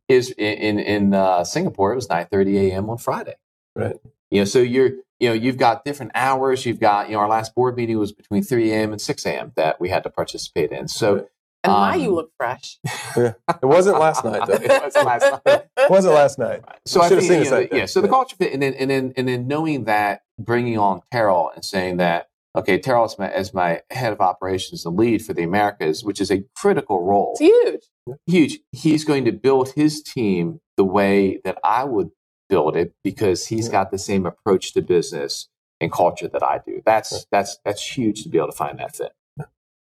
is 0.09 0.31
in 0.31 0.79
in 0.79 1.13
uh, 1.13 1.43
Singapore 1.45 1.93
it 1.93 1.95
was 1.95 2.09
nine 2.09 2.27
thirty 2.29 2.57
a.m. 2.71 2.89
on 2.89 2.97
Friday. 2.97 3.35
Right. 3.75 3.95
You 4.31 4.41
know, 4.41 4.45
so 4.45 4.59
you're 4.59 4.91
you 5.19 5.29
know 5.29 5.33
you've 5.33 5.57
got 5.57 5.85
different 5.85 6.11
hours. 6.15 6.65
You've 6.65 6.79
got 6.79 7.07
you 7.09 7.13
know 7.13 7.19
our 7.19 7.29
last 7.29 7.55
board 7.55 7.75
meeting 7.77 7.97
was 7.97 8.11
between 8.11 8.43
three 8.43 8.71
a.m. 8.71 8.91
and 8.91 9.01
six 9.01 9.25
a.m. 9.25 9.51
that 9.55 9.79
we 9.79 9.89
had 9.89 10.03
to 10.03 10.09
participate 10.09 10.71
in. 10.71 10.87
So 10.87 11.27
and 11.63 11.71
why 11.73 11.93
um, 11.95 12.01
you 12.01 12.13
look 12.13 12.31
fresh. 12.37 12.77
It 13.15 13.35
wasn't 13.65 13.99
last 13.99 14.25
night, 14.25 14.45
though. 14.47 14.53
it 14.55 14.83
wasn't 14.83 15.05
last 15.05 15.31
night. 15.45 15.65
It 15.77 15.89
wasn't 15.89 16.13
last 16.15 16.39
night. 16.39 16.61
So 16.85 16.99
You 16.99 17.05
I 17.05 17.07
should 17.09 17.17
have 17.19 17.27
seen 17.27 17.43
you 17.43 17.49
know, 17.49 17.59
that 17.61 17.73
yeah. 17.73 17.85
So 17.85 18.01
the 18.01 18.09
culture 18.09 18.35
fit, 18.35 18.51
and 18.51 18.61
then 18.61 18.73
and 18.73 18.89
then 18.89 19.13
and 19.15 19.27
then 19.27 19.47
knowing 19.47 19.85
that, 19.85 20.23
bringing 20.39 20.77
on 20.77 21.01
Terrell 21.11 21.51
and 21.55 21.63
saying 21.63 21.97
that, 21.97 22.27
okay, 22.55 22.79
Terrell 22.79 23.05
is 23.05 23.17
my, 23.17 23.29
as 23.29 23.53
my 23.53 23.81
head 23.91 24.11
of 24.11 24.19
operations 24.19 24.85
and 24.85 24.97
lead 24.97 25.23
for 25.23 25.33
the 25.33 25.43
Americas, 25.43 26.03
which 26.03 26.19
is 26.19 26.31
a 26.31 26.43
critical 26.57 27.03
role, 27.03 27.37
It's 27.39 27.39
huge. 27.39 28.17
huge. 28.25 28.59
He's 28.71 29.05
going 29.05 29.23
to 29.25 29.31
build 29.31 29.69
his 29.73 30.01
team 30.03 30.59
the 30.75 30.83
way 30.83 31.39
that 31.45 31.57
I 31.63 31.83
would 31.85 32.11
build 32.49 32.75
it 32.75 32.93
because 33.03 33.47
he's 33.47 33.67
Yeah. 33.67 33.71
got 33.73 33.91
the 33.91 33.97
same 33.97 34.25
approach 34.25 34.73
to 34.73 34.81
business 34.81 35.49
and 35.79 35.91
culture 35.91 36.27
that 36.27 36.43
I 36.43 36.59
do. 36.65 36.81
That's 36.85 37.25
that's 37.31 37.57
that's 37.65 37.97
huge 37.97 38.23
to 38.23 38.29
be 38.29 38.37
able 38.37 38.51
to 38.51 38.57
find 38.57 38.79
that 38.79 38.95
fit. 38.95 39.13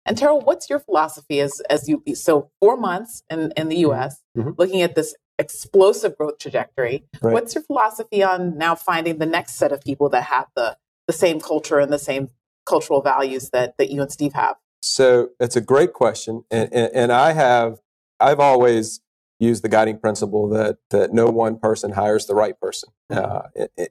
And 0.06 0.18
Terrell, 0.18 0.42
what's 0.42 0.70
your 0.70 0.80
philosophy 0.80 1.40
as 1.40 1.62
as 1.70 1.88
you 1.88 2.04
so 2.16 2.50
four 2.60 2.76
months 2.78 3.24
in, 3.30 3.52
in 3.56 3.70
the 3.70 3.78
US, 3.88 4.24
Mhm. 4.38 4.56
looking 4.58 4.82
at 4.82 4.96
this 4.96 5.16
explosive 5.38 6.16
growth 6.18 6.38
trajectory. 6.38 7.04
Right. 7.22 7.34
What's 7.34 7.56
your 7.56 7.64
philosophy 7.64 8.24
on 8.24 8.58
now 8.58 8.76
finding 8.76 9.18
the 9.18 9.26
next 9.26 9.56
set 9.56 9.72
of 9.72 9.82
people 9.82 10.10
that 10.10 10.24
have 10.24 10.48
the 10.56 10.78
the 11.08 11.14
same 11.14 11.40
culture 11.40 11.80
and 11.80 11.92
the 11.92 12.00
same 12.00 12.30
cultural 12.66 13.02
values 13.02 13.50
that 13.52 13.76
that 13.78 13.92
you 13.92 14.02
and 14.02 14.12
Steve 14.12 14.34
have? 14.34 14.56
So 14.84 15.30
it's 15.40 15.56
a 15.56 15.62
great 15.62 15.94
question, 15.94 16.44
and, 16.50 16.72
and, 16.74 16.92
and 16.94 17.12
I 17.12 17.34
have 17.34 17.80
I've 18.20 18.40
always 18.40 19.02
used 19.42 19.64
the 19.64 19.70
guiding 19.70 20.00
principle 20.00 20.48
that 20.50 20.78
that 20.92 21.14
no 21.14 21.28
one 21.30 21.58
person 21.58 21.94
hires 21.94 22.28
the 22.28 22.36
right 22.36 22.60
person, 22.60 22.90
uh, 23.10 23.42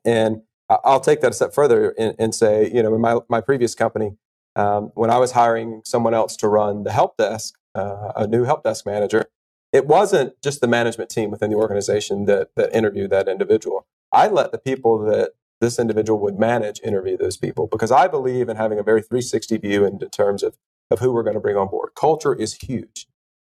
and 0.05 0.43
I'll 0.71 1.01
take 1.01 1.21
that 1.23 1.33
a 1.33 1.35
step 1.35 1.53
further 1.53 1.95
and, 1.99 2.15
and 2.19 2.35
say, 2.35 2.71
you 2.73 2.83
know, 2.83 2.95
in 2.95 3.01
my 3.01 3.19
my 3.29 3.41
previous 3.41 3.75
company, 3.75 4.13
um, 4.57 4.93
when 4.95 5.11
I 5.11 5.19
was 5.19 5.33
hiring 5.33 5.83
someone 5.85 6.15
else 6.15 6.37
to 6.39 6.49
run 6.49 6.85
the 6.85 6.93
help 6.93 7.17
desk, 7.17 7.55
uh, 7.75 8.13
a 8.17 8.27
new 8.27 8.45
help 8.45 8.63
desk 8.63 8.87
manager, 8.87 9.27
it 9.73 9.87
wasn't 9.87 10.35
just 10.43 10.61
the 10.61 10.69
management 10.69 11.11
team 11.11 11.31
within 11.31 11.51
the 11.51 11.57
organization 11.57 12.27
that 12.27 12.51
that 12.57 12.75
interviewed 12.75 13.11
that 13.11 13.29
individual. 13.29 13.87
I 14.13 14.29
let 14.29 14.53
the 14.53 14.59
people 14.59 14.99
that 15.07 15.33
this 15.61 15.79
individual 15.79 16.19
would 16.21 16.39
manage 16.39 16.81
interview 16.83 17.17
those 17.17 17.37
people 17.37 17.67
because 17.67 17.93
I 17.93 18.09
believe 18.09 18.49
in 18.49 18.57
having 18.57 18.79
a 18.79 18.83
very 18.83 19.03
360 19.03 19.59
view 19.59 19.85
in 19.85 19.99
terms 20.11 20.43
of 20.43 20.57
of 20.91 20.99
who 20.99 21.13
we're 21.13 21.23
going 21.23 21.35
to 21.35 21.41
bring 21.41 21.57
on 21.57 21.69
board. 21.69 21.91
Culture 21.95 22.35
is 22.35 22.55
huge. 22.55 23.07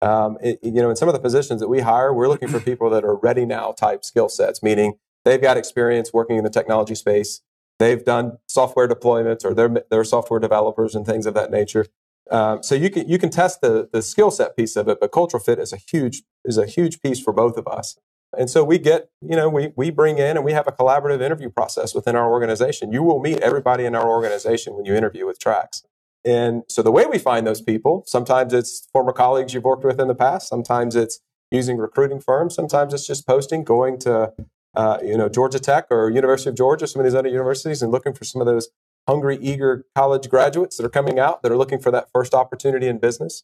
Um, 0.02 0.36
it, 0.42 0.58
you 0.62 0.82
know, 0.82 0.90
in 0.90 0.96
some 0.96 1.08
of 1.08 1.14
the 1.14 1.20
positions 1.20 1.60
that 1.60 1.68
we 1.68 1.80
hire, 1.80 2.12
we're 2.12 2.28
looking 2.28 2.48
for 2.48 2.60
people 2.60 2.90
that 2.90 3.04
are 3.04 3.16
ready 3.16 3.46
now 3.46 3.72
type 3.72 4.04
skill 4.04 4.28
sets, 4.28 4.62
meaning 4.62 4.94
they've 5.24 5.40
got 5.40 5.56
experience 5.56 6.12
working 6.12 6.36
in 6.36 6.44
the 6.44 6.50
technology 6.50 6.96
space. 6.96 7.40
They've 7.78 8.04
done 8.04 8.38
software 8.48 8.88
deployments 8.88 9.44
or 9.44 9.54
they're, 9.54 9.84
they're 9.90 10.04
software 10.04 10.40
developers 10.40 10.94
and 10.94 11.06
things 11.06 11.24
of 11.24 11.34
that 11.34 11.50
nature. 11.50 11.86
Um, 12.30 12.62
so 12.62 12.74
you 12.74 12.88
can 12.88 13.08
you 13.08 13.18
can 13.18 13.30
test 13.30 13.60
the 13.60 13.88
the 13.92 14.00
skill 14.00 14.30
set 14.30 14.56
piece 14.56 14.76
of 14.76 14.88
it, 14.88 14.98
but 15.00 15.10
cultural 15.10 15.42
fit 15.42 15.58
is 15.58 15.72
a 15.72 15.76
huge 15.76 16.22
is 16.44 16.56
a 16.56 16.66
huge 16.66 17.02
piece 17.02 17.20
for 17.20 17.32
both 17.32 17.56
of 17.56 17.66
us. 17.66 17.96
And 18.36 18.48
so 18.48 18.64
we 18.64 18.78
get, 18.78 19.10
you 19.20 19.36
know, 19.36 19.48
we, 19.48 19.72
we 19.76 19.90
bring 19.90 20.16
in 20.16 20.36
and 20.36 20.44
we 20.44 20.52
have 20.52 20.66
a 20.66 20.72
collaborative 20.72 21.20
interview 21.20 21.50
process 21.50 21.94
within 21.94 22.16
our 22.16 22.30
organization. 22.30 22.90
You 22.90 23.02
will 23.02 23.20
meet 23.20 23.38
everybody 23.40 23.84
in 23.84 23.94
our 23.94 24.08
organization 24.08 24.74
when 24.74 24.86
you 24.86 24.94
interview 24.94 25.26
with 25.26 25.38
Trax. 25.38 25.82
And 26.24 26.62
so 26.68 26.82
the 26.82 26.92
way 26.92 27.06
we 27.06 27.18
find 27.18 27.46
those 27.46 27.60
people, 27.60 28.04
sometimes 28.06 28.52
it's 28.52 28.88
former 28.92 29.12
colleagues 29.12 29.54
you've 29.54 29.64
worked 29.64 29.84
with 29.84 30.00
in 30.00 30.08
the 30.08 30.14
past, 30.14 30.48
sometimes 30.48 30.94
it's 30.94 31.20
using 31.50 31.76
recruiting 31.76 32.20
firms, 32.20 32.54
sometimes 32.54 32.94
it's 32.94 33.06
just 33.06 33.26
posting, 33.26 33.64
going 33.64 33.98
to 34.00 34.32
uh, 34.74 34.98
you 35.02 35.16
know 35.16 35.28
Georgia 35.28 35.58
Tech 35.58 35.86
or 35.90 36.10
University 36.10 36.48
of 36.48 36.56
Georgia, 36.56 36.86
some 36.86 37.00
of 37.00 37.04
these 37.04 37.14
other 37.14 37.28
universities, 37.28 37.82
and 37.82 37.92
looking 37.92 38.14
for 38.14 38.24
some 38.24 38.40
of 38.40 38.46
those 38.46 38.68
hungry, 39.08 39.36
eager 39.40 39.84
college 39.94 40.28
graduates 40.28 40.76
that 40.76 40.86
are 40.86 40.90
coming 40.90 41.18
out 41.18 41.42
that 41.42 41.52
are 41.52 41.56
looking 41.56 41.80
for 41.80 41.90
that 41.90 42.08
first 42.14 42.34
opportunity 42.34 42.86
in 42.86 42.98
business. 42.98 43.42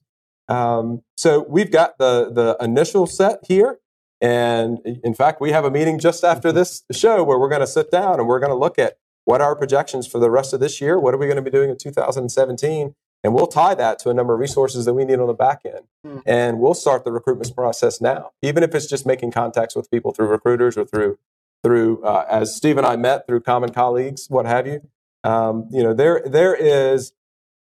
Um, 0.49 1.03
so 1.17 1.45
we've 1.49 1.71
got 1.71 1.99
the 1.99 2.31
the 2.33 2.57
initial 2.65 3.07
set 3.07 3.41
here, 3.47 3.79
and 4.21 4.79
in 4.85 5.15
fact, 5.15 5.41
we 5.41 5.51
have 5.51 5.65
a 5.65 5.71
meeting 5.71 5.99
just 5.99 6.25
after 6.25 6.53
this 6.53 6.85
show 6.93 7.23
where 7.23 7.39
we're 7.39 7.51
going 7.51 7.61
to 7.61 7.67
sit 7.67 7.91
down 7.91 8.19
and 8.19 8.27
we're 8.27 8.41
going 8.41 8.53
to 8.53 8.57
look 8.59 8.79
at 8.79 8.97
what 9.29 9.43
are 9.43 9.49
our 9.49 9.57
projections 9.57 10.07
for 10.07 10.19
the 10.19 10.31
rest 10.31 10.55
of 10.55 10.61
this 10.61 10.81
year? 10.81 10.99
What 10.99 11.13
are 11.13 11.19
we 11.19 11.27
going 11.27 11.37
to 11.37 11.43
be 11.43 11.51
doing 11.51 11.69
in 11.69 11.77
2017? 11.77 12.95
And 13.23 13.35
we'll 13.35 13.47
tie 13.47 13.75
that 13.75 13.99
to 13.99 14.09
a 14.09 14.15
number 14.15 14.33
of 14.33 14.41
resources 14.41 14.87
that 14.87 14.95
we 14.95 15.05
need 15.05 15.21
on 15.21 15.27
the 15.27 15.35
back 15.35 15.61
end. 15.67 15.85
Mm. 16.07 16.23
And 16.25 16.59
we'll 16.61 16.73
start 16.73 17.05
the 17.05 17.13
recruitment 17.13 17.55
process 17.55 18.01
now, 18.01 18.31
even 18.41 18.63
if 18.63 18.75
it's 18.75 18.87
just 18.87 19.05
making 19.05 19.33
contacts 19.33 19.77
with 19.77 19.91
people 19.91 20.15
through 20.15 20.29
recruiters 20.29 20.79
or 20.79 20.87
through, 20.87 21.19
through 21.63 22.03
uh, 22.05 22.25
as 22.31 22.57
Steve 22.57 22.79
and 22.79 22.87
I 22.87 22.97
met 22.97 23.27
through 23.27 23.43
common 23.43 23.71
colleagues, 23.71 24.29
what 24.31 24.47
have 24.47 24.67
you. 24.67 24.89
Um, 25.25 25.69
you 25.71 25.83
know, 25.83 25.93
there, 25.93 26.23
there 26.25 26.55
is 26.55 27.13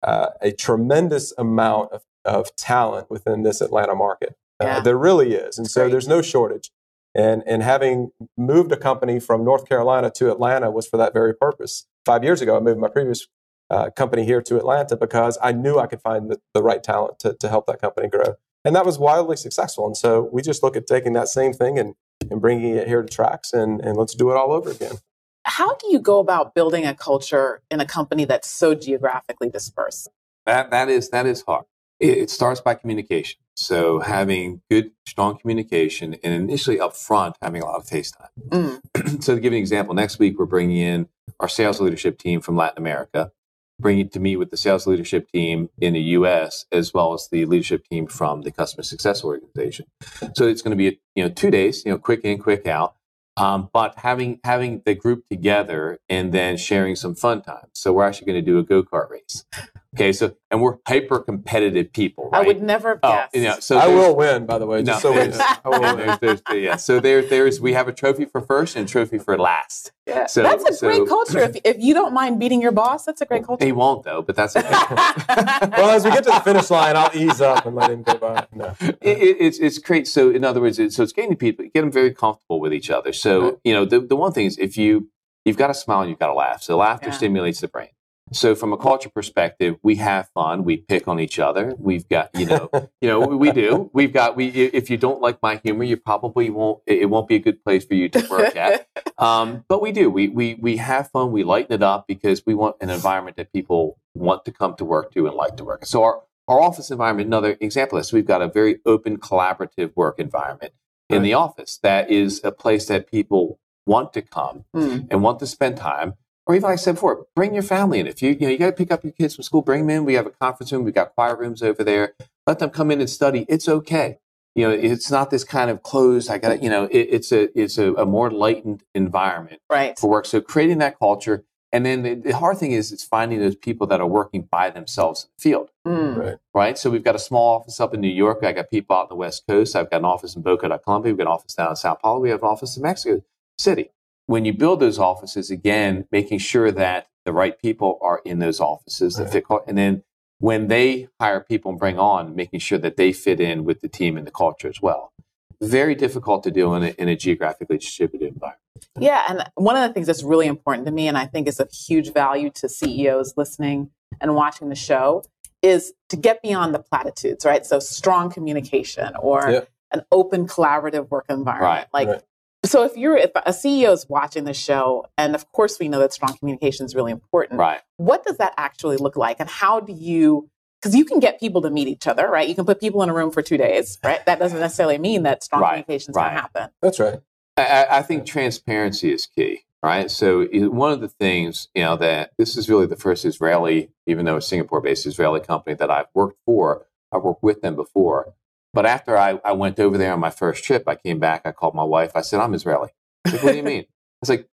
uh, 0.03 0.27
a 0.41 0.53
tremendous 0.53 1.33
amount 1.37 1.91
of, 1.91 2.03
of 2.23 2.55
talent 2.55 3.11
within 3.11 3.43
this 3.43 3.59
Atlanta 3.59 3.93
market. 3.93 4.37
Uh, 4.61 4.67
yeah. 4.67 4.79
there 4.79 4.97
really 4.97 5.33
is. 5.33 5.57
And 5.57 5.69
so 5.69 5.81
Great. 5.81 5.91
there's 5.91 6.07
no 6.07 6.21
shortage. 6.21 6.71
And, 7.17 7.41
and 7.47 7.63
having 7.63 8.11
moved 8.37 8.71
a 8.71 8.77
company 8.77 9.19
from 9.19 9.43
North 9.43 9.67
Carolina 9.67 10.11
to 10.11 10.31
Atlanta 10.31 10.69
was 10.69 10.87
for 10.87 10.97
that 10.97 11.13
very 11.13 11.33
purpose. 11.33 11.87
Five 12.05 12.23
years 12.23 12.43
ago, 12.43 12.55
I 12.55 12.59
moved 12.59 12.79
my 12.79 12.89
previous 12.89 13.27
uh, 13.71 13.89
company 13.89 14.23
here 14.23 14.41
to 14.43 14.55
Atlanta 14.55 14.95
because 14.95 15.37
I 15.41 15.51
knew 15.51 15.79
I 15.79 15.87
could 15.87 15.99
find 15.99 16.29
the, 16.29 16.39
the 16.53 16.61
right 16.61 16.81
talent 16.83 17.17
to, 17.19 17.33
to 17.33 17.49
help 17.49 17.65
that 17.65 17.81
company 17.81 18.07
grow. 18.07 18.35
And 18.63 18.75
that 18.75 18.85
was 18.85 18.99
wildly 18.99 19.35
successful. 19.35 19.87
And 19.87 19.97
so 19.97 20.29
we 20.31 20.43
just 20.43 20.61
look 20.61 20.77
at 20.77 20.85
taking 20.85 21.13
that 21.13 21.27
same 21.27 21.53
thing 21.53 21.79
and, 21.79 21.95
and 22.29 22.39
bringing 22.39 22.75
it 22.75 22.87
here 22.87 23.01
to 23.01 23.17
Trax 23.17 23.51
and, 23.51 23.81
and 23.81 23.97
let's 23.97 24.13
do 24.13 24.29
it 24.29 24.37
all 24.37 24.51
over 24.51 24.69
again. 24.69 24.97
How 25.43 25.73
do 25.75 25.89
you 25.89 25.99
go 25.99 26.19
about 26.19 26.53
building 26.53 26.85
a 26.85 26.93
culture 26.93 27.61
in 27.71 27.79
a 27.79 27.85
company 27.85 28.25
that's 28.25 28.49
so 28.49 28.75
geographically 28.75 29.49
dispersed? 29.49 30.09
That, 30.45 30.69
that, 30.69 30.87
is, 30.87 31.09
that 31.09 31.25
is 31.25 31.41
hard. 31.41 31.65
It, 31.99 32.17
it 32.17 32.29
starts 32.29 32.61
by 32.61 32.75
communication. 32.75 33.39
So 33.55 33.99
having 33.99 34.61
good, 34.69 34.91
strong 35.07 35.37
communication, 35.37 36.15
and 36.23 36.33
initially 36.33 36.79
up 36.79 36.95
front, 36.95 37.35
having 37.41 37.61
a 37.61 37.65
lot 37.65 37.77
of 37.77 37.87
face 37.87 38.11
time. 38.11 38.29
Mm. 38.49 39.23
so 39.23 39.35
to 39.35 39.41
give 39.41 39.51
you 39.51 39.57
an 39.57 39.61
example, 39.61 39.95
next 39.95 40.19
week 40.19 40.37
we're 40.37 40.45
bringing 40.45 40.77
in 40.77 41.09
our 41.39 41.49
sales 41.49 41.81
leadership 41.81 42.19
team 42.19 42.39
from 42.39 42.55
Latin 42.55 42.77
America, 42.77 43.31
bringing 43.79 44.09
to 44.09 44.19
meet 44.19 44.37
with 44.37 44.51
the 44.51 44.57
sales 44.57 44.85
leadership 44.85 45.31
team 45.31 45.69
in 45.79 45.93
the 45.93 46.01
U.S. 46.01 46.65
as 46.71 46.93
well 46.93 47.13
as 47.13 47.29
the 47.31 47.45
leadership 47.45 47.87
team 47.89 48.05
from 48.05 48.43
the 48.43 48.51
customer 48.51 48.83
success 48.83 49.23
organization. 49.23 49.87
So 50.35 50.47
it's 50.47 50.61
going 50.61 50.71
to 50.71 50.77
be 50.77 50.99
you 51.15 51.23
know 51.23 51.29
two 51.29 51.49
days, 51.49 51.83
you 51.83 51.91
know, 51.91 51.97
quick 51.97 52.21
in, 52.23 52.37
quick 52.37 52.67
out. 52.67 52.95
Um, 53.37 53.69
but 53.71 53.99
having 53.99 54.39
having 54.43 54.81
the 54.85 54.95
group 54.95 55.27
together 55.29 55.99
and 56.09 56.33
then 56.33 56.57
sharing 56.57 56.95
some 56.95 57.13
fun 57.13 57.43
times. 57.43 57.69
So 57.73 57.93
we're 57.93 58.05
actually 58.05 58.25
going 58.25 58.43
to 58.43 58.51
do 58.51 58.57
a 58.57 58.63
go 58.63 58.83
kart 58.83 59.09
race. 59.11 59.45
Okay, 59.95 60.11
so 60.11 60.35
and 60.51 60.61
we're 60.61 60.77
hyper 60.87 61.19
competitive 61.19 61.93
people. 61.93 62.29
Right? 62.31 62.43
I 62.43 62.47
would 62.47 62.61
never 62.61 62.99
oh, 63.01 63.25
You 63.33 63.43
know, 63.43 63.59
so 63.59 63.77
I 63.77 63.87
will 63.87 64.15
win, 64.15 64.45
by 64.45 64.57
the 64.59 64.65
way. 64.65 64.83
Just 64.83 65.03
no, 65.03 65.13
so 65.13 65.27
we 65.27 65.33
I 65.39 65.59
will 65.65 65.81
win. 65.81 65.97
There's, 65.97 66.19
there's, 66.19 66.41
yeah. 66.61 66.75
So 66.75 66.99
there, 66.99 67.21
there's 67.21 67.61
we 67.61 67.73
have 67.73 67.87
a 67.87 67.93
trophy 67.93 68.25
for 68.25 68.41
first 68.41 68.75
and 68.75 68.87
a 68.87 68.91
trophy 68.91 69.17
for 69.17 69.37
last. 69.37 69.91
Yeah, 70.05 70.25
so, 70.25 70.43
that's 70.43 70.63
a 70.69 70.73
so, 70.73 70.87
great 70.87 71.07
culture. 71.07 71.39
If, 71.39 71.57
if 71.65 71.77
you 71.79 71.93
don't 71.93 72.13
mind 72.13 72.39
beating 72.39 72.61
your 72.61 72.71
boss, 72.71 73.05
that's 73.05 73.21
a 73.21 73.25
great 73.25 73.45
culture. 73.45 73.65
He 73.65 73.71
won't 73.71 74.03
though, 74.03 74.21
but 74.21 74.35
that's 74.35 74.55
okay. 74.55 74.69
well, 74.69 75.89
as 75.89 76.05
we 76.05 76.11
get 76.11 76.23
to 76.25 76.31
the 76.31 76.41
finish 76.41 76.69
line, 76.69 76.95
I'll 76.95 77.11
ease 77.13 77.41
up 77.41 77.65
and 77.65 77.75
let 77.75 77.89
him 77.91 78.03
go 78.03 78.17
by. 78.17 78.47
No. 78.53 78.75
It, 78.79 78.97
it, 79.01 79.37
it's 79.39 79.59
it's 79.59 79.77
great. 79.77 80.07
So 80.07 80.29
in 80.29 80.43
other 80.43 80.61
words, 80.61 80.79
it, 80.79 80.93
so 80.93 81.03
it's 81.03 81.13
getting 81.13 81.35
people 81.35 81.65
get 81.73 81.81
them 81.81 81.91
very 81.91 82.13
comfortable 82.13 82.59
with 82.59 82.73
each 82.73 82.89
other. 82.89 83.13
So 83.13 83.41
right. 83.41 83.57
you 83.63 83.73
know, 83.73 83.85
the 83.85 83.99
the 83.99 84.15
one 84.15 84.31
thing 84.31 84.45
is 84.45 84.57
if 84.57 84.77
you 84.77 85.09
you've 85.47 85.57
got 85.57 85.67
to 85.67 85.73
smile 85.73 86.01
and 86.01 86.09
you've 86.09 86.19
got 86.19 86.27
to 86.27 86.33
laugh. 86.33 86.61
So 86.61 86.77
laughter 86.77 87.07
yeah. 87.07 87.13
stimulates 87.13 87.61
the 87.61 87.67
brain. 87.67 87.89
So 88.33 88.55
from 88.55 88.73
a 88.73 88.77
culture 88.77 89.09
perspective, 89.09 89.77
we 89.83 89.95
have 89.95 90.29
fun. 90.33 90.63
We 90.63 90.77
pick 90.77 91.07
on 91.07 91.19
each 91.19 91.39
other. 91.39 91.73
We've 91.77 92.07
got, 92.07 92.29
you 92.35 92.45
know, 92.45 92.69
you 93.01 93.07
know, 93.07 93.19
we 93.19 93.51
do. 93.51 93.89
We've 93.93 94.11
got, 94.11 94.35
we, 94.35 94.47
if 94.47 94.89
you 94.89 94.97
don't 94.97 95.21
like 95.21 95.41
my 95.41 95.57
humor, 95.63 95.83
you 95.83 95.97
probably 95.97 96.49
won't, 96.49 96.81
it 96.85 97.09
won't 97.09 97.27
be 97.27 97.35
a 97.35 97.39
good 97.39 97.63
place 97.63 97.85
for 97.85 97.93
you 97.93 98.09
to 98.09 98.27
work 98.29 98.55
at. 98.55 98.87
Um, 99.19 99.65
but 99.67 99.81
we 99.81 99.91
do. 99.91 100.11
We, 100.11 100.27
we, 100.27 100.53
we 100.61 100.77
have 100.77 101.09
fun. 101.09 101.31
We 101.31 101.43
lighten 101.43 101.73
it 101.73 101.81
up 101.81 102.05
because 102.07 102.45
we 102.45 102.53
want 102.53 102.75
an 102.81 102.91
environment 102.91 103.35
that 103.37 103.51
people 103.51 103.97
want 104.13 104.45
to 104.45 104.51
come 104.51 104.75
to 104.75 104.85
work 104.85 105.11
to 105.13 105.25
and 105.25 105.35
like 105.35 105.57
to 105.57 105.63
work. 105.63 105.87
So 105.87 106.03
our, 106.03 106.21
our 106.47 106.61
office 106.61 106.91
environment, 106.91 107.25
another 107.25 107.57
example 107.59 107.97
is 107.97 108.13
we've 108.13 108.27
got 108.27 108.43
a 108.43 108.47
very 108.47 108.77
open, 108.85 109.17
collaborative 109.17 109.91
work 109.95 110.19
environment 110.19 110.73
in 111.09 111.23
the 111.23 111.33
office 111.33 111.79
that 111.81 112.11
is 112.11 112.41
a 112.43 112.51
place 112.51 112.85
that 112.87 113.09
people 113.09 113.59
want 113.87 114.13
to 114.13 114.21
come 114.21 114.65
mm. 114.75 115.07
and 115.09 115.23
want 115.23 115.39
to 115.39 115.47
spend 115.47 115.77
time 115.77 116.13
or 116.47 116.55
even 116.55 116.63
like 116.63 116.73
I 116.73 116.75
said 116.77 116.95
before, 116.95 117.27
bring 117.35 117.53
your 117.53 117.63
family 117.63 117.99
in. 117.99 118.07
If 118.07 118.21
you, 118.21 118.29
you 118.31 118.39
know, 118.39 118.49
you 118.49 118.57
got 118.57 118.67
to 118.67 118.71
pick 118.71 118.91
up 118.91 119.03
your 119.03 119.13
kids 119.13 119.35
from 119.35 119.43
school, 119.43 119.61
bring 119.61 119.81
them 119.81 119.89
in. 119.89 120.05
We 120.05 120.13
have 120.13 120.25
a 120.25 120.31
conference 120.31 120.71
room. 120.71 120.85
We've 120.85 120.93
got 120.93 121.13
quiet 121.13 121.37
rooms 121.37 121.61
over 121.61 121.83
there. 121.83 122.13
Let 122.47 122.59
them 122.59 122.69
come 122.69 122.89
in 122.89 123.01
and 123.01 123.09
study. 123.09 123.45
It's 123.49 123.67
okay. 123.67 124.19
You 124.55 124.67
know, 124.67 124.73
it's 124.73 125.11
not 125.11 125.29
this 125.29 125.43
kind 125.43 125.69
of 125.69 125.83
closed. 125.83 126.31
I 126.31 126.37
got 126.39 126.49
to, 126.49 126.57
you 126.57 126.69
know, 126.69 126.85
it, 126.85 126.97
it's 127.11 127.31
a 127.31 127.59
it's 127.59 127.77
a, 127.77 127.93
a, 127.93 128.05
more 128.07 128.31
lightened 128.31 128.81
environment 128.95 129.61
right. 129.69 129.99
for 129.99 130.09
work. 130.09 130.25
So 130.25 130.41
creating 130.41 130.79
that 130.79 130.97
culture, 130.97 131.43
and 131.71 131.85
then 131.85 132.01
the, 132.01 132.15
the, 132.15 132.35
hard 132.35 132.57
thing 132.57 132.71
is 132.71 132.91
it's 132.91 133.03
finding 133.03 133.39
those 133.39 133.55
people 133.55 133.85
that 133.87 134.01
are 134.01 134.07
working 134.07 134.47
by 134.49 134.71
themselves 134.71 135.25
in 135.25 135.29
the 135.37 135.41
field. 135.41 135.69
Mm. 135.85 136.17
Right. 136.17 136.37
right. 136.55 136.77
So 136.77 136.89
we've 136.89 137.03
got 137.03 137.13
a 137.13 137.19
small 137.19 137.59
office 137.59 137.79
up 137.79 137.93
in 137.93 138.01
New 138.01 138.07
York. 138.07 138.39
I 138.43 138.51
got 138.51 138.71
people 138.71 138.95
out 138.95 139.03
on 139.03 139.09
the 139.09 139.15
West 139.15 139.43
Coast. 139.47 139.75
I've 139.75 139.91
got 139.91 139.97
an 139.97 140.05
office 140.05 140.35
in 140.35 140.41
Boca 140.41 140.67
Columbia. 140.79 141.11
We've 141.11 141.17
got 141.19 141.27
an 141.27 141.33
office 141.33 141.53
down 141.53 141.69
in 141.69 141.75
Sao 141.75 141.93
Paulo. 141.93 142.21
We 142.21 142.31
have 142.31 142.41
an 142.41 142.49
office 142.49 142.77
in 142.77 142.81
Mexico 142.81 143.21
City. 143.59 143.91
When 144.27 144.45
you 144.45 144.53
build 144.53 144.79
those 144.79 144.99
offices, 144.99 145.49
again, 145.49 146.05
making 146.11 146.39
sure 146.39 146.71
that 146.71 147.07
the 147.25 147.33
right 147.33 147.59
people 147.59 147.97
are 148.01 148.21
in 148.23 148.39
those 148.39 148.59
offices 148.59 149.17
right. 149.17 149.31
that 149.31 149.45
fit. 149.45 149.45
And 149.67 149.77
then 149.77 150.03
when 150.39 150.67
they 150.67 151.07
hire 151.19 151.41
people 151.41 151.71
and 151.71 151.79
bring 151.79 151.97
on, 151.97 152.35
making 152.35 152.59
sure 152.59 152.77
that 152.77 152.97
they 152.97 153.11
fit 153.11 153.39
in 153.39 153.63
with 153.63 153.81
the 153.81 153.87
team 153.87 154.17
and 154.17 154.27
the 154.27 154.31
culture 154.31 154.67
as 154.67 154.81
well. 154.81 155.11
Very 155.59 155.95
difficult 155.95 156.43
to 156.43 156.51
do 156.51 156.75
in 156.75 156.83
a, 156.83 156.87
in 156.99 157.07
a 157.07 157.15
geographically 157.15 157.79
distributed 157.79 158.33
environment. 158.33 158.61
Yeah, 158.99 159.23
and 159.27 159.49
one 159.55 159.75
of 159.75 159.87
the 159.87 159.93
things 159.93 160.05
that's 160.05 160.21
really 160.23 160.45
important 160.45 160.85
to 160.85 160.91
me, 160.91 161.07
and 161.07 161.17
I 161.17 161.25
think 161.25 161.47
is 161.47 161.59
of 161.59 161.71
huge 161.71 162.13
value 162.13 162.51
to 162.51 162.69
CEOs 162.69 163.33
listening 163.37 163.89
and 164.21 164.35
watching 164.35 164.69
the 164.69 164.75
show, 164.75 165.23
is 165.63 165.93
to 166.09 166.15
get 166.15 166.43
beyond 166.43 166.75
the 166.75 166.79
platitudes, 166.79 167.43
right? 167.43 167.65
So 167.65 167.79
strong 167.79 168.29
communication 168.29 169.13
or 169.19 169.49
yep. 169.49 169.69
an 169.91 170.03
open 170.11 170.47
collaborative 170.47 171.09
work 171.09 171.25
environment. 171.29 171.61
Right, 171.61 171.87
like 171.91 172.07
right. 172.07 172.23
So 172.65 172.83
if 172.83 172.97
you're 172.97 173.17
if 173.17 173.31
a 173.35 173.51
CEO 173.51 173.93
is 173.93 174.07
watching 174.09 174.43
the 174.43 174.53
show, 174.53 175.05
and 175.17 175.35
of 175.35 175.51
course 175.51 175.77
we 175.79 175.87
know 175.87 175.99
that 175.99 176.13
strong 176.13 176.35
communication 176.37 176.85
is 176.85 176.95
really 176.95 177.11
important. 177.11 177.59
Right. 177.59 177.81
What 177.97 178.23
does 178.25 178.37
that 178.37 178.53
actually 178.57 178.97
look 178.97 179.15
like, 179.15 179.37
and 179.39 179.49
how 179.49 179.79
do 179.79 179.93
you 179.93 180.49
because 180.81 180.95
you 180.95 181.05
can 181.05 181.19
get 181.19 181.39
people 181.39 181.61
to 181.63 181.69
meet 181.71 181.87
each 181.87 182.05
other, 182.07 182.29
right? 182.29 182.47
You 182.47 182.53
can 182.55 182.65
put 182.65 182.79
people 182.79 183.01
in 183.01 183.09
a 183.09 183.13
room 183.13 183.31
for 183.31 183.41
two 183.41 183.57
days, 183.57 183.97
right? 184.03 184.23
That 184.27 184.37
doesn't 184.37 184.59
necessarily 184.59 184.97
mean 184.99 185.23
that 185.23 185.43
strong 185.43 185.61
Right, 185.61 185.69
communication 185.69 186.11
is 186.11 186.15
right. 186.15 186.25
going 186.25 186.35
to 186.35 186.41
happen. 186.41 186.69
That's 186.81 186.99
right. 186.99 187.19
I- 187.57 187.65
I, 187.65 187.97
I 187.97 188.01
think 188.03 188.27
transparency 188.27 189.11
is 189.11 189.25
key, 189.25 189.61
right? 189.81 190.11
So 190.11 190.45
one 190.45 190.91
of 190.91 191.01
the 191.01 191.07
things, 191.07 191.67
you 191.73 191.83
know, 191.83 191.95
that 191.95 192.33
this 192.37 192.55
is 192.57 192.69
really 192.69 192.85
the 192.85 192.95
first 192.95 193.25
Israeli, 193.25 193.89
even 194.05 194.25
though 194.25 194.37
it's 194.37 194.45
Singapore-based 194.47 195.07
Israeli 195.07 195.39
company 195.39 195.75
that 195.75 195.89
I've 195.89 196.05
worked 196.13 196.37
for. 196.45 196.85
I've 197.11 197.23
worked 197.23 197.41
with 197.41 197.61
them 197.61 197.75
before, 197.75 198.35
but 198.77 198.85
after 198.85 199.17
I, 199.17 199.39
I 199.43 199.53
went 199.53 199.79
over 199.79 199.97
there 199.97 200.13
on 200.13 200.19
my 200.19 200.29
first 200.29 200.63
trip, 200.63 200.83
I 200.85 200.93
came 200.93 201.17
back. 201.17 201.41
I 201.45 201.51
called 201.51 201.73
my 201.73 201.83
wife. 201.83 202.11
I 202.13 202.21
said, 202.21 202.39
"I'm 202.39 202.53
Israeli." 202.53 202.89
Like, 203.25 203.41
what 203.41 203.53
do 203.53 203.57
you 203.57 203.63
mean? 203.63 203.81
I 203.81 204.19
was 204.21 204.29
like, 204.29 204.47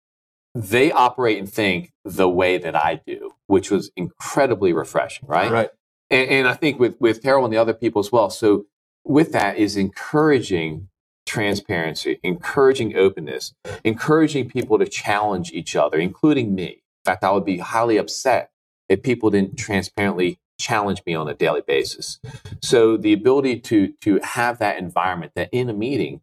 they 0.54 0.92
operate 0.92 1.40
and 1.40 1.52
think 1.52 1.90
the 2.04 2.28
way 2.28 2.56
that 2.56 2.76
I 2.76 3.00
do, 3.04 3.32
which 3.48 3.72
was 3.72 3.90
incredibly 3.96 4.72
refreshing, 4.72 5.26
right? 5.26 5.50
Right. 5.50 5.70
and, 6.08 6.30
and 6.30 6.46
I 6.46 6.54
think 6.54 6.78
with 6.78 7.00
with 7.00 7.20
Terrell 7.20 7.44
and 7.44 7.52
the 7.52 7.56
other 7.56 7.74
people 7.74 7.98
as 7.98 8.12
well. 8.12 8.30
So 8.30 8.66
with 9.04 9.32
that 9.32 9.56
is 9.56 9.76
encouraging 9.76 10.88
transparency, 11.26 12.20
encouraging 12.22 12.96
openness, 12.96 13.54
encouraging 13.82 14.48
people 14.48 14.78
to 14.78 14.86
challenge 14.86 15.50
each 15.50 15.74
other, 15.74 15.98
including 15.98 16.54
me. 16.54 16.68
In 17.04 17.04
fact, 17.06 17.24
I 17.24 17.32
would 17.32 17.44
be 17.44 17.58
highly 17.58 17.96
upset 17.96 18.52
if 18.88 19.02
people 19.02 19.30
didn't 19.30 19.56
transparently 19.58 20.38
challenge 20.62 21.02
me 21.06 21.14
on 21.14 21.28
a 21.28 21.34
daily 21.34 21.62
basis. 21.66 22.18
So 22.62 22.96
the 22.96 23.12
ability 23.12 23.60
to 23.60 23.92
to 24.02 24.20
have 24.22 24.58
that 24.60 24.78
environment 24.78 25.32
that 25.34 25.48
in 25.52 25.68
a 25.68 25.72
meeting, 25.74 26.20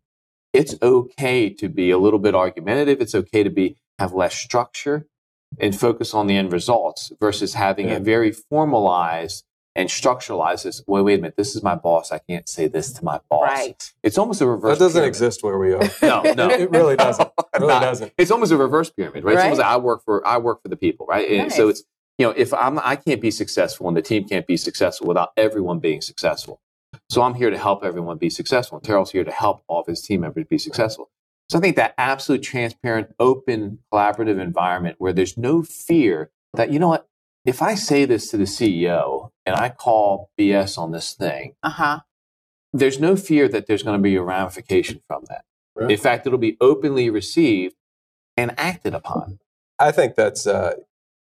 it's 0.54 0.76
okay 0.82 1.50
to 1.52 1.70
be 1.70 1.92
a 1.92 1.98
little 1.98 2.20
bit 2.20 2.34
argumentative. 2.34 3.02
It's 3.02 3.14
okay 3.16 3.44
to 3.44 3.50
be 3.50 3.78
have 4.00 4.14
less 4.14 4.36
structure 4.36 5.06
and 5.60 5.78
focus 5.78 6.14
on 6.14 6.28
the 6.28 6.36
end 6.38 6.52
results 6.54 7.12
versus 7.20 7.54
having 7.56 7.90
Yeah. 7.90 7.96
a 7.96 8.00
very 8.00 8.32
formalized 8.32 9.44
and 9.76 9.88
structuralized 9.90 10.64
this. 10.64 10.82
Wait, 10.88 11.02
wait 11.04 11.20
a 11.20 11.22
minute. 11.22 11.36
This 11.38 11.56
is 11.56 11.62
my 11.64 11.76
boss. 11.76 12.12
I 12.12 12.18
can't 12.20 12.48
say 12.50 12.68
this 12.68 12.92
to 12.94 13.04
my 13.04 13.20
boss. 13.30 13.44
Right. 13.48 13.94
It's 14.04 14.18
almost 14.18 14.42
a 14.42 14.48
reverse. 14.48 14.78
That 14.78 14.86
doesn't 14.86 15.00
pyramid. 15.00 15.10
exist 15.10 15.44
where 15.44 15.58
we 15.58 15.74
are. 15.74 15.84
No, 16.02 16.22
no. 16.34 16.50
it 16.50 16.70
really 16.72 16.96
doesn't. 17.08 17.28
It 17.28 17.60
really 17.60 17.68
Not- 17.74 17.82
doesn't. 17.82 18.14
It's 18.18 18.32
almost 18.32 18.52
a 18.52 18.58
reverse 18.58 18.90
pyramid, 18.90 19.24
right? 19.24 19.36
It's 19.36 19.44
almost 19.44 19.60
like 19.62 19.68
I 19.70 19.78
work 19.78 20.04
for 20.06 20.26
I 20.26 20.38
work 20.38 20.62
for 20.64 20.70
the 20.70 20.76
people, 20.78 21.06
right? 21.08 21.30
And 21.30 21.52
so 21.52 21.68
it's 21.70 21.84
you 22.20 22.26
know 22.28 22.34
if 22.38 22.54
I'm 22.54 22.78
I 22.80 22.96
can't 22.96 23.20
be 23.22 23.32
successful 23.32 23.88
and 23.88 23.98
the 23.98 24.02
team 24.04 24.28
can't 24.28 24.46
be 24.46 24.58
successful 24.58 25.08
without 25.08 25.32
everyone 25.36 25.80
being 25.80 26.02
successful. 26.02 26.62
So 27.10 27.22
I'm 27.24 27.34
here 27.34 27.50
to 27.50 27.58
help 27.58 27.84
everyone 27.84 28.18
be 28.18 28.30
successful. 28.30 28.78
And 28.78 28.86
Terrell's 28.86 29.12
here 29.12 29.24
to 29.24 29.32
help 29.32 29.64
all 29.68 29.82
of 29.82 29.88
his 29.88 30.02
team 30.02 30.22
members 30.22 30.46
be 30.50 30.58
successful. 30.60 31.10
So 31.50 31.58
I 31.58 31.62
think 31.62 31.76
that 31.78 31.94
absolute 31.98 32.44
transparent, 32.44 33.16
open, 33.20 33.80
collaborative 33.92 34.40
environment 34.40 34.96
where 35.00 35.14
there's 35.14 35.36
no 35.38 35.64
fear 35.64 36.30
that 36.54 36.72
you 36.72 36.78
know 36.78 36.90
what 36.90 37.08
if 37.46 37.62
I 37.62 37.74
say 37.76 38.06
this 38.06 38.30
to 38.32 38.38
the 38.38 38.44
CEO 38.44 39.30
and 39.46 39.56
I 39.56 39.70
call 39.70 40.30
BS 40.40 40.78
on 40.78 40.92
this 40.92 41.14
thing, 41.14 41.56
Uh 41.64 41.70
huh. 41.70 42.00
there's 42.74 43.00
no 43.00 43.16
fear 43.16 43.48
that 43.48 43.66
there's 43.66 43.82
going 43.84 43.98
to 43.98 44.04
be 44.04 44.16
a 44.16 44.22
ramification 44.22 45.02
from 45.08 45.24
that. 45.30 45.46
Right. 45.76 45.90
In 45.90 45.98
fact, 45.98 46.28
it'll 46.28 46.38
be 46.38 46.58
openly 46.60 47.10
received 47.10 47.76
and 48.36 48.54
acted 48.60 48.94
upon. 48.94 49.40
I 49.80 49.92
think 49.92 50.16
that's. 50.16 50.46
Uh, 50.46 50.74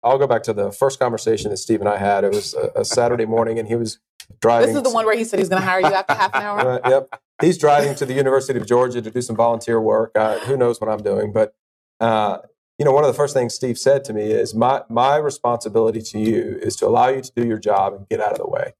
I'll 0.03 0.17
go 0.17 0.27
back 0.27 0.43
to 0.43 0.53
the 0.53 0.71
first 0.71 0.99
conversation 0.99 1.51
that 1.51 1.57
Steve 1.57 1.79
and 1.81 1.89
I 1.89 1.97
had. 1.97 2.23
It 2.23 2.31
was 2.31 2.53
a, 2.53 2.81
a 2.81 2.85
Saturday 2.85 3.25
morning, 3.25 3.59
and 3.59 3.67
he 3.67 3.75
was 3.75 3.99
driving. 4.41 4.67
This 4.67 4.77
is 4.77 4.83
the 4.83 4.89
one 4.89 5.05
where 5.05 5.17
he 5.17 5.23
said 5.23 5.39
he's 5.39 5.49
going 5.49 5.61
to 5.61 5.67
hire 5.67 5.79
you 5.81 5.87
after 5.87 6.13
half 6.13 6.33
an 6.33 6.41
hour. 6.41 6.57
Right, 6.57 6.81
yep. 6.89 7.21
He's 7.41 7.57
driving 7.57 7.95
to 7.95 8.05
the 8.05 8.13
University 8.13 8.59
of 8.59 8.65
Georgia 8.65 9.01
to 9.01 9.11
do 9.11 9.21
some 9.21 9.35
volunteer 9.35 9.79
work. 9.81 10.11
Uh, 10.15 10.39
who 10.39 10.57
knows 10.57 10.79
what 10.79 10.89
I'm 10.89 11.03
doing? 11.03 11.31
But 11.31 11.53
uh, 11.99 12.39
you 12.77 12.85
know, 12.85 12.91
one 12.91 13.03
of 13.03 13.09
the 13.09 13.15
first 13.15 13.33
things 13.33 13.53
Steve 13.53 13.77
said 13.77 14.03
to 14.05 14.13
me 14.13 14.31
is, 14.31 14.55
"My 14.55 14.83
my 14.89 15.17
responsibility 15.17 16.01
to 16.01 16.19
you 16.19 16.59
is 16.61 16.75
to 16.77 16.87
allow 16.87 17.09
you 17.09 17.21
to 17.21 17.31
do 17.35 17.45
your 17.45 17.59
job 17.59 17.93
and 17.93 18.07
get 18.07 18.21
out 18.21 18.31
of 18.31 18.37
the 18.37 18.47
way. 18.47 18.73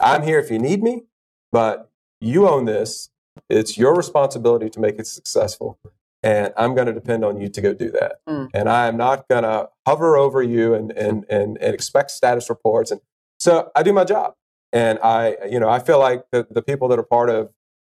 I'm 0.00 0.22
here 0.22 0.38
if 0.38 0.50
you 0.50 0.58
need 0.58 0.82
me, 0.82 1.04
but 1.52 1.90
you 2.20 2.48
own 2.48 2.64
this. 2.64 3.10
It's 3.50 3.76
your 3.76 3.94
responsibility 3.94 4.70
to 4.70 4.80
make 4.80 4.98
it 4.98 5.06
successful." 5.06 5.78
And 6.24 6.54
I'm 6.56 6.74
going 6.74 6.86
to 6.86 6.92
depend 6.94 7.22
on 7.22 7.38
you 7.38 7.50
to 7.50 7.60
go 7.60 7.74
do 7.74 7.90
that. 7.90 8.14
Mm. 8.26 8.48
And 8.54 8.68
I 8.68 8.86
am 8.86 8.96
not 8.96 9.28
going 9.28 9.42
to 9.42 9.68
hover 9.86 10.16
over 10.16 10.42
you 10.42 10.72
and, 10.72 10.90
and, 10.92 11.26
and, 11.28 11.58
and 11.60 11.74
expect 11.74 12.10
status 12.10 12.48
reports. 12.48 12.90
And 12.90 13.02
so 13.38 13.70
I 13.76 13.82
do 13.82 13.92
my 13.92 14.04
job. 14.04 14.34
And 14.72 14.98
I, 15.02 15.36
you 15.50 15.60
know, 15.60 15.68
I 15.68 15.80
feel 15.80 15.98
like 15.98 16.24
the, 16.32 16.46
the 16.50 16.62
people 16.62 16.88
that 16.88 16.98
are 16.98 17.04
part 17.04 17.28
of 17.28 17.50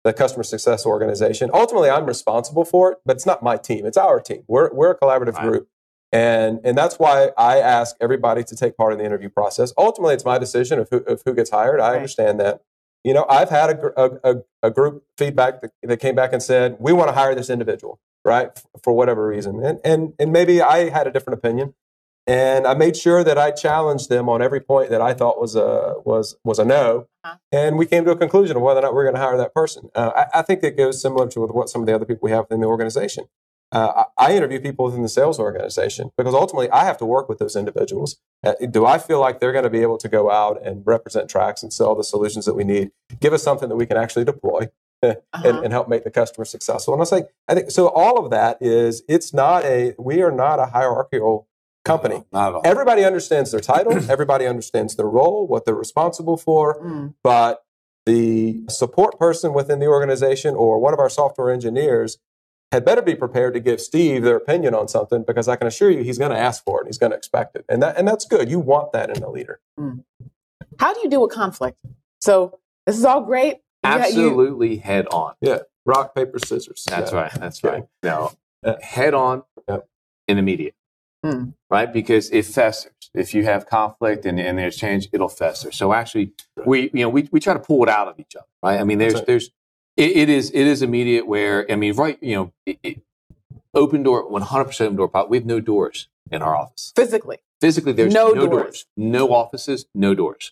the 0.04 0.12
customer 0.12 0.44
success 0.44 0.88
organization, 0.88 1.52
ultimately 1.54 1.90
I'm 1.90 2.08
responsible 2.08 2.66
for 2.66 2.94
it, 2.94 2.98
but 3.06 3.16
it's 3.16 3.28
not 3.28 3.44
my 3.44 3.58
team. 3.58 3.86
It's 3.86 3.98
our 3.98 4.20
team. 4.20 4.44
We're, 4.48 4.74
we're 4.74 4.92
a 4.92 4.98
collaborative 4.98 5.36
Right. 5.36 5.48
group. 5.48 5.70
And, 6.12 6.60
and 6.64 6.78
that's 6.78 6.98
why 6.98 7.32
I 7.38 7.60
ask 7.60 7.96
everybody 8.02 8.44
to 8.44 8.56
take 8.56 8.76
part 8.76 8.92
in 8.94 9.00
the 9.00 9.06
interview 9.06 9.30
process. 9.30 9.72
Ultimately, 9.78 10.16
it's 10.16 10.26
my 10.26 10.38
decision 10.40 10.80
of 10.80 10.88
who, 10.90 10.98
of 11.06 11.22
who 11.26 11.34
gets 11.36 11.52
hired. 11.52 11.80
I 11.80 11.90
Right. 11.90 11.96
understand 11.98 12.40
that. 12.40 12.62
You 13.04 13.14
know, 13.14 13.26
I've 13.30 13.50
had 13.50 13.70
a, 13.70 14.02
a, 14.02 14.34
a, 14.34 14.36
a 14.64 14.72
group 14.72 15.04
feedback 15.16 15.62
that, 15.62 15.72
that 15.84 15.98
came 15.98 16.16
back 16.16 16.34
and 16.34 16.42
said, 16.42 16.78
we 16.80 16.92
want 16.92 17.10
to 17.10 17.14
hire 17.14 17.36
this 17.36 17.52
individual, 17.52 18.00
right? 18.26 18.50
For 18.84 18.94
whatever 18.94 19.28
reason. 19.28 19.64
And, 19.64 19.80
and, 19.86 20.14
and 20.20 20.34
maybe 20.34 20.62
I 20.62 20.90
had 20.90 21.08
a 21.08 21.12
different 21.12 21.40
opinion. 21.40 21.76
And 22.28 22.66
I 22.66 22.74
made 22.74 22.98
sure 22.98 23.24
that 23.24 23.38
I 23.38 23.52
challenged 23.52 24.10
them 24.10 24.28
on 24.28 24.42
every 24.42 24.60
point 24.60 24.90
that 24.90 25.00
I 25.00 25.14
thought 25.14 25.40
was 25.40 25.56
a, 25.56 25.96
was, 26.04 26.36
was 26.44 26.58
a 26.58 26.66
no. 26.66 27.08
Uh-huh. 27.24 27.38
And 27.52 27.78
we 27.78 27.86
came 27.86 28.04
to 28.06 28.12
a 28.12 28.18
conclusion 28.18 28.58
of 28.58 28.64
whether 28.64 28.80
or 28.80 28.82
not 28.82 28.96
we're 28.96 29.04
going 29.04 29.14
to 29.14 29.22
hire 29.22 29.38
that 29.38 29.54
person. 29.54 29.90
Uh, 29.94 30.12
I, 30.16 30.40
I 30.40 30.42
think 30.42 30.64
it 30.64 30.76
goes 30.76 31.00
similar 31.00 31.28
to 31.28 31.42
what 31.42 31.70
some 31.70 31.82
of 31.82 31.88
the 31.88 31.94
other 31.94 32.06
people 32.06 32.22
we 32.24 32.32
have 32.32 32.48
in 32.50 32.62
the 32.62 32.68
organization. 32.68 33.26
Uh, 33.72 34.06
I, 34.18 34.30
I 34.30 34.36
interview 34.36 34.60
people 34.60 34.86
within 34.86 35.04
the 35.04 35.10
sales 35.10 35.40
organization 35.40 36.12
because 36.18 36.34
ultimately 36.34 36.70
I 36.72 36.86
have 36.86 36.98
to 36.98 37.06
work 37.06 37.30
with 37.30 37.38
those 37.38 37.56
individuals. 37.56 38.18
Uh, 38.44 38.54
do 38.72 38.88
I 38.88 38.98
feel 38.98 39.20
like 39.20 39.40
they're 39.40 39.52
going 39.52 39.64
to 39.64 39.70
be 39.70 39.82
able 39.82 39.98
to 40.00 40.08
go 40.08 40.32
out 40.32 40.60
and 40.66 40.82
represent 40.86 41.30
Trax 41.30 41.62
and 41.62 41.72
sell 41.72 41.94
the 41.94 42.04
solutions 42.04 42.46
that 42.46 42.56
we 42.56 42.64
need? 42.64 42.92
Give 43.20 43.34
us 43.34 43.44
something 43.44 43.70
that 43.70 43.76
we 43.76 43.86
can 43.86 43.98
actually 43.98 44.26
deploy 44.26 44.70
Uh-huh. 45.34 45.62
and 45.64 45.74
help 45.74 45.90
make 45.90 46.04
the 46.04 46.12
customer 46.12 46.46
successful. 46.46 46.94
And 46.94 47.00
I 47.00 47.04
was 47.04 47.12
like, 47.12 47.28
I 47.48 47.56
think 47.56 47.70
so. 47.70 47.88
All 47.90 48.24
of 48.24 48.32
that 48.32 48.58
is 48.62 49.04
it's 49.08 49.34
not 49.34 49.66
a 49.66 49.94
we 50.00 50.22
are 50.22 50.32
not 50.32 50.60
a 50.60 50.68
hierarchical 50.68 51.48
company. 51.84 52.24
Not 52.32 52.50
at 52.50 52.56
all. 52.56 52.62
Everybody 52.64 53.04
understands 53.04 53.52
their 53.52 53.60
title. 53.60 53.94
everybody 54.10 54.46
understands 54.48 54.96
their 54.96 55.08
role, 55.08 55.48
what 55.48 55.66
they're 55.66 55.76
responsible 55.76 56.38
for. 56.38 56.82
Mm. 56.82 57.14
But 57.24 57.64
the 58.06 58.64
support 58.70 59.20
person 59.20 59.54
within 59.54 59.80
the 59.80 59.88
organization 59.88 60.56
or 60.56 60.80
one 60.80 60.94
of 60.94 61.00
our 61.00 61.10
software 61.10 61.52
engineers 61.52 62.18
had 62.72 62.86
better 62.86 63.02
be 63.02 63.16
prepared 63.16 63.54
to 63.54 63.60
give 63.60 63.80
Steve 63.80 64.24
their 64.24 64.36
opinion 64.38 64.74
on 64.74 64.88
something 64.88 65.24
because 65.24 65.48
I 65.48 65.56
can 65.56 65.68
assure 65.68 65.90
you 65.90 66.04
he's 66.04 66.18
going 66.18 66.32
to 66.32 66.38
ask 66.38 66.64
for 66.64 66.80
it 66.80 66.82
and 66.82 66.88
he's 66.88 66.98
going 66.98 67.12
to 67.12 67.18
expect 67.18 67.56
it. 67.56 67.66
And 67.70 67.82
that 67.84 67.98
and 67.98 68.08
that's 68.08 68.26
good. 68.26 68.50
You 68.50 68.60
want 68.60 68.92
that 68.94 69.16
in 69.16 69.24
a 69.24 69.30
leader. 69.30 69.60
How 70.80 70.94
do 70.94 71.00
you 71.04 71.10
deal 71.10 71.22
with 71.22 71.32
conflict? 71.32 71.78
So 72.20 72.60
this 72.86 72.98
is 72.98 73.06
all 73.06 73.22
great. 73.22 73.58
Got- 73.86 74.14
you- 74.14 74.28
Absolutely 74.28 74.78
head 74.78 75.08
on. 75.08 75.34
Yeah. 75.42 75.60
Rock, 75.86 76.16
paper, 76.16 76.40
scissors. 76.40 76.84
That's 76.88 77.12
Yeah. 77.12 77.18
right. 77.22 77.32
That's 77.34 77.64
right. 77.64 77.84
No, 78.04 78.32
Yeah. 78.66 78.78
head 78.82 79.14
on 79.14 79.44
Yep. 79.68 79.88
and 80.28 80.40
immediate. 80.40 80.74
Hmm. 81.24 81.50
Right? 81.70 81.92
Because 81.92 82.30
it 82.32 82.46
festers. 82.46 82.92
If 83.14 83.34
you 83.34 83.44
have 83.46 83.66
conflict 83.68 84.26
and, 84.26 84.40
and 84.40 84.58
there's 84.58 84.76
change, 84.78 85.08
it'll 85.14 85.30
fester. 85.30 85.72
So 85.72 85.94
actually, 85.94 86.34
we 86.66 86.90
you 86.94 87.02
know 87.04 87.10
we, 87.10 87.30
we 87.32 87.40
try 87.40 87.54
to 87.54 87.60
pull 87.60 87.82
it 87.84 87.90
out 87.90 88.08
of 88.08 88.20
each 88.20 88.36
other. 88.36 88.46
Right? 88.64 88.80
I 88.80 88.84
mean, 88.84 88.98
there's 88.98 89.14
right. 89.16 89.26
there's 89.26 89.52
it, 89.96 90.12
it 90.18 90.30
is 90.30 90.50
it 90.52 90.66
is 90.68 90.82
immediate. 90.82 91.26
Where 91.28 91.66
I 91.72 91.76
mean, 91.76 91.94
right? 91.96 92.18
You 92.22 92.36
know, 92.36 92.54
it, 92.66 92.78
it, 92.84 93.02
open 93.74 94.04
door, 94.04 94.28
100 94.30 94.66
percent 94.66 94.88
open 94.88 94.98
door. 94.98 95.08
pop- 95.08 95.30
We 95.30 95.38
have 95.38 95.46
no 95.46 95.60
doors 95.60 96.10
in 96.32 96.42
our 96.42 96.56
office. 96.56 96.92
physically. 96.96 97.38
Physically, 97.62 97.94
there's 97.94 98.14
No 98.14 98.30
no, 98.30 98.46
doors. 98.48 98.50
doors. 98.50 98.86
no 98.98 99.30
offices, 99.30 99.86
no 99.96 100.14
doors. 100.14 100.52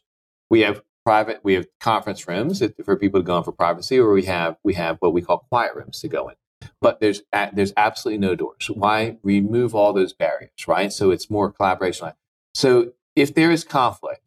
We 0.49 0.61
have 0.61 0.81
private, 1.05 1.39
we 1.43 1.53
have 1.53 1.67
conference 1.79 2.27
rooms 2.27 2.61
for 2.83 2.95
people 2.97 3.19
to 3.19 3.23
go 3.25 3.37
in 3.37 3.43
for 3.43 3.51
privacy, 3.51 3.99
or 3.99 4.11
we 4.13 4.23
have 4.25 4.57
we 4.63 4.73
have 4.75 4.97
what 4.99 5.13
we 5.13 5.21
call 5.21 5.45
quiet 5.49 5.75
rooms 5.75 5.99
to 6.01 6.07
go 6.07 6.29
in. 6.29 6.35
But 6.81 6.99
there's 6.99 7.21
there's 7.53 7.73
absolutely 7.77 8.19
no 8.19 8.35
doors. 8.35 8.69
Why 8.73 9.17
remove 9.23 9.75
all 9.75 9.93
those 9.93 10.13
barriers, 10.13 10.67
right? 10.67 10.91
So 10.91 11.11
it's 11.11 11.29
more 11.29 11.51
collaboration. 11.51 12.11
So 12.53 12.93
if 13.15 13.33
there 13.33 13.51
is 13.51 13.63
conflict, 13.63 14.21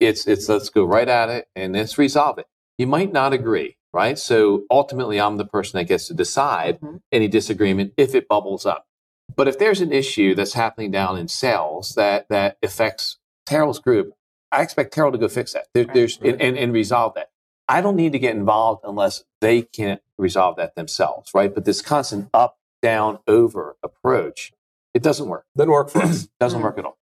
it's 0.00 0.26
it's 0.26 0.48
let's 0.48 0.68
go 0.68 0.84
right 0.84 1.08
at 1.08 1.28
it 1.28 1.48
and 1.54 1.74
let's 1.74 1.98
resolve 1.98 2.38
it. 2.38 2.46
You 2.78 2.86
might 2.86 3.12
not 3.12 3.32
agree, 3.32 3.76
right? 3.92 4.18
So 4.18 4.64
ultimately, 4.70 5.20
I'm 5.20 5.36
the 5.36 5.46
person 5.46 5.78
that 5.78 5.84
gets 5.84 6.08
to 6.08 6.14
decide 6.14 6.80
Mhm. 6.80 7.00
any 7.12 7.28
disagreement 7.28 7.92
if 7.96 8.14
it 8.14 8.28
bubbles 8.28 8.66
up. 8.66 8.86
But 9.34 9.48
if 9.48 9.58
there's 9.58 9.80
an 9.80 9.92
issue 9.92 10.34
that's 10.34 10.52
happening 10.54 10.90
down 10.90 11.18
in 11.18 11.28
sales 11.28 11.94
that 11.94 12.28
that 12.30 12.56
affects 12.62 13.18
Terrell's 13.44 13.78
group, 13.78 14.12
I 14.52 14.62
expect 14.62 14.94
Carol 14.94 15.12
to 15.12 15.18
go 15.18 15.28
fix 15.28 15.52
that. 15.52 15.66
There, 15.74 15.84
Right. 15.84 15.94
there's 15.94 16.18
and, 16.22 16.40
and, 16.40 16.56
and 16.58 16.72
resolve 16.72 17.14
that. 17.14 17.30
I 17.68 17.80
don't 17.80 17.96
need 17.96 18.12
to 18.12 18.18
get 18.18 18.36
involved 18.36 18.82
unless 18.84 19.24
they 19.40 19.62
can't 19.62 20.00
resolve 20.18 20.56
that 20.56 20.76
themselves, 20.76 21.32
right? 21.34 21.52
But 21.54 21.64
this 21.64 21.82
constant 21.82 22.28
up, 22.32 22.58
down, 22.80 23.18
over 23.26 23.76
approach, 23.82 24.52
it 24.94 25.02
doesn't 25.02 25.28
work. 25.28 25.46
Doesn't 25.56 25.70
work 25.72 25.90
for 25.90 26.02
us. 26.02 26.28
doesn't 26.40 26.60
Mm. 26.60 26.64
work 26.64 26.78
at 26.78 26.84
all. 26.84 26.96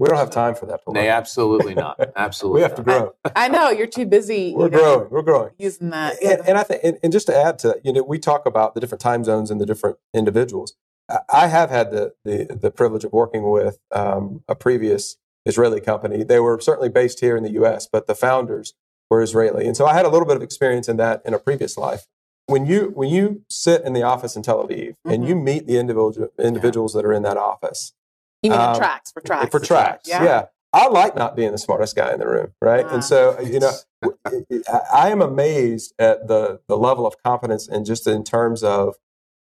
We 0.00 0.08
don't 0.08 0.18
have 0.18 0.30
time 0.32 0.56
for 0.56 0.66
that. 0.66 0.80
No, 0.88 0.94
Paloma. 0.94 1.08
absolutely 1.08 1.74
not. 1.76 2.00
Absolutely. 2.16 2.58
we 2.58 2.62
have 2.62 2.74
to 2.74 2.82
not. 2.82 2.98
grow. 2.98 3.14
I 3.36 3.46
know 3.48 3.70
you're 3.70 3.86
too 3.86 4.04
busy. 4.04 4.52
We're 4.52 4.64
you 4.64 4.70
know, 4.72 4.78
growing. 4.96 5.10
We're 5.10 5.22
growing. 5.22 5.50
Using 5.58 5.90
that. 5.90 6.20
and, 6.20 6.40
and 6.48 6.58
I 6.58 6.64
think, 6.64 6.80
and, 6.82 6.98
and 7.04 7.12
just 7.12 7.28
to 7.28 7.36
add 7.36 7.60
to 7.60 7.68
that, 7.68 7.86
you 7.86 7.92
know, 7.92 8.02
we 8.02 8.18
talk 8.18 8.46
about 8.46 8.74
the 8.74 8.80
different 8.80 9.00
time 9.00 9.22
zones 9.22 9.52
and 9.52 9.60
the 9.60 9.66
different 9.66 9.98
individuals. 10.12 10.74
I- 11.08 11.18
I 11.32 11.46
have 11.46 11.70
had 11.70 11.92
the 11.92 12.14
the, 12.24 12.48
the 12.60 12.72
privilege 12.72 13.04
of 13.04 13.12
working 13.12 13.48
with 13.48 13.78
um, 13.92 14.42
a 14.48 14.56
previous 14.56 15.18
Israeli 15.44 15.80
company. 15.80 16.24
They 16.24 16.40
were 16.40 16.60
certainly 16.60 16.88
based 16.88 17.20
here 17.20 17.36
in 17.36 17.42
the 17.42 17.52
U.S., 17.52 17.88
but 17.90 18.06
the 18.06 18.14
founders 18.14 18.74
were 19.10 19.22
Israeli, 19.22 19.66
and 19.66 19.76
so 19.76 19.86
I 19.86 19.94
had 19.94 20.06
a 20.06 20.08
little 20.08 20.26
bit 20.26 20.36
of 20.36 20.42
experience 20.42 20.88
in 20.88 20.96
that 20.98 21.22
in 21.24 21.34
a 21.34 21.38
previous 21.38 21.76
life. 21.76 22.06
When 22.46 22.66
you 22.66 22.92
when 22.94 23.08
you 23.08 23.42
sit 23.48 23.82
in 23.82 23.92
the 23.92 24.02
office 24.02 24.36
in 24.36 24.42
Tel 24.42 24.66
Aviv 24.66 24.88
mm-hmm. 24.90 25.10
and 25.10 25.28
you 25.28 25.34
meet 25.34 25.66
the 25.66 25.78
individual 25.78 26.28
individuals 26.38 26.94
yeah. 26.94 27.02
that 27.02 27.08
are 27.08 27.12
in 27.12 27.22
that 27.22 27.36
office, 27.36 27.94
you 28.42 28.50
mean 28.50 28.60
um, 28.60 28.76
Trax 28.76 29.12
for 29.12 29.20
Trax 29.20 29.50
for 29.50 29.60
Trax, 29.60 30.00
yeah. 30.06 30.24
yeah. 30.24 30.44
I 30.74 30.88
like 30.88 31.14
not 31.14 31.36
being 31.36 31.52
the 31.52 31.58
smartest 31.58 31.94
guy 31.94 32.12
in 32.12 32.18
the 32.18 32.26
room, 32.26 32.52
right? 32.60 32.84
And 32.90 33.04
so, 33.04 33.38
you 33.40 33.60
know, 33.60 33.72
I 34.92 35.10
am 35.10 35.22
amazed 35.22 35.94
at 36.00 36.26
the 36.26 36.60
the 36.66 36.76
level 36.76 37.06
of 37.06 37.22
confidence 37.22 37.68
and 37.68 37.86
just 37.86 38.08
in 38.08 38.24
terms 38.24 38.64
of 38.64 38.96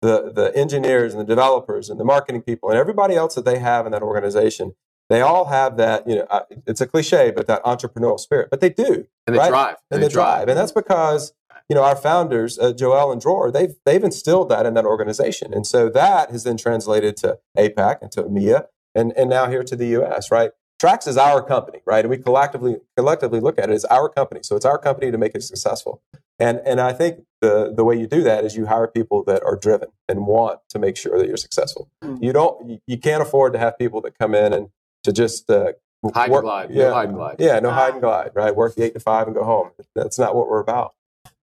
the 0.00 0.32
the 0.32 0.56
engineers 0.56 1.12
and 1.12 1.20
the 1.20 1.26
developers 1.26 1.90
and 1.90 2.00
the 2.00 2.04
marketing 2.04 2.40
people 2.40 2.70
and 2.70 2.78
everybody 2.78 3.14
else 3.14 3.34
that 3.34 3.44
they 3.44 3.58
have 3.58 3.84
in 3.84 3.92
that 3.92 4.02
organization. 4.02 4.74
They 5.08 5.22
all 5.22 5.46
have 5.46 5.76
that, 5.78 6.06
you 6.06 6.16
know, 6.16 6.26
it's 6.66 6.80
a 6.80 6.86
cliche, 6.86 7.30
but 7.30 7.46
that 7.46 7.64
entrepreneurial 7.64 8.20
spirit. 8.20 8.48
But 8.50 8.60
they 8.60 8.68
do, 8.68 9.06
and 9.26 9.34
they 9.34 9.38
right? 9.38 9.48
drive, 9.48 9.76
and, 9.90 10.02
they, 10.02 10.06
they 10.06 10.12
drive. 10.12 10.36
drive, 10.38 10.48
and 10.48 10.58
that's 10.58 10.72
because 10.72 11.32
you 11.68 11.74
know 11.74 11.82
our 11.82 11.96
founders, 11.96 12.58
uh, 12.58 12.72
Joel 12.72 13.12
and 13.12 13.20
Dror, 13.20 13.50
they've 13.50 13.74
they've 13.86 14.04
instilled 14.04 14.50
that 14.50 14.66
in 14.66 14.74
that 14.74 14.84
organization, 14.84 15.54
and 15.54 15.66
so 15.66 15.88
that 15.88 16.30
has 16.30 16.44
then 16.44 16.58
translated 16.58 17.16
to 17.18 17.38
APAC 17.56 18.02
and 18.02 18.12
to 18.12 18.22
EMEA, 18.22 18.66
and 18.94 19.12
and 19.16 19.30
now 19.30 19.48
here 19.48 19.62
to 19.62 19.76
the 19.76 19.86
U.S. 19.86 20.30
Right? 20.30 20.50
Trax 20.80 21.08
is 21.08 21.16
our 21.16 21.42
company, 21.42 21.80
right? 21.86 22.04
And 22.04 22.10
we 22.10 22.18
collectively 22.18 22.76
collectively 22.96 23.40
look 23.40 23.58
at 23.58 23.70
it 23.70 23.72
as 23.72 23.84
our 23.86 24.08
company. 24.08 24.42
So 24.44 24.56
it's 24.56 24.64
our 24.66 24.78
company 24.78 25.10
to 25.10 25.18
make 25.18 25.34
it 25.34 25.42
successful. 25.42 26.02
And 26.38 26.60
and 26.64 26.80
I 26.80 26.92
think 26.92 27.24
the 27.40 27.72
the 27.74 27.84
way 27.84 27.96
you 27.96 28.06
do 28.06 28.22
that 28.22 28.44
is 28.44 28.56
you 28.56 28.66
hire 28.66 28.86
people 28.86 29.24
that 29.24 29.42
are 29.42 29.56
driven 29.56 29.88
and 30.08 30.26
want 30.26 30.60
to 30.68 30.78
make 30.78 30.96
sure 30.96 31.18
that 31.18 31.26
you're 31.26 31.36
successful. 31.36 31.90
Mm-hmm. 32.04 32.22
You 32.22 32.32
don't 32.32 32.80
you 32.86 32.98
can't 32.98 33.22
afford 33.22 33.54
to 33.54 33.58
have 33.58 33.76
people 33.78 34.00
that 34.02 34.18
come 34.18 34.34
in 34.34 34.52
and 34.52 34.68
to 35.08 35.12
just 35.12 35.50
uh, 35.50 35.72
hide 36.14 36.30
work, 36.30 36.40
and 36.40 36.44
glide. 36.44 36.70
Yeah, 36.70 36.88
no 36.88 36.94
hide 36.94 37.08
and 37.08 37.16
glide. 37.16 37.36
Yeah, 37.38 37.58
no 37.60 37.70
hide 37.70 37.92
and 37.92 38.00
glide. 38.00 38.30
Right, 38.34 38.54
work 38.54 38.74
the 38.74 38.84
eight 38.84 38.94
to 38.94 39.00
five 39.00 39.26
and 39.26 39.34
go 39.34 39.44
home. 39.44 39.70
That's 39.94 40.18
not 40.18 40.34
what 40.34 40.48
we're 40.48 40.60
about. 40.60 40.94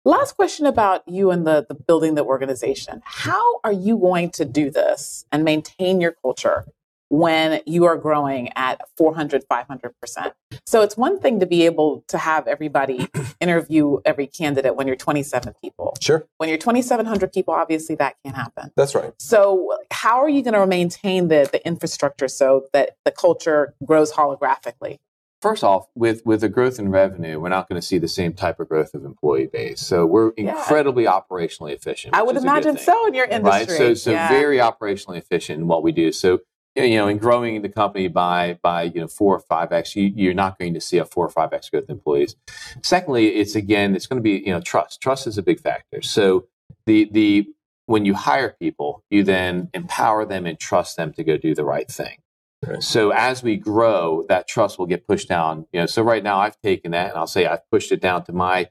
Last 0.04 0.32
question 0.32 0.66
about 0.66 1.06
you 1.06 1.30
and 1.30 1.46
the, 1.46 1.64
the 1.68 1.74
building 1.74 2.16
the 2.16 2.24
organization. 2.24 3.02
How 3.04 3.60
are 3.62 3.72
you 3.72 3.96
going 3.96 4.30
to 4.32 4.44
do 4.44 4.68
this 4.68 5.24
and 5.30 5.44
maintain 5.44 6.00
your 6.00 6.10
culture 6.10 6.66
when 7.12 7.60
you 7.66 7.84
are 7.84 7.98
growing 7.98 8.48
at 8.56 8.80
400, 8.96 9.44
500%. 9.46 10.32
So 10.64 10.80
it's 10.80 10.96
one 10.96 11.20
thing 11.20 11.40
to 11.40 11.46
be 11.46 11.66
able 11.66 12.04
to 12.08 12.16
have 12.16 12.48
everybody 12.48 13.06
interview 13.40 13.98
every 14.06 14.26
candidate 14.26 14.76
when 14.76 14.86
you're 14.86 14.96
27 14.96 15.54
people. 15.60 15.94
Sure. 16.00 16.26
When 16.38 16.48
you're 16.48 16.56
2,700 16.56 17.30
people, 17.30 17.52
obviously 17.52 17.96
that 17.96 18.16
can't 18.24 18.34
happen. 18.34 18.70
That's 18.76 18.94
right. 18.94 19.12
So 19.18 19.76
how 19.90 20.22
are 20.22 20.28
you 20.30 20.42
going 20.42 20.54
to 20.54 20.66
maintain 20.66 21.28
the, 21.28 21.46
the 21.52 21.64
infrastructure 21.66 22.28
so 22.28 22.64
that 22.72 22.96
the 23.04 23.10
culture 23.10 23.74
grows 23.84 24.12
holographically? 24.12 24.98
First 25.42 25.64
off, 25.64 25.88
with, 25.94 26.24
with 26.24 26.40
the 26.40 26.48
growth 26.48 26.78
in 26.78 26.88
revenue, 26.88 27.40
we're 27.40 27.50
not 27.50 27.68
going 27.68 27.78
to 27.78 27.86
see 27.86 27.98
the 27.98 28.08
same 28.08 28.32
type 28.32 28.58
of 28.58 28.70
growth 28.70 28.94
of 28.94 29.04
employee 29.04 29.48
base. 29.48 29.82
So 29.82 30.06
we're 30.06 30.30
incredibly 30.30 31.04
yeah. 31.04 31.20
operationally 31.20 31.74
efficient. 31.74 32.14
I 32.14 32.22
would 32.22 32.36
imagine 32.36 32.78
so 32.78 33.06
in 33.06 33.12
your 33.12 33.26
industry. 33.26 33.60
Right? 33.60 33.68
So, 33.68 33.94
so 33.94 34.12
yeah. 34.12 34.28
very 34.28 34.58
operationally 34.58 35.18
efficient 35.18 35.60
in 35.60 35.66
what 35.66 35.82
we 35.82 35.92
do. 35.92 36.10
So 36.10 36.40
you 36.74 36.96
know, 36.96 37.08
in 37.08 37.18
growing 37.18 37.60
the 37.62 37.68
company 37.68 38.08
by 38.08 38.58
by 38.62 38.84
you 38.84 39.00
know 39.00 39.08
four 39.08 39.36
or 39.36 39.40
five 39.40 39.72
x, 39.72 39.94
you, 39.94 40.12
you're 40.14 40.34
not 40.34 40.58
going 40.58 40.74
to 40.74 40.80
see 40.80 40.98
a 40.98 41.04
four 41.04 41.26
or 41.26 41.30
five 41.30 41.52
x 41.52 41.68
growth 41.68 41.84
in 41.88 41.92
employees. 41.92 42.36
Secondly, 42.82 43.28
it's 43.28 43.54
again, 43.54 43.94
it's 43.94 44.06
going 44.06 44.18
to 44.18 44.22
be 44.22 44.42
you 44.44 44.52
know 44.52 44.60
trust. 44.60 45.00
Trust 45.00 45.26
is 45.26 45.38
a 45.38 45.42
big 45.42 45.60
factor. 45.60 46.00
So 46.02 46.46
the 46.86 47.08
the 47.12 47.48
when 47.86 48.04
you 48.04 48.14
hire 48.14 48.56
people, 48.58 49.04
you 49.10 49.22
then 49.22 49.68
empower 49.74 50.24
them 50.24 50.46
and 50.46 50.58
trust 50.58 50.96
them 50.96 51.12
to 51.14 51.24
go 51.24 51.36
do 51.36 51.54
the 51.54 51.64
right 51.64 51.90
thing. 51.90 52.18
Right. 52.64 52.82
So 52.82 53.10
as 53.10 53.42
we 53.42 53.56
grow, 53.56 54.24
that 54.28 54.46
trust 54.46 54.78
will 54.78 54.86
get 54.86 55.06
pushed 55.06 55.28
down. 55.28 55.66
You 55.72 55.80
know, 55.80 55.86
so 55.86 56.02
right 56.02 56.22
now 56.22 56.38
I've 56.38 56.60
taken 56.60 56.92
that 56.92 57.10
and 57.10 57.18
I'll 57.18 57.26
say 57.26 57.44
I've 57.44 57.68
pushed 57.70 57.90
it 57.90 58.00
down 58.00 58.24
to 58.26 58.32
my 58.32 58.68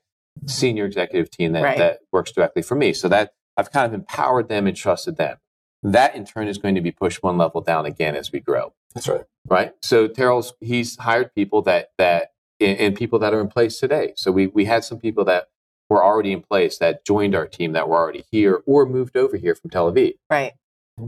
senior 0.48 0.86
executive 0.86 1.30
team 1.30 1.52
that, 1.52 1.64
right. 1.64 1.78
that 1.78 2.00
works 2.12 2.32
directly 2.32 2.62
for 2.62 2.76
me. 2.76 2.94
So 2.94 3.10
that 3.10 3.34
I've 3.58 3.72
kind 3.72 3.86
of 3.86 3.94
empowered 3.94 4.48
them 4.48 4.66
and 4.66 4.76
trusted 4.76 5.18
them 5.18 5.38
that 5.84 6.16
in 6.16 6.26
turn 6.26 6.48
is 6.48 6.58
going 6.58 6.76
to 6.76 6.82
be 6.82 6.92
pushed 6.92 7.24
one 7.24 7.38
level 7.38 7.62
down 7.62 7.86
again 7.86 8.16
as 8.16 8.32
we 8.32 8.40
grow. 8.40 8.74
That's 8.94 9.08
right. 9.08 9.24
Right. 9.48 9.74
So 9.82 10.08
Terrell's 10.08 10.54
he's 10.60 10.98
hired 10.98 11.34
people 11.34 11.62
that 11.64 11.92
that 11.98 12.34
and 12.60 12.96
people 12.96 13.20
that 13.20 13.34
are 13.34 13.42
in 13.42 13.48
place 13.48 13.80
today. 13.80 14.14
So 14.16 14.32
we 14.32 14.48
we 14.48 14.66
had 14.66 14.84
some 14.84 15.00
people 15.00 15.26
that 15.26 15.50
were 15.90 16.04
already 16.04 16.32
in 16.32 16.42
place 16.42 16.78
that 16.78 17.04
joined 17.04 17.36
our 17.36 17.48
team 17.48 17.74
that 17.74 17.90
were 17.90 17.98
already 17.98 18.24
here 18.32 18.62
or 18.66 18.86
moved 18.86 19.18
over 19.18 19.38
here 19.38 19.56
from 19.56 19.70
Tel 19.70 19.92
Aviv. 19.92 20.14
Right. 20.30 20.54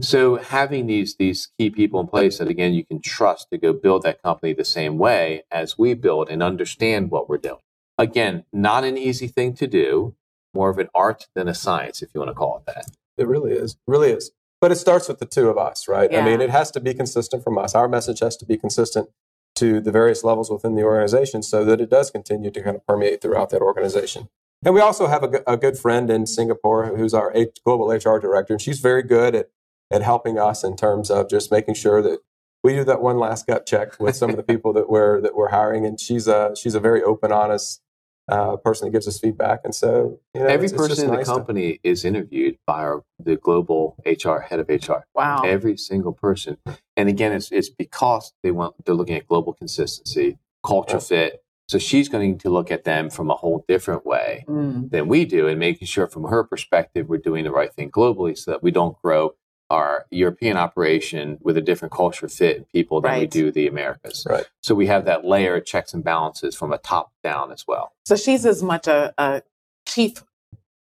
So 0.00 0.36
having 0.36 0.86
these 0.86 1.16
these 1.16 1.50
key 1.58 1.70
people 1.70 2.00
in 2.00 2.08
place 2.08 2.38
that 2.38 2.48
again 2.48 2.74
you 2.74 2.84
can 2.84 3.00
trust 3.00 3.50
to 3.50 3.58
go 3.58 3.72
build 3.72 4.02
that 4.02 4.22
company 4.22 4.52
the 4.52 4.64
same 4.64 4.98
way 4.98 5.44
as 5.50 5.78
we 5.78 5.94
build 5.94 6.28
and 6.28 6.42
understand 6.42 7.10
what 7.10 7.28
we're 7.28 7.38
doing. 7.38 7.60
Again, 7.96 8.44
not 8.52 8.82
an 8.82 8.98
easy 8.98 9.28
thing 9.28 9.54
to 9.54 9.68
do, 9.68 10.16
more 10.52 10.68
of 10.68 10.78
an 10.78 10.88
art 10.94 11.28
than 11.34 11.46
a 11.46 11.54
science, 11.54 12.02
if 12.02 12.10
you 12.12 12.20
want 12.20 12.30
to 12.30 12.34
call 12.34 12.58
it 12.58 12.66
that. 12.66 12.86
It 13.16 13.28
really 13.28 13.52
is. 13.52 13.72
It 13.72 13.78
really 13.86 14.10
is. 14.10 14.32
But 14.64 14.72
it 14.72 14.76
starts 14.76 15.08
with 15.08 15.18
the 15.18 15.26
two 15.26 15.50
of 15.50 15.58
us, 15.58 15.88
right? 15.88 16.10
Yeah. 16.10 16.20
I 16.20 16.24
mean, 16.24 16.40
it 16.40 16.48
has 16.48 16.70
to 16.70 16.80
be 16.80 16.94
consistent 16.94 17.44
from 17.44 17.58
us. 17.58 17.74
Our 17.74 17.86
message 17.86 18.20
has 18.20 18.34
to 18.38 18.46
be 18.46 18.56
consistent 18.56 19.10
to 19.56 19.78
the 19.78 19.92
various 19.92 20.24
levels 20.24 20.50
within 20.50 20.74
the 20.74 20.84
organization 20.84 21.42
so 21.42 21.66
that 21.66 21.82
it 21.82 21.90
does 21.90 22.10
continue 22.10 22.50
to 22.50 22.62
kind 22.62 22.74
of 22.74 22.86
permeate 22.86 23.20
throughout 23.20 23.50
that 23.50 23.60
organization. 23.60 24.30
And 24.64 24.74
we 24.74 24.80
also 24.80 25.06
have 25.06 25.22
a, 25.22 25.42
a 25.46 25.58
good 25.58 25.76
friend 25.76 26.08
in 26.08 26.26
Singapore 26.26 26.96
who's 26.96 27.12
our 27.12 27.30
H, 27.34 27.58
global 27.62 27.90
HR 27.90 28.18
director, 28.18 28.54
and 28.54 28.62
she's 28.62 28.80
very 28.80 29.02
good 29.02 29.34
at, 29.34 29.50
at 29.92 30.00
helping 30.00 30.38
us 30.38 30.64
in 30.64 30.76
terms 30.76 31.10
of 31.10 31.28
just 31.28 31.52
making 31.52 31.74
sure 31.74 32.00
that 32.00 32.20
we 32.62 32.72
do 32.72 32.84
that 32.84 33.02
one 33.02 33.18
last 33.18 33.46
gut 33.46 33.66
check 33.66 34.00
with 34.00 34.16
some 34.16 34.30
of 34.30 34.36
the 34.36 34.42
people 34.42 34.72
that 34.72 34.88
we're 34.88 35.20
that 35.20 35.36
we're 35.36 35.50
hiring. 35.50 35.84
And 35.84 36.00
she's 36.00 36.26
a 36.26 36.54
she's 36.56 36.74
a 36.74 36.80
very 36.80 37.02
open, 37.02 37.32
honest 37.32 37.82
uh, 38.28 38.56
person 38.56 38.86
that 38.86 38.92
gives 38.92 39.06
us 39.06 39.18
feedback. 39.18 39.60
And 39.64 39.74
so, 39.74 40.18
you 40.34 40.40
know, 40.40 40.46
every 40.46 40.66
it's, 40.66 40.72
person 40.72 40.92
it's 40.92 41.02
in 41.02 41.10
nice 41.10 41.26
the 41.26 41.32
company 41.32 41.74
to... 41.74 41.88
is 41.88 42.04
interviewed 42.04 42.58
by 42.66 42.82
our, 42.82 43.04
the 43.18 43.36
global 43.36 43.96
HR 44.06 44.38
head 44.38 44.60
of 44.60 44.68
HR. 44.68 45.04
Wow, 45.14 45.42
every 45.44 45.76
single 45.76 46.12
person. 46.12 46.56
And 46.96 47.08
again, 47.08 47.32
it's 47.32 47.50
it's 47.52 47.68
because 47.68 48.32
they 48.42 48.50
want 48.50 48.74
they're 48.84 48.94
looking 48.94 49.16
at 49.16 49.26
global 49.26 49.52
consistency, 49.52 50.38
culture 50.64 51.00
fit. 51.00 51.42
So 51.66 51.78
she's 51.78 52.10
going 52.10 52.36
to 52.38 52.50
look 52.50 52.70
at 52.70 52.84
them 52.84 53.08
from 53.08 53.30
a 53.30 53.34
whole 53.34 53.64
different 53.66 54.04
way 54.04 54.44
mm. 54.46 54.90
than 54.90 55.08
we 55.08 55.24
do, 55.24 55.48
and 55.48 55.58
making 55.58 55.86
sure 55.86 56.06
from 56.06 56.24
her 56.24 56.44
perspective 56.44 57.08
we're 57.08 57.18
doing 57.18 57.44
the 57.44 57.50
right 57.50 57.72
thing 57.72 57.90
globally, 57.90 58.36
so 58.36 58.50
that 58.50 58.62
we 58.62 58.70
don't 58.70 59.00
grow 59.02 59.34
our 59.74 60.06
European 60.10 60.56
operation 60.56 61.38
with 61.40 61.56
a 61.56 61.60
different 61.60 61.92
culture 61.92 62.28
fit 62.28 62.56
and 62.56 62.68
people 62.68 63.00
than 63.00 63.10
right. 63.10 63.20
we 63.22 63.26
do 63.26 63.50
the 63.50 63.66
Americas. 63.66 64.24
Right. 64.28 64.46
So 64.62 64.74
we 64.74 64.86
have 64.86 65.04
that 65.06 65.24
layer 65.24 65.56
of 65.56 65.66
checks 65.66 65.92
and 65.92 66.04
balances 66.04 66.54
from 66.54 66.72
a 66.72 66.78
top 66.78 67.12
down 67.24 67.50
as 67.50 67.66
well. 67.66 67.92
So 68.04 68.14
she's 68.14 68.46
as 68.46 68.62
much 68.62 68.86
a, 68.86 69.12
a 69.18 69.42
chief 69.86 70.22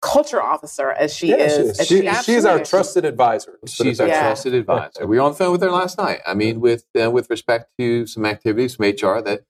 culture 0.01 0.41
officer 0.41 0.91
as 0.91 1.15
she 1.15 1.29
yeah, 1.29 1.37
is. 1.37 1.87
She 1.87 2.05
is. 2.05 2.17
She, 2.17 2.33
she's 2.33 2.45
our 2.45 2.63
trusted 2.63 3.05
advisor. 3.05 3.59
She's 3.65 4.01
our 4.01 4.07
yeah. 4.07 4.23
trusted 4.23 4.53
advisor. 4.53 5.07
We 5.07 5.17
were 5.17 5.23
on 5.23 5.31
the 5.31 5.37
phone 5.37 5.53
with 5.53 5.61
her 5.61 5.71
last 5.71 5.97
night. 5.97 6.19
I 6.27 6.33
mean, 6.33 6.59
with 6.59 6.85
uh, 7.01 7.09
with 7.09 7.29
respect 7.29 7.71
to 7.79 8.05
some 8.05 8.25
activities 8.25 8.75
from 8.75 8.85
HR 8.85 9.21
that 9.21 9.45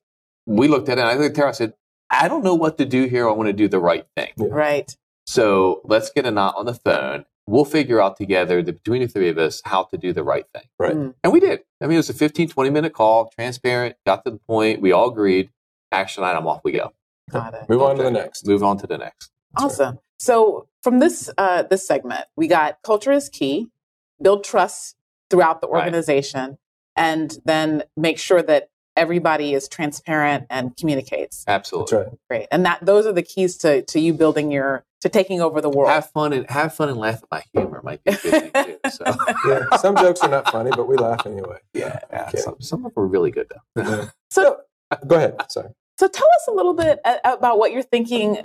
we 0.45 0.67
looked 0.67 0.87
at, 0.89 0.99
and 0.99 1.07
I 1.07 1.17
think 1.17 1.33
Tara 1.33 1.53
said, 1.53 1.73
"I 2.11 2.27
don't 2.27 2.43
know 2.43 2.55
what 2.55 2.77
to 2.77 2.85
do 2.85 3.05
here. 3.05 3.27
I 3.27 3.31
want 3.31 3.47
to 3.47 3.53
do 3.53 3.67
the 3.67 3.79
right 3.79 4.05
thing." 4.15 4.33
Yeah. 4.37 4.47
Right. 4.51 4.95
So 5.25 5.81
let's 5.85 6.11
get 6.11 6.25
a 6.25 6.31
knot 6.31 6.55
on 6.57 6.65
the 6.65 6.73
phone 6.73 7.25
we'll 7.47 7.65
figure 7.65 8.01
out 8.01 8.17
together 8.17 8.61
the, 8.61 8.73
between 8.73 9.01
the 9.01 9.07
three 9.07 9.29
of 9.29 9.37
us 9.37 9.61
how 9.65 9.83
to 9.83 9.97
do 9.97 10.13
the 10.13 10.23
right 10.23 10.45
thing. 10.53 10.63
Right. 10.79 10.95
Mm. 10.95 11.13
And 11.23 11.33
we 11.33 11.39
did. 11.39 11.61
I 11.81 11.85
mean, 11.85 11.95
it 11.95 11.97
was 11.97 12.09
a 12.09 12.13
15, 12.13 12.49
20 12.49 12.69
minute 12.69 12.93
call, 12.93 13.29
transparent, 13.29 13.95
got 14.05 14.23
to 14.25 14.31
the 14.31 14.37
point. 14.37 14.81
We 14.81 14.91
all 14.91 15.09
agreed. 15.09 15.49
Action 15.91 16.23
item, 16.23 16.47
off 16.47 16.61
we 16.63 16.71
go. 16.71 16.93
Got 17.29 17.53
it. 17.53 17.69
Move 17.69 17.81
on 17.81 17.97
to 17.97 18.03
the 18.03 18.11
next. 18.11 18.47
Move 18.47 18.63
on 18.63 18.77
to 18.77 18.87
the 18.87 18.97
next. 18.97 19.31
Awesome. 19.55 19.99
So 20.19 20.67
from 20.83 20.99
this 20.99 21.29
uh, 21.37 21.63
this 21.63 21.85
segment, 21.85 22.25
we 22.35 22.47
got 22.47 22.77
culture 22.83 23.11
is 23.11 23.27
key, 23.27 23.69
build 24.21 24.43
trust 24.43 24.95
throughout 25.29 25.61
the 25.61 25.67
organization, 25.67 26.49
right. 26.51 26.57
and 26.95 27.37
then 27.43 27.83
make 27.97 28.19
sure 28.19 28.41
that 28.41 28.69
everybody 28.95 29.53
is 29.53 29.67
transparent 29.67 30.45
and 30.49 30.75
communicates. 30.77 31.43
Absolutely. 31.47 31.97
Right. 31.97 32.07
Great. 32.29 32.47
And 32.51 32.65
that 32.65 32.85
those 32.85 33.05
are 33.05 33.13
the 33.13 33.23
keys 33.23 33.57
to 33.57 33.81
to 33.81 33.99
you 33.99 34.13
building 34.13 34.51
your 34.51 34.85
to 35.01 35.09
taking 35.09 35.41
over 35.41 35.61
the 35.61 35.69
world. 35.69 35.89
Have 35.89 36.09
fun 36.11 36.33
and 36.33 36.49
have 36.49 36.73
fun 36.73 36.89
and 36.89 36.97
laugh 36.97 37.21
at 37.23 37.31
my 37.31 37.43
humor 37.53 37.81
might 37.83 38.03
be 38.03 38.11
a 38.13 38.17
good 38.17 38.53
thing 38.53 38.65
too. 38.65 38.77
So. 38.91 39.05
yeah, 39.47 39.77
some 39.77 39.95
jokes 39.95 40.21
are 40.21 40.29
not 40.29 40.51
funny, 40.51 40.69
but 40.71 40.87
we 40.87 40.97
laugh 40.97 41.25
anyway. 41.25 41.57
Yeah, 41.73 41.99
yeah. 42.11 42.27
Okay. 42.27 42.39
Some, 42.39 42.55
some 42.59 42.85
of 42.85 42.93
them 42.93 43.03
are 43.03 43.07
really 43.07 43.31
good 43.31 43.47
though. 43.49 43.81
Yeah. 43.81 44.09
So 44.29 44.61
go 45.07 45.17
ahead. 45.17 45.41
Sorry. 45.49 45.69
So 45.97 46.07
tell 46.07 46.27
us 46.27 46.47
a 46.47 46.51
little 46.51 46.73
bit 46.73 46.99
about 47.23 47.57
what 47.59 47.71
you're 47.71 47.83
thinking 47.83 48.39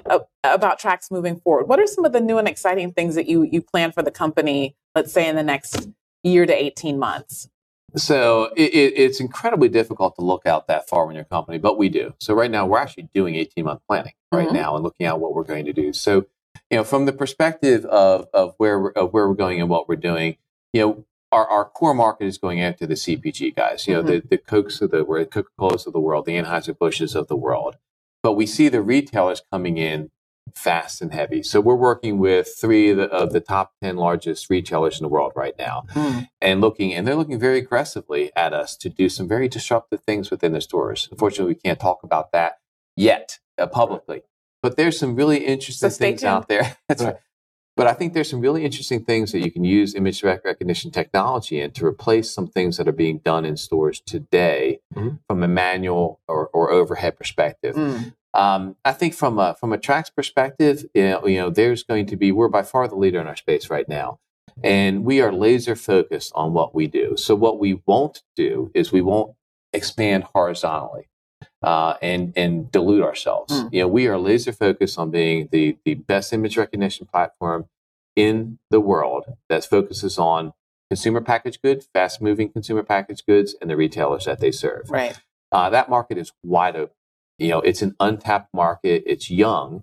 about 0.45 0.81
Trax 0.81 1.11
moving 1.11 1.41
forward. 1.41 1.69
What 1.69 1.79
are 1.81 1.87
some 1.87 2.05
of 2.05 2.13
the 2.13 2.21
new 2.21 2.39
and 2.39 2.47
exciting 2.47 2.93
things 2.93 3.15
that 3.15 3.29
you 3.29 3.45
you 3.45 3.63
plan 3.63 3.93
for 3.93 4.03
the 4.03 4.11
company? 4.11 4.77
Let's 4.95 5.13
say 5.13 5.29
in 5.29 5.37
the 5.37 5.43
next 5.43 5.89
year 6.23 6.45
to 6.45 6.53
18 6.53 6.99
months. 6.99 7.49
So 7.95 8.51
it, 8.57 8.75
it, 8.75 8.93
it's 8.97 9.21
incredibly 9.21 9.69
difficult 9.69 10.17
to 10.17 10.23
look 10.23 10.45
out 10.45 10.67
that 10.67 10.89
far 10.89 11.09
in 11.09 11.15
you're 11.15 11.25
company, 11.25 11.59
but 11.59 11.79
we 11.79 11.89
do. 11.89 12.15
So 12.21 12.35
right 12.35 12.51
now 12.51 12.67
we're 12.67 12.79
actually 12.79 13.09
doing 13.15 13.37
18 13.37 13.65
month 13.65 13.81
planning 13.89 14.13
right 14.33 14.47
mm-hmm. 14.47 14.57
now 14.57 14.75
and 14.75 14.85
looking 14.85 15.07
at 15.07 15.19
what 15.19 15.35
we're 15.35 15.45
going 15.45 15.65
to 15.67 15.73
do. 15.73 15.93
So 15.93 16.27
you 16.71 16.77
know, 16.79 16.85
from 16.85 17.07
the 17.07 17.13
perspective 17.13 17.85
of, 17.87 18.27
of 18.35 18.55
where 18.59 18.79
we're, 18.81 18.91
of 18.93 19.13
where 19.13 19.29
we're 19.29 19.35
going 19.35 19.61
and 19.61 19.71
what 19.71 19.89
we're 19.89 19.97
doing, 19.97 20.37
you 20.73 20.81
know, 20.81 21.05
our, 21.33 21.47
our 21.49 21.65
core 21.65 21.95
market 21.95 22.25
is 22.27 22.39
going 22.39 22.61
after 22.61 22.87
the 22.87 22.95
CPG 22.95 23.55
guys, 23.55 23.87
you 23.87 23.95
know, 23.95 24.03
Mhm. 24.03 24.07
the, 24.07 24.23
the 24.31 24.39
Cokes 24.39 24.81
of 24.81 24.91
the 24.91 25.05
world, 25.05 25.31
Coca 25.31 25.49
Colas 25.59 25.87
of 25.87 25.93
the 25.93 26.01
world, 26.01 26.25
the 26.27 26.37
Anheuser-Busch's 26.37 27.15
of 27.15 27.29
the 27.29 27.37
world. 27.37 27.77
But 28.23 28.33
we 28.33 28.47
see 28.47 28.69
the 28.69 28.81
retailers 28.83 29.43
coming 29.53 29.77
in 29.79 30.11
fast 30.55 31.03
and 31.03 31.13
heavy. 31.13 31.43
So 31.43 31.61
we're 31.61 31.75
working 31.75 32.19
with 32.19 32.55
three 32.59 32.91
of 32.91 32.97
the, 32.97 33.05
of 33.11 33.33
the 33.33 33.41
top 33.41 33.73
10 33.83 33.97
largest 33.97 34.49
retailers 34.49 34.99
in 34.99 35.05
the 35.05 35.09
world 35.09 35.33
right 35.35 35.55
now 35.59 35.85
Mm. 35.95 36.29
and 36.41 36.61
looking, 36.61 36.95
and 36.95 37.07
they're 37.07 37.17
looking 37.17 37.39
very 37.41 37.59
aggressively 37.59 38.31
at 38.37 38.53
us 38.55 38.77
to 38.79 38.89
do 38.89 39.09
some 39.09 39.27
very 39.29 39.49
disruptive 39.49 40.03
things 40.03 40.31
within 40.31 40.53
the 40.53 40.61
stores. 40.61 41.09
Unfortunately, 41.11 41.55
we 41.55 41.61
can't 41.61 41.81
talk 41.81 42.03
about 42.05 42.31
that 42.33 42.59
yet 42.97 43.39
uh, 43.59 43.67
publicly, 43.67 44.23
but 44.63 44.77
there's 44.77 44.99
some 44.99 45.15
really 45.17 45.39
interesting 45.45 45.91
So 45.91 45.97
things 45.97 46.21
tuned. 46.23 46.31
out 46.31 46.49
there. 46.49 46.77
That's 46.89 47.03
Right. 47.03 47.13
right. 47.15 47.21
But 47.77 47.87
I 47.87 47.93
think 47.93 48.15
there's 48.15 48.31
some 48.31 48.41
really 48.41 48.65
interesting 48.65 49.05
things 49.05 49.33
that 49.33 49.41
you 49.45 49.51
can 49.51 49.63
use 49.63 49.95
image 49.95 50.23
rec- 50.23 50.45
recognition 50.47 50.91
technology 50.91 51.61
in 51.61 51.73
to 51.73 51.85
replace 51.85 52.31
some 52.31 52.47
things 52.47 52.79
that 52.79 52.89
are 52.89 52.93
being 52.93 53.19
done 53.19 53.45
in 53.45 53.59
stores 53.59 54.01
today 54.01 54.81
Mhm. 54.95 55.19
from 55.27 55.43
a 55.43 55.49
manual 55.49 56.21
or, 56.27 56.49
or 56.55 56.71
overhead 56.71 57.19
perspective. 57.19 57.75
Mm. 57.77 58.15
Um, 58.33 58.77
I 58.85 58.93
think 58.93 59.13
from 59.15 59.39
a 59.39 59.55
from 59.61 59.73
a 59.75 59.79
Trax 59.79 60.15
perspective, 60.15 60.87
you 60.95 61.03
know, 61.05 61.27
you 61.27 61.39
know, 61.39 61.51
there's 61.51 61.83
going 61.83 62.07
to 62.07 62.17
be 62.17 62.33
we're 62.33 62.49
by 62.49 62.63
far 62.63 62.89
the 62.89 62.95
leader 62.97 63.21
in 63.21 63.27
our 63.27 63.37
space 63.37 63.69
right 63.71 63.89
now, 63.89 64.21
and 64.65 65.05
we 65.05 65.21
are 65.21 65.33
laser 65.33 65.77
focused 65.77 66.33
on 66.35 66.53
what 66.55 66.75
we 66.75 66.87
do. 66.87 67.15
So 67.19 67.35
what 67.35 67.59
we 67.59 67.81
won't 67.87 68.23
do 68.37 68.71
is 68.75 68.91
we 68.93 69.01
won't 69.03 69.33
expand 69.75 70.25
horizontally 70.35 71.09
uh, 71.67 71.97
and 72.01 72.33
and 72.37 72.71
dilute 72.71 73.03
ourselves. 73.03 73.53
Mm. 73.53 73.73
You 73.73 73.81
know, 73.83 73.89
we 73.89 74.07
are 74.07 74.17
laser 74.17 74.53
focused 74.53 74.99
on 74.99 75.11
being 75.11 75.49
the 75.51 75.77
the 75.85 75.95
best 75.95 76.33
image 76.33 76.57
recognition 76.57 77.07
platform 77.07 77.67
in 78.15 78.59
the 78.71 78.81
world 78.81 79.25
that 79.49 79.65
focuses 79.65 80.17
on 80.17 80.53
consumer 80.89 81.21
packaged 81.21 81.61
goods, 81.63 81.89
fast 81.93 82.23
moving 82.23 82.49
consumer 82.49 82.85
packaged 82.85 83.27
goods, 83.27 83.57
and 83.61 83.69
the 83.69 83.77
retailers 83.77 84.25
that 84.27 84.39
they 84.41 84.53
serve. 84.53 84.89
Right. 84.89 85.19
Uh, 85.51 85.69
that 85.71 85.91
market 85.91 86.17
is 86.17 86.33
wide 86.45 86.77
open. 86.77 86.95
You 87.39 87.49
know, 87.49 87.61
it's 87.61 87.83
an 87.83 87.97
untapped 88.01 88.55
market. 88.55 89.03
It's 89.05 89.29
young. 89.29 89.83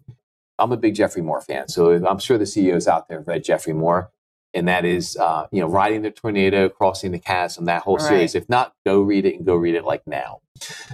I'm 0.58 0.72
a 0.72 0.78
big 0.78 0.96
Geoffrey 0.96 1.22
Moore 1.22 1.42
fan, 1.42 1.68
so 1.68 1.92
I'm 2.08 2.20
sure 2.20 2.38
the 2.38 2.46
CEOs 2.46 2.88
out 2.88 3.10
there 3.10 3.18
have 3.20 3.28
read 3.28 3.44
Geoffrey 3.44 3.74
Moore, 3.74 4.10
and 4.54 4.68
that 4.70 4.86
is, 4.86 5.18
uh, 5.18 5.48
you 5.52 5.60
know, 5.60 5.68
riding 5.68 6.04
the 6.04 6.12
tornado, 6.12 6.70
crossing 6.70 7.12
the 7.12 7.20
chasm, 7.20 7.66
that 7.66 7.82
whole 7.82 7.98
Right. 7.98 8.08
series. 8.08 8.36
If 8.36 8.48
not, 8.48 8.74
go 8.86 9.02
read 9.02 9.26
it 9.26 9.36
and 9.36 9.46
go 9.46 9.56
read 9.56 9.76
it 9.76 9.84
like 9.84 10.08
now. 10.08 10.40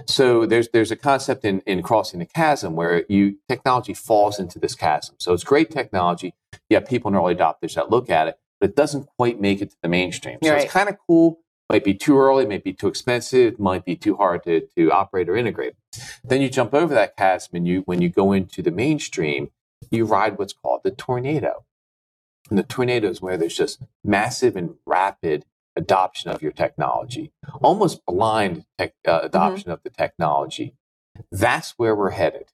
So 0.06 0.46
there's 0.46 0.70
there's 0.70 0.92
a 0.92 0.96
concept 0.96 1.46
in 1.46 1.62
in 1.62 1.82
crossing 1.82 2.20
the 2.20 2.26
chasm 2.26 2.76
where 2.76 3.06
you 3.10 3.38
technology 3.48 3.94
falls 3.94 4.40
into 4.40 4.60
this 4.60 4.76
chasm. 4.76 5.16
So 5.20 5.34
it's 5.34 5.44
great 5.44 5.72
technology. 5.72 6.34
You 6.70 6.76
have 6.78 6.88
people 6.88 7.10
and 7.10 7.18
early 7.18 7.36
adopters 7.36 7.76
that 7.76 7.90
look 7.90 8.10
at 8.10 8.28
it, 8.28 8.40
but 8.60 8.72
it 8.72 8.76
doesn't 8.76 9.08
quite 9.18 9.40
make 9.40 9.62
it 9.62 9.72
to 9.72 9.78
the 9.82 9.90
mainstream. 9.90 10.40
So 10.44 10.52
Right. 10.52 10.64
it's 10.64 10.72
kind 10.72 10.90
of 10.90 10.98
cool 11.08 11.40
might 11.70 11.84
be 11.84 11.94
too 11.94 12.18
early, 12.18 12.46
might 12.48 12.64
be 12.64 12.74
too 12.74 12.88
expensive, 12.88 13.60
might 13.60 13.86
be 13.86 13.96
too 13.96 14.16
hard 14.16 14.44
to, 14.44 14.68
to 14.76 14.92
operate 14.92 15.30
or 15.30 15.36
integrate. 15.36 15.76
Then 16.24 16.42
you 16.42 16.50
jump 16.50 16.74
over 16.74 16.94
that 16.96 17.16
chasm 17.16 17.56
and 17.56 17.68
you 17.68 17.82
when 17.86 18.02
you 18.02 18.10
go 18.10 18.32
into 18.32 18.62
the 18.62 18.72
mainstream, 18.72 19.52
you 19.92 20.06
ride 20.06 20.38
what's 20.38 20.54
called 20.54 20.82
the 20.84 20.92
tornado. 20.92 21.66
And 22.50 22.58
the 22.58 22.64
tornado 22.64 23.10
is 23.10 23.22
where 23.22 23.38
there's 23.38 23.56
just 23.56 23.84
massive 24.04 24.56
and 24.56 24.76
rapid 24.86 25.46
adoption 25.80 26.30
of 26.30 26.42
your 26.42 26.52
technology, 26.52 27.32
almost 27.62 28.06
blind 28.06 28.66
tech, 28.78 28.94
uh, 29.08 29.22
adoption 29.24 29.72
of 29.72 29.82
the 29.84 29.90
technology. 29.90 30.76
That's 31.32 31.72
where 31.78 31.96
we're 31.96 32.12
headed. 32.12 32.48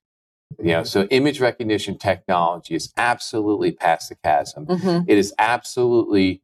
You 0.60 0.74
know, 0.74 0.84
so 0.84 1.04
image 1.06 1.42
recognition 1.42 1.98
technology 1.98 2.76
is 2.76 2.94
absolutely 2.96 3.72
past 3.72 4.10
the 4.10 4.16
chasm. 4.16 4.66
hmm 4.66 5.00
It 5.08 5.18
is 5.18 5.34
absolutely 5.38 6.42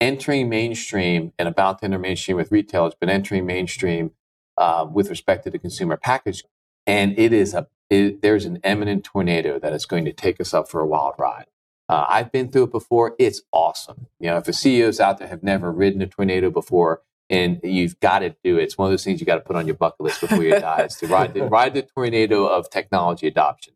entering 0.00 0.48
mainstream 0.48 1.32
and 1.38 1.48
about 1.48 1.78
to 1.78 1.86
enter 1.86 1.98
mainstream 1.98 2.36
with 2.36 2.52
retailers, 2.52 2.94
but 3.00 3.08
entering 3.08 3.46
mainstream 3.46 4.10
uh, 4.58 4.86
with 4.90 5.08
respect 5.08 5.44
to 5.44 5.50
the 5.50 5.58
consumer 5.58 5.96
package. 5.96 6.44
And 6.86 7.18
it 7.18 7.32
is 7.32 7.54
a 7.54 7.66
it, 7.88 8.20
there's 8.20 8.44
an 8.44 8.56
imminent 8.64 9.04
tornado 9.04 9.58
that 9.60 9.72
is 9.72 9.86
going 9.86 10.04
to 10.06 10.12
take 10.12 10.40
us 10.40 10.52
up 10.52 10.68
for 10.68 10.80
a 10.80 10.86
wild 10.86 11.14
ride. 11.18 11.46
Uh, 11.88 12.04
I've 12.08 12.32
been 12.32 12.50
through 12.50 12.64
it 12.64 12.72
before. 12.72 13.14
It's 13.18 13.42
awesome. 13.52 14.06
You 14.18 14.30
know, 14.30 14.38
if 14.38 14.44
the 14.44 14.52
CEOs 14.52 15.00
out 15.00 15.18
there 15.18 15.28
have 15.28 15.42
never 15.42 15.70
ridden 15.70 16.02
a 16.02 16.06
tornado 16.06 16.50
before, 16.50 17.02
and 17.28 17.60
you've 17.62 17.98
got 18.00 18.20
to 18.20 18.36
do 18.44 18.58
it, 18.58 18.64
it's 18.64 18.78
one 18.78 18.86
of 18.86 18.92
those 18.92 19.04
things 19.04 19.20
you 19.20 19.26
got 19.26 19.36
to 19.36 19.40
put 19.40 19.56
on 19.56 19.66
your 19.66 19.76
bucket 19.76 20.00
list 20.00 20.20
before 20.20 20.42
you 20.42 20.50
die 20.58 20.84
is 20.84 20.96
to 20.96 21.06
ride 21.06 21.34
the, 21.34 21.44
ride 21.44 21.74
the 21.74 21.82
tornado 21.82 22.46
of 22.46 22.70
technology 22.70 23.26
adoption. 23.26 23.74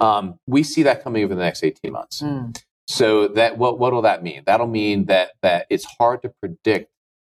Um, 0.00 0.38
we 0.46 0.62
see 0.62 0.82
that 0.82 1.02
coming 1.02 1.24
over 1.24 1.34
the 1.34 1.40
next 1.40 1.62
18 1.62 1.92
months. 1.92 2.22
Mm. 2.22 2.60
So 2.86 3.28
that 3.28 3.58
what 3.58 3.78
what'll 3.78 4.02
that 4.02 4.22
mean? 4.22 4.42
That'll 4.46 4.66
mean 4.66 5.06
that 5.06 5.32
that 5.42 5.66
it's 5.70 5.84
hard 5.84 6.22
to 6.22 6.30
predict 6.40 6.90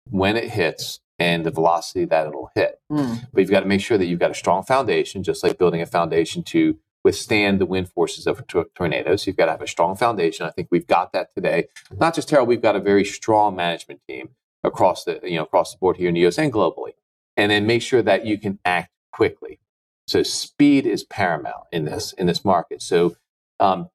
when 0.10 0.38
it 0.38 0.52
hits 0.52 1.00
and 1.20 1.46
the 1.46 1.52
velocity 1.52 2.06
that 2.06 2.28
it'll 2.28 2.52
hit. 2.56 2.80
Mm. 2.92 3.28
But 3.34 3.42
you've 3.42 3.50
got 3.50 3.62
to 3.62 3.66
make 3.66 3.82
sure 3.82 3.98
that 3.98 4.06
you've 4.06 4.20
got 4.20 4.32
a 4.32 4.36
strong 4.36 4.64
foundation, 4.64 5.24
just 5.24 5.44
like 5.44 5.58
building 5.58 5.82
a 5.82 5.88
foundation 5.88 6.44
to 6.44 6.78
withstand 7.08 7.54
the 7.62 7.66
wind 7.66 7.88
forces 7.98 8.28
of 8.28 8.40
a 8.40 8.44
tor- 8.44 8.68
tornado. 8.76 9.16
So 9.16 9.24
you've 9.28 9.38
got 9.42 9.46
to 9.46 9.52
have 9.58 9.62
a 9.70 9.74
strong 9.76 9.96
foundation. 9.96 10.46
I 10.46 10.52
think 10.52 10.68
we've 10.72 10.88
got 10.98 11.08
that 11.14 11.28
today. 11.36 11.60
Not 12.04 12.14
just 12.16 12.28
Terrell, 12.30 12.46
we've 12.46 12.62
got 12.70 12.76
a 12.76 12.80
very 12.92 13.06
strong 13.06 13.56
management 13.56 14.02
team 14.10 14.26
across 14.64 15.06
the 15.06 15.20
you 15.24 15.38
know 15.38 15.44
across 15.50 15.72
the 15.72 15.78
board 15.82 15.96
here 15.98 16.10
in 16.10 16.16
the 16.16 16.26
US 16.28 16.38
and 16.38 16.52
globally. 16.52 16.94
And 17.40 17.48
then 17.52 17.66
make 17.66 17.82
sure 17.82 18.02
that 18.02 18.26
you 18.26 18.38
can 18.38 18.60
act 18.66 18.92
quickly. 19.20 19.60
So 20.08 20.24
speed 20.24 20.86
is 20.86 21.04
paramount 21.20 21.66
in 21.72 21.86
this 21.86 22.14
in 22.20 22.26
this 22.28 22.44
market. 22.54 22.82
So 22.82 23.16
um, 23.60 23.90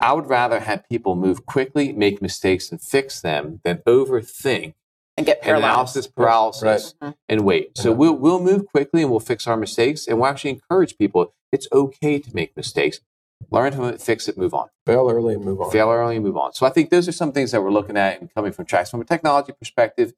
I 0.00 0.12
would 0.14 0.28
rather 0.28 0.60
have 0.60 0.88
people 0.88 1.14
move 1.14 1.44
quickly, 1.46 1.92
make 1.92 2.22
mistakes, 2.22 2.70
and 2.72 2.80
fix 2.80 3.20
them 3.20 3.60
than 3.64 3.78
overthink 3.86 4.72
And 5.18 5.26
get 5.26 5.42
paralysis, 5.42 6.06
paralysis 6.06 6.94
Right. 7.02 7.14
and 7.28 7.40
wait. 7.50 7.76
So 7.76 7.90
Yeah. 7.90 7.96
we'll 8.00 8.14
we'll 8.24 8.40
move 8.50 8.62
quickly 8.74 9.02
and 9.02 9.10
we'll 9.10 9.20
fix 9.32 9.46
our 9.46 9.56
mistakes, 9.66 10.06
and 10.08 10.14
we'll 10.18 10.30
actually 10.32 10.52
encourage 10.58 10.96
people. 10.96 11.22
It's 11.52 11.66
okay 11.72 12.18
to 12.18 12.34
make 12.34 12.56
mistakes. 12.56 13.00
Learn 13.50 13.72
from 13.72 13.84
it, 13.86 14.00
fix 14.00 14.28
it, 14.28 14.36
move 14.36 14.52
on. 14.54 14.68
Fail 14.86 15.08
early 15.10 15.34
and 15.34 15.44
move 15.44 15.60
on. 15.60 15.70
Fail 15.70 15.88
early, 15.90 16.16
and 16.16 16.24
move 16.24 16.36
on. 16.36 16.52
So 16.52 16.66
I 16.66 16.70
think 16.70 16.90
those 16.90 17.08
are 17.08 17.12
some 17.12 17.32
things 17.32 17.52
that 17.52 17.62
we're 17.62 17.70
looking 17.72 17.96
at 17.96 18.20
and 18.20 18.32
coming 18.34 18.52
from 18.52 18.66
Trax 18.66 18.90
from 18.90 19.00
a 19.00 19.04
technology 19.04 19.52
perspective. 19.58 20.12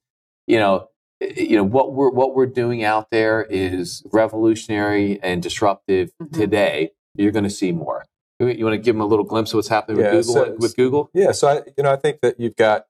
You 0.46 0.58
know, 0.58 0.88
eh, 1.20 1.32
you 1.36 1.56
know 1.56 1.62
what 1.64 1.92
we're 1.94 2.10
what 2.10 2.34
we're 2.34 2.46
doing 2.46 2.82
out 2.82 3.10
there 3.10 3.42
is 3.48 4.02
revolutionary 4.12 5.20
and 5.22 5.40
disruptive 5.42 6.10
Mhm. 6.20 6.32
today. 6.32 6.90
You're 7.14 7.30
going 7.32 7.44
to 7.44 7.50
see 7.50 7.70
more. 7.72 8.06
You, 8.40 8.48
you 8.48 8.64
want 8.64 8.74
to 8.74 8.78
give 8.78 8.94
them 8.96 9.00
a 9.02 9.06
little 9.06 9.24
glimpse 9.24 9.52
of 9.52 9.56
what's 9.58 9.68
happening 9.68 9.98
with 9.98 10.10
Google? 10.10 10.34
so- 10.34 10.56
with 10.58 10.76
Google, 10.76 11.10
Yeah, 11.14 11.30
so 11.32 11.48
I, 11.48 11.54
you 11.76 11.84
know, 11.84 11.92
I 11.92 11.96
think 11.96 12.20
that 12.22 12.40
you've 12.40 12.56
got. 12.56 12.86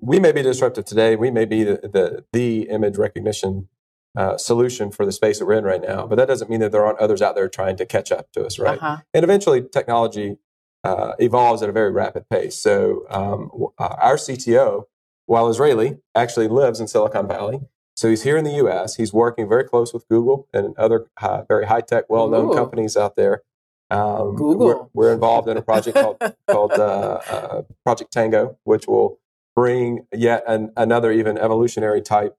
We 0.00 0.18
may 0.18 0.32
be 0.32 0.42
disruptive 0.42 0.84
today. 0.84 1.16
We 1.16 1.30
may 1.30 1.46
be 1.46 1.64
the 1.64 1.76
the, 1.82 2.24
the 2.34 2.62
image 2.68 2.98
recognition 2.98 3.68
uh, 4.16 4.36
solution 4.36 4.90
for 4.90 5.04
the 5.04 5.12
space 5.12 5.38
that 5.38 5.46
we're 5.46 5.54
in 5.54 5.64
right 5.64 5.82
now, 5.82 6.06
but 6.06 6.16
that 6.16 6.28
doesn't 6.28 6.48
mean 6.48 6.60
that 6.60 6.72
there 6.72 6.84
aren't 6.84 6.98
others 6.98 7.20
out 7.20 7.34
there 7.34 7.48
trying 7.48 7.76
to 7.76 7.86
catch 7.86 8.12
up 8.12 8.30
to 8.32 8.44
us, 8.44 8.58
right? 8.58 8.78
Uh-huh. 8.78 8.98
And 9.12 9.24
eventually, 9.24 9.62
technology 9.62 10.36
uh, 10.84 11.14
evolves 11.18 11.62
at 11.62 11.68
a 11.68 11.72
very 11.72 11.90
rapid 11.90 12.28
pace. 12.28 12.56
So 12.56 13.06
um, 13.08 13.50
uh, 13.78 13.96
our 14.00 14.16
CTO, 14.16 14.84
while 15.26 15.48
Israeli, 15.48 15.98
actually 16.14 16.46
lives 16.46 16.78
in 16.78 16.86
Silicon 16.86 17.26
Valley. 17.26 17.60
So 17.96 18.10
he's 18.10 18.22
here 18.22 18.36
in 18.36 18.44
the 18.44 18.52
U.S. 18.54 18.96
He's 18.96 19.12
working 19.12 19.48
very 19.48 19.64
close 19.64 19.94
with 19.94 20.06
Google 20.08 20.48
and 20.52 20.76
other 20.76 21.06
uh, 21.20 21.42
very 21.48 21.66
high 21.66 21.80
tech, 21.80 22.04
well 22.08 22.28
known 22.28 22.50
Ooh. 22.50 22.54
companies 22.54 22.96
out 22.96 23.16
there. 23.16 23.42
Um, 23.90 24.34
Google. 24.34 24.66
We're, 24.66 24.86
we're 24.92 25.12
involved 25.12 25.48
in 25.48 25.56
a 25.56 25.62
project 25.62 25.96
called 25.96 26.18
called 26.50 26.72
uh, 26.72 27.20
uh, 27.28 27.62
Project 27.84 28.12
Tango, 28.12 28.58
which 28.64 28.86
will 28.86 29.20
bring 29.54 30.06
yet 30.12 30.42
an, 30.46 30.72
another 30.76 31.12
even 31.12 31.38
evolutionary 31.38 32.02
type 32.02 32.36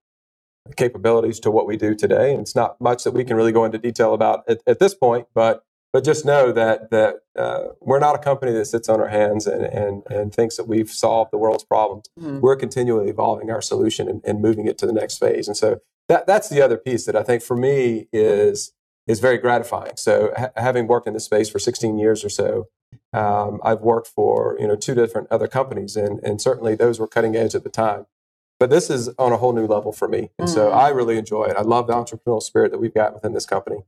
capabilities 0.76 1.40
to 1.42 1.52
what 1.52 1.68
we 1.68 1.78
do 1.78 1.96
today. 1.96 2.32
And 2.32 2.42
it's 2.42 2.56
not 2.56 2.80
much 2.82 3.04
that 3.04 3.12
we 3.12 3.24
can 3.24 3.38
really 3.38 3.52
go 3.52 3.66
into 3.66 3.78
detail 3.78 4.14
about 4.14 4.44
at, 4.48 4.62
at 4.68 4.80
this 4.80 4.94
point, 4.94 5.28
but 5.34 5.64
but 5.94 6.04
just 6.04 6.26
know 6.26 6.52
that 6.52 6.92
that 6.92 7.16
uh, 7.38 7.70
we're 7.80 8.00
not 8.00 8.16
a 8.16 8.20
company 8.20 8.52
that 8.52 8.66
sits 8.66 8.90
on 8.90 9.00
our 9.00 9.08
hands 9.08 9.48
and, 9.48 9.64
and 9.64 10.04
and 10.10 10.34
thinks 10.34 10.58
that 10.58 10.68
we've 10.68 10.90
solved 10.90 11.32
the 11.32 11.38
world's 11.38 11.64
problems. 11.64 12.06
Mhm. 12.20 12.42
We're 12.42 12.58
continually 12.58 13.10
evolving 13.10 13.50
our 13.50 13.62
solution 13.62 14.10
and, 14.10 14.22
and 14.26 14.42
moving 14.42 14.68
it 14.68 14.78
to 14.80 14.86
the 14.86 14.94
next 14.94 15.20
phase. 15.20 15.48
And 15.48 15.56
so 15.56 15.80
that 16.10 16.28
that's 16.28 16.50
the 16.50 16.62
other 16.62 16.78
piece 16.78 17.06
that 17.06 17.16
I 17.16 17.24
think 17.24 17.42
for 17.42 17.56
me 17.56 18.08
is 18.12 18.74
is 19.08 19.20
very 19.20 19.38
gratifying. 19.38 19.94
So 19.96 20.34
ha- 20.36 20.50
having 20.58 20.88
worked 20.88 21.08
in 21.08 21.14
this 21.14 21.26
space 21.26 21.48
for 21.50 21.60
16 21.60 21.98
years 22.00 22.26
or 22.26 22.30
so, 22.30 22.66
um, 23.14 23.62
I've 23.64 23.82
worked 23.82 24.08
for 24.08 24.58
you 24.60 24.68
know 24.68 24.76
two 24.76 24.96
different 24.96 25.28
other 25.32 25.48
companies, 25.48 25.96
and 25.96 26.20
and 26.24 26.42
certainly 26.42 26.76
those 26.76 27.00
were 27.00 27.08
cutting 27.08 27.36
edge 27.36 27.56
at 27.56 27.64
the 27.64 27.70
time. 27.70 28.06
But 28.60 28.70
this 28.70 28.90
is 28.90 29.10
on 29.20 29.32
a 29.34 29.38
whole 29.38 29.54
new 29.54 29.68
level 29.68 29.92
for 29.92 30.08
me, 30.08 30.30
and 30.40 30.50
so 30.50 30.70
Mm. 30.70 30.76
I 30.76 30.90
really 30.90 31.18
enjoy 31.18 31.46
it. 31.46 31.58
I 31.58 31.62
love 31.62 31.88
the 31.88 31.94
entrepreneurial 31.94 32.42
spirit 32.42 32.72
that 32.72 32.78
we've 32.80 32.94
got 32.94 33.14
within 33.14 33.34
this 33.34 33.46
company. 33.46 33.84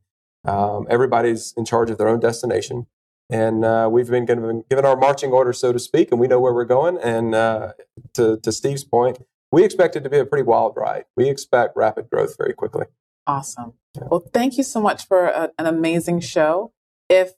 Um, 0.45 0.87
everybody's 0.89 1.53
in 1.57 1.65
charge 1.65 1.89
of 1.89 1.97
their 1.97 2.07
own 2.07 2.19
destination, 2.19 2.87
and 3.29 3.63
uh, 3.63 3.87
we've 3.91 4.09
been 4.09 4.25
given, 4.25 4.65
given 4.69 4.85
our 4.85 4.97
marching 4.97 5.31
orders, 5.31 5.59
so 5.59 5.71
to 5.71 5.79
speak, 5.79 6.11
and 6.11 6.19
we 6.19 6.27
know 6.27 6.39
where 6.39 6.53
we're 6.53 6.65
going. 6.65 6.97
And 6.97 7.33
uh, 7.33 7.73
to 8.15 8.37
to 8.37 8.51
Steve's 8.51 8.83
point, 8.83 9.19
we 9.51 9.63
expect 9.63 9.95
it 9.95 10.03
to 10.03 10.09
be 10.09 10.19
a 10.19 10.25
pretty 10.25 10.43
wild 10.43 10.73
ride. 10.75 11.05
We 11.15 11.29
expect 11.29 11.77
rapid 11.77 12.09
growth 12.09 12.35
very 12.37 12.53
quickly. 12.53 12.87
Awesome. 13.25 13.73
Well, 14.09 14.23
thank 14.33 14.57
you 14.57 14.63
so 14.63 14.79
much 14.81 15.07
for 15.07 15.27
a, 15.27 15.51
an 15.57 15.65
amazing 15.65 16.19
show. 16.19 16.71
If 17.09 17.33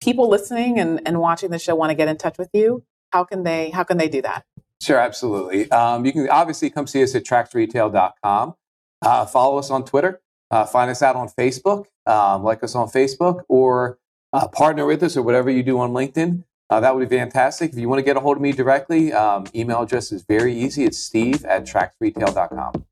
people 0.00 0.28
listening 0.28 0.78
and, 0.78 1.00
and 1.06 1.20
watching 1.20 1.50
the 1.50 1.58
show 1.58 1.74
want 1.74 1.90
to 1.90 1.94
get 1.94 2.08
in 2.08 2.16
touch 2.16 2.36
with 2.38 2.50
you, 2.52 2.84
how 3.12 3.24
can 3.24 3.44
they 3.44 3.70
how 3.70 3.84
can 3.84 3.96
they 3.96 4.08
do 4.08 4.22
that? 4.22 4.44
Sure, 4.82 4.98
absolutely. 4.98 5.70
Um, 5.70 6.04
you 6.04 6.12
can 6.12 6.28
obviously 6.28 6.70
come 6.70 6.86
see 6.86 7.02
us 7.02 7.14
at 7.14 7.24
traxretail.com. 7.24 8.54
Uh, 9.02 9.26
follow 9.26 9.58
us 9.58 9.70
on 9.70 9.84
Twitter. 9.84 10.20
Uh, 10.50 10.66
find 10.66 10.90
us 10.90 11.02
out 11.02 11.16
on 11.16 11.28
Facebook. 11.28 11.86
Um, 12.06 12.42
like 12.42 12.62
us 12.62 12.74
on 12.74 12.88
Facebook 12.88 13.42
or 13.48 13.98
uh, 14.32 14.48
partner 14.48 14.84
with 14.84 15.02
us 15.02 15.16
or 15.16 15.22
whatever 15.22 15.50
you 15.50 15.62
do 15.62 15.78
on 15.78 15.92
LinkedIn. 15.92 16.44
Uh, 16.70 16.80
that 16.80 16.94
would 16.94 17.08
be 17.08 17.16
fantastic. 17.16 17.72
If 17.72 17.78
you 17.78 17.88
want 17.88 17.98
to 17.98 18.02
get 18.02 18.16
a 18.16 18.20
hold 18.20 18.36
of 18.36 18.42
me 18.42 18.52
directly, 18.52 19.12
um, 19.12 19.46
email 19.54 19.82
address 19.82 20.12
is 20.12 20.22
very 20.22 20.54
easy. 20.54 20.84
It's 20.84 20.98
steve 20.98 21.44
at 21.44 21.64
traxretail.com. 21.64 22.84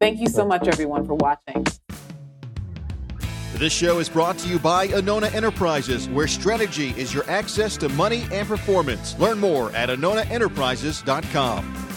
Thank 0.00 0.20
you 0.20 0.26
so 0.26 0.44
much, 0.44 0.66
everyone, 0.66 1.06
for 1.06 1.14
watching. 1.14 1.64
This 3.54 3.72
show 3.72 3.98
is 3.98 4.08
brought 4.08 4.38
to 4.38 4.48
you 4.48 4.58
by 4.58 4.88
Anona 4.88 5.32
Enterprises, 5.34 6.08
where 6.08 6.26
strategy 6.26 6.94
is 6.96 7.12
your 7.12 7.28
access 7.28 7.76
to 7.76 7.90
money 7.90 8.24
and 8.32 8.48
performance. 8.48 9.16
Learn 9.18 9.38
more 9.38 9.70
at 9.72 9.90
AnonaEnterprises.com. 9.90 11.91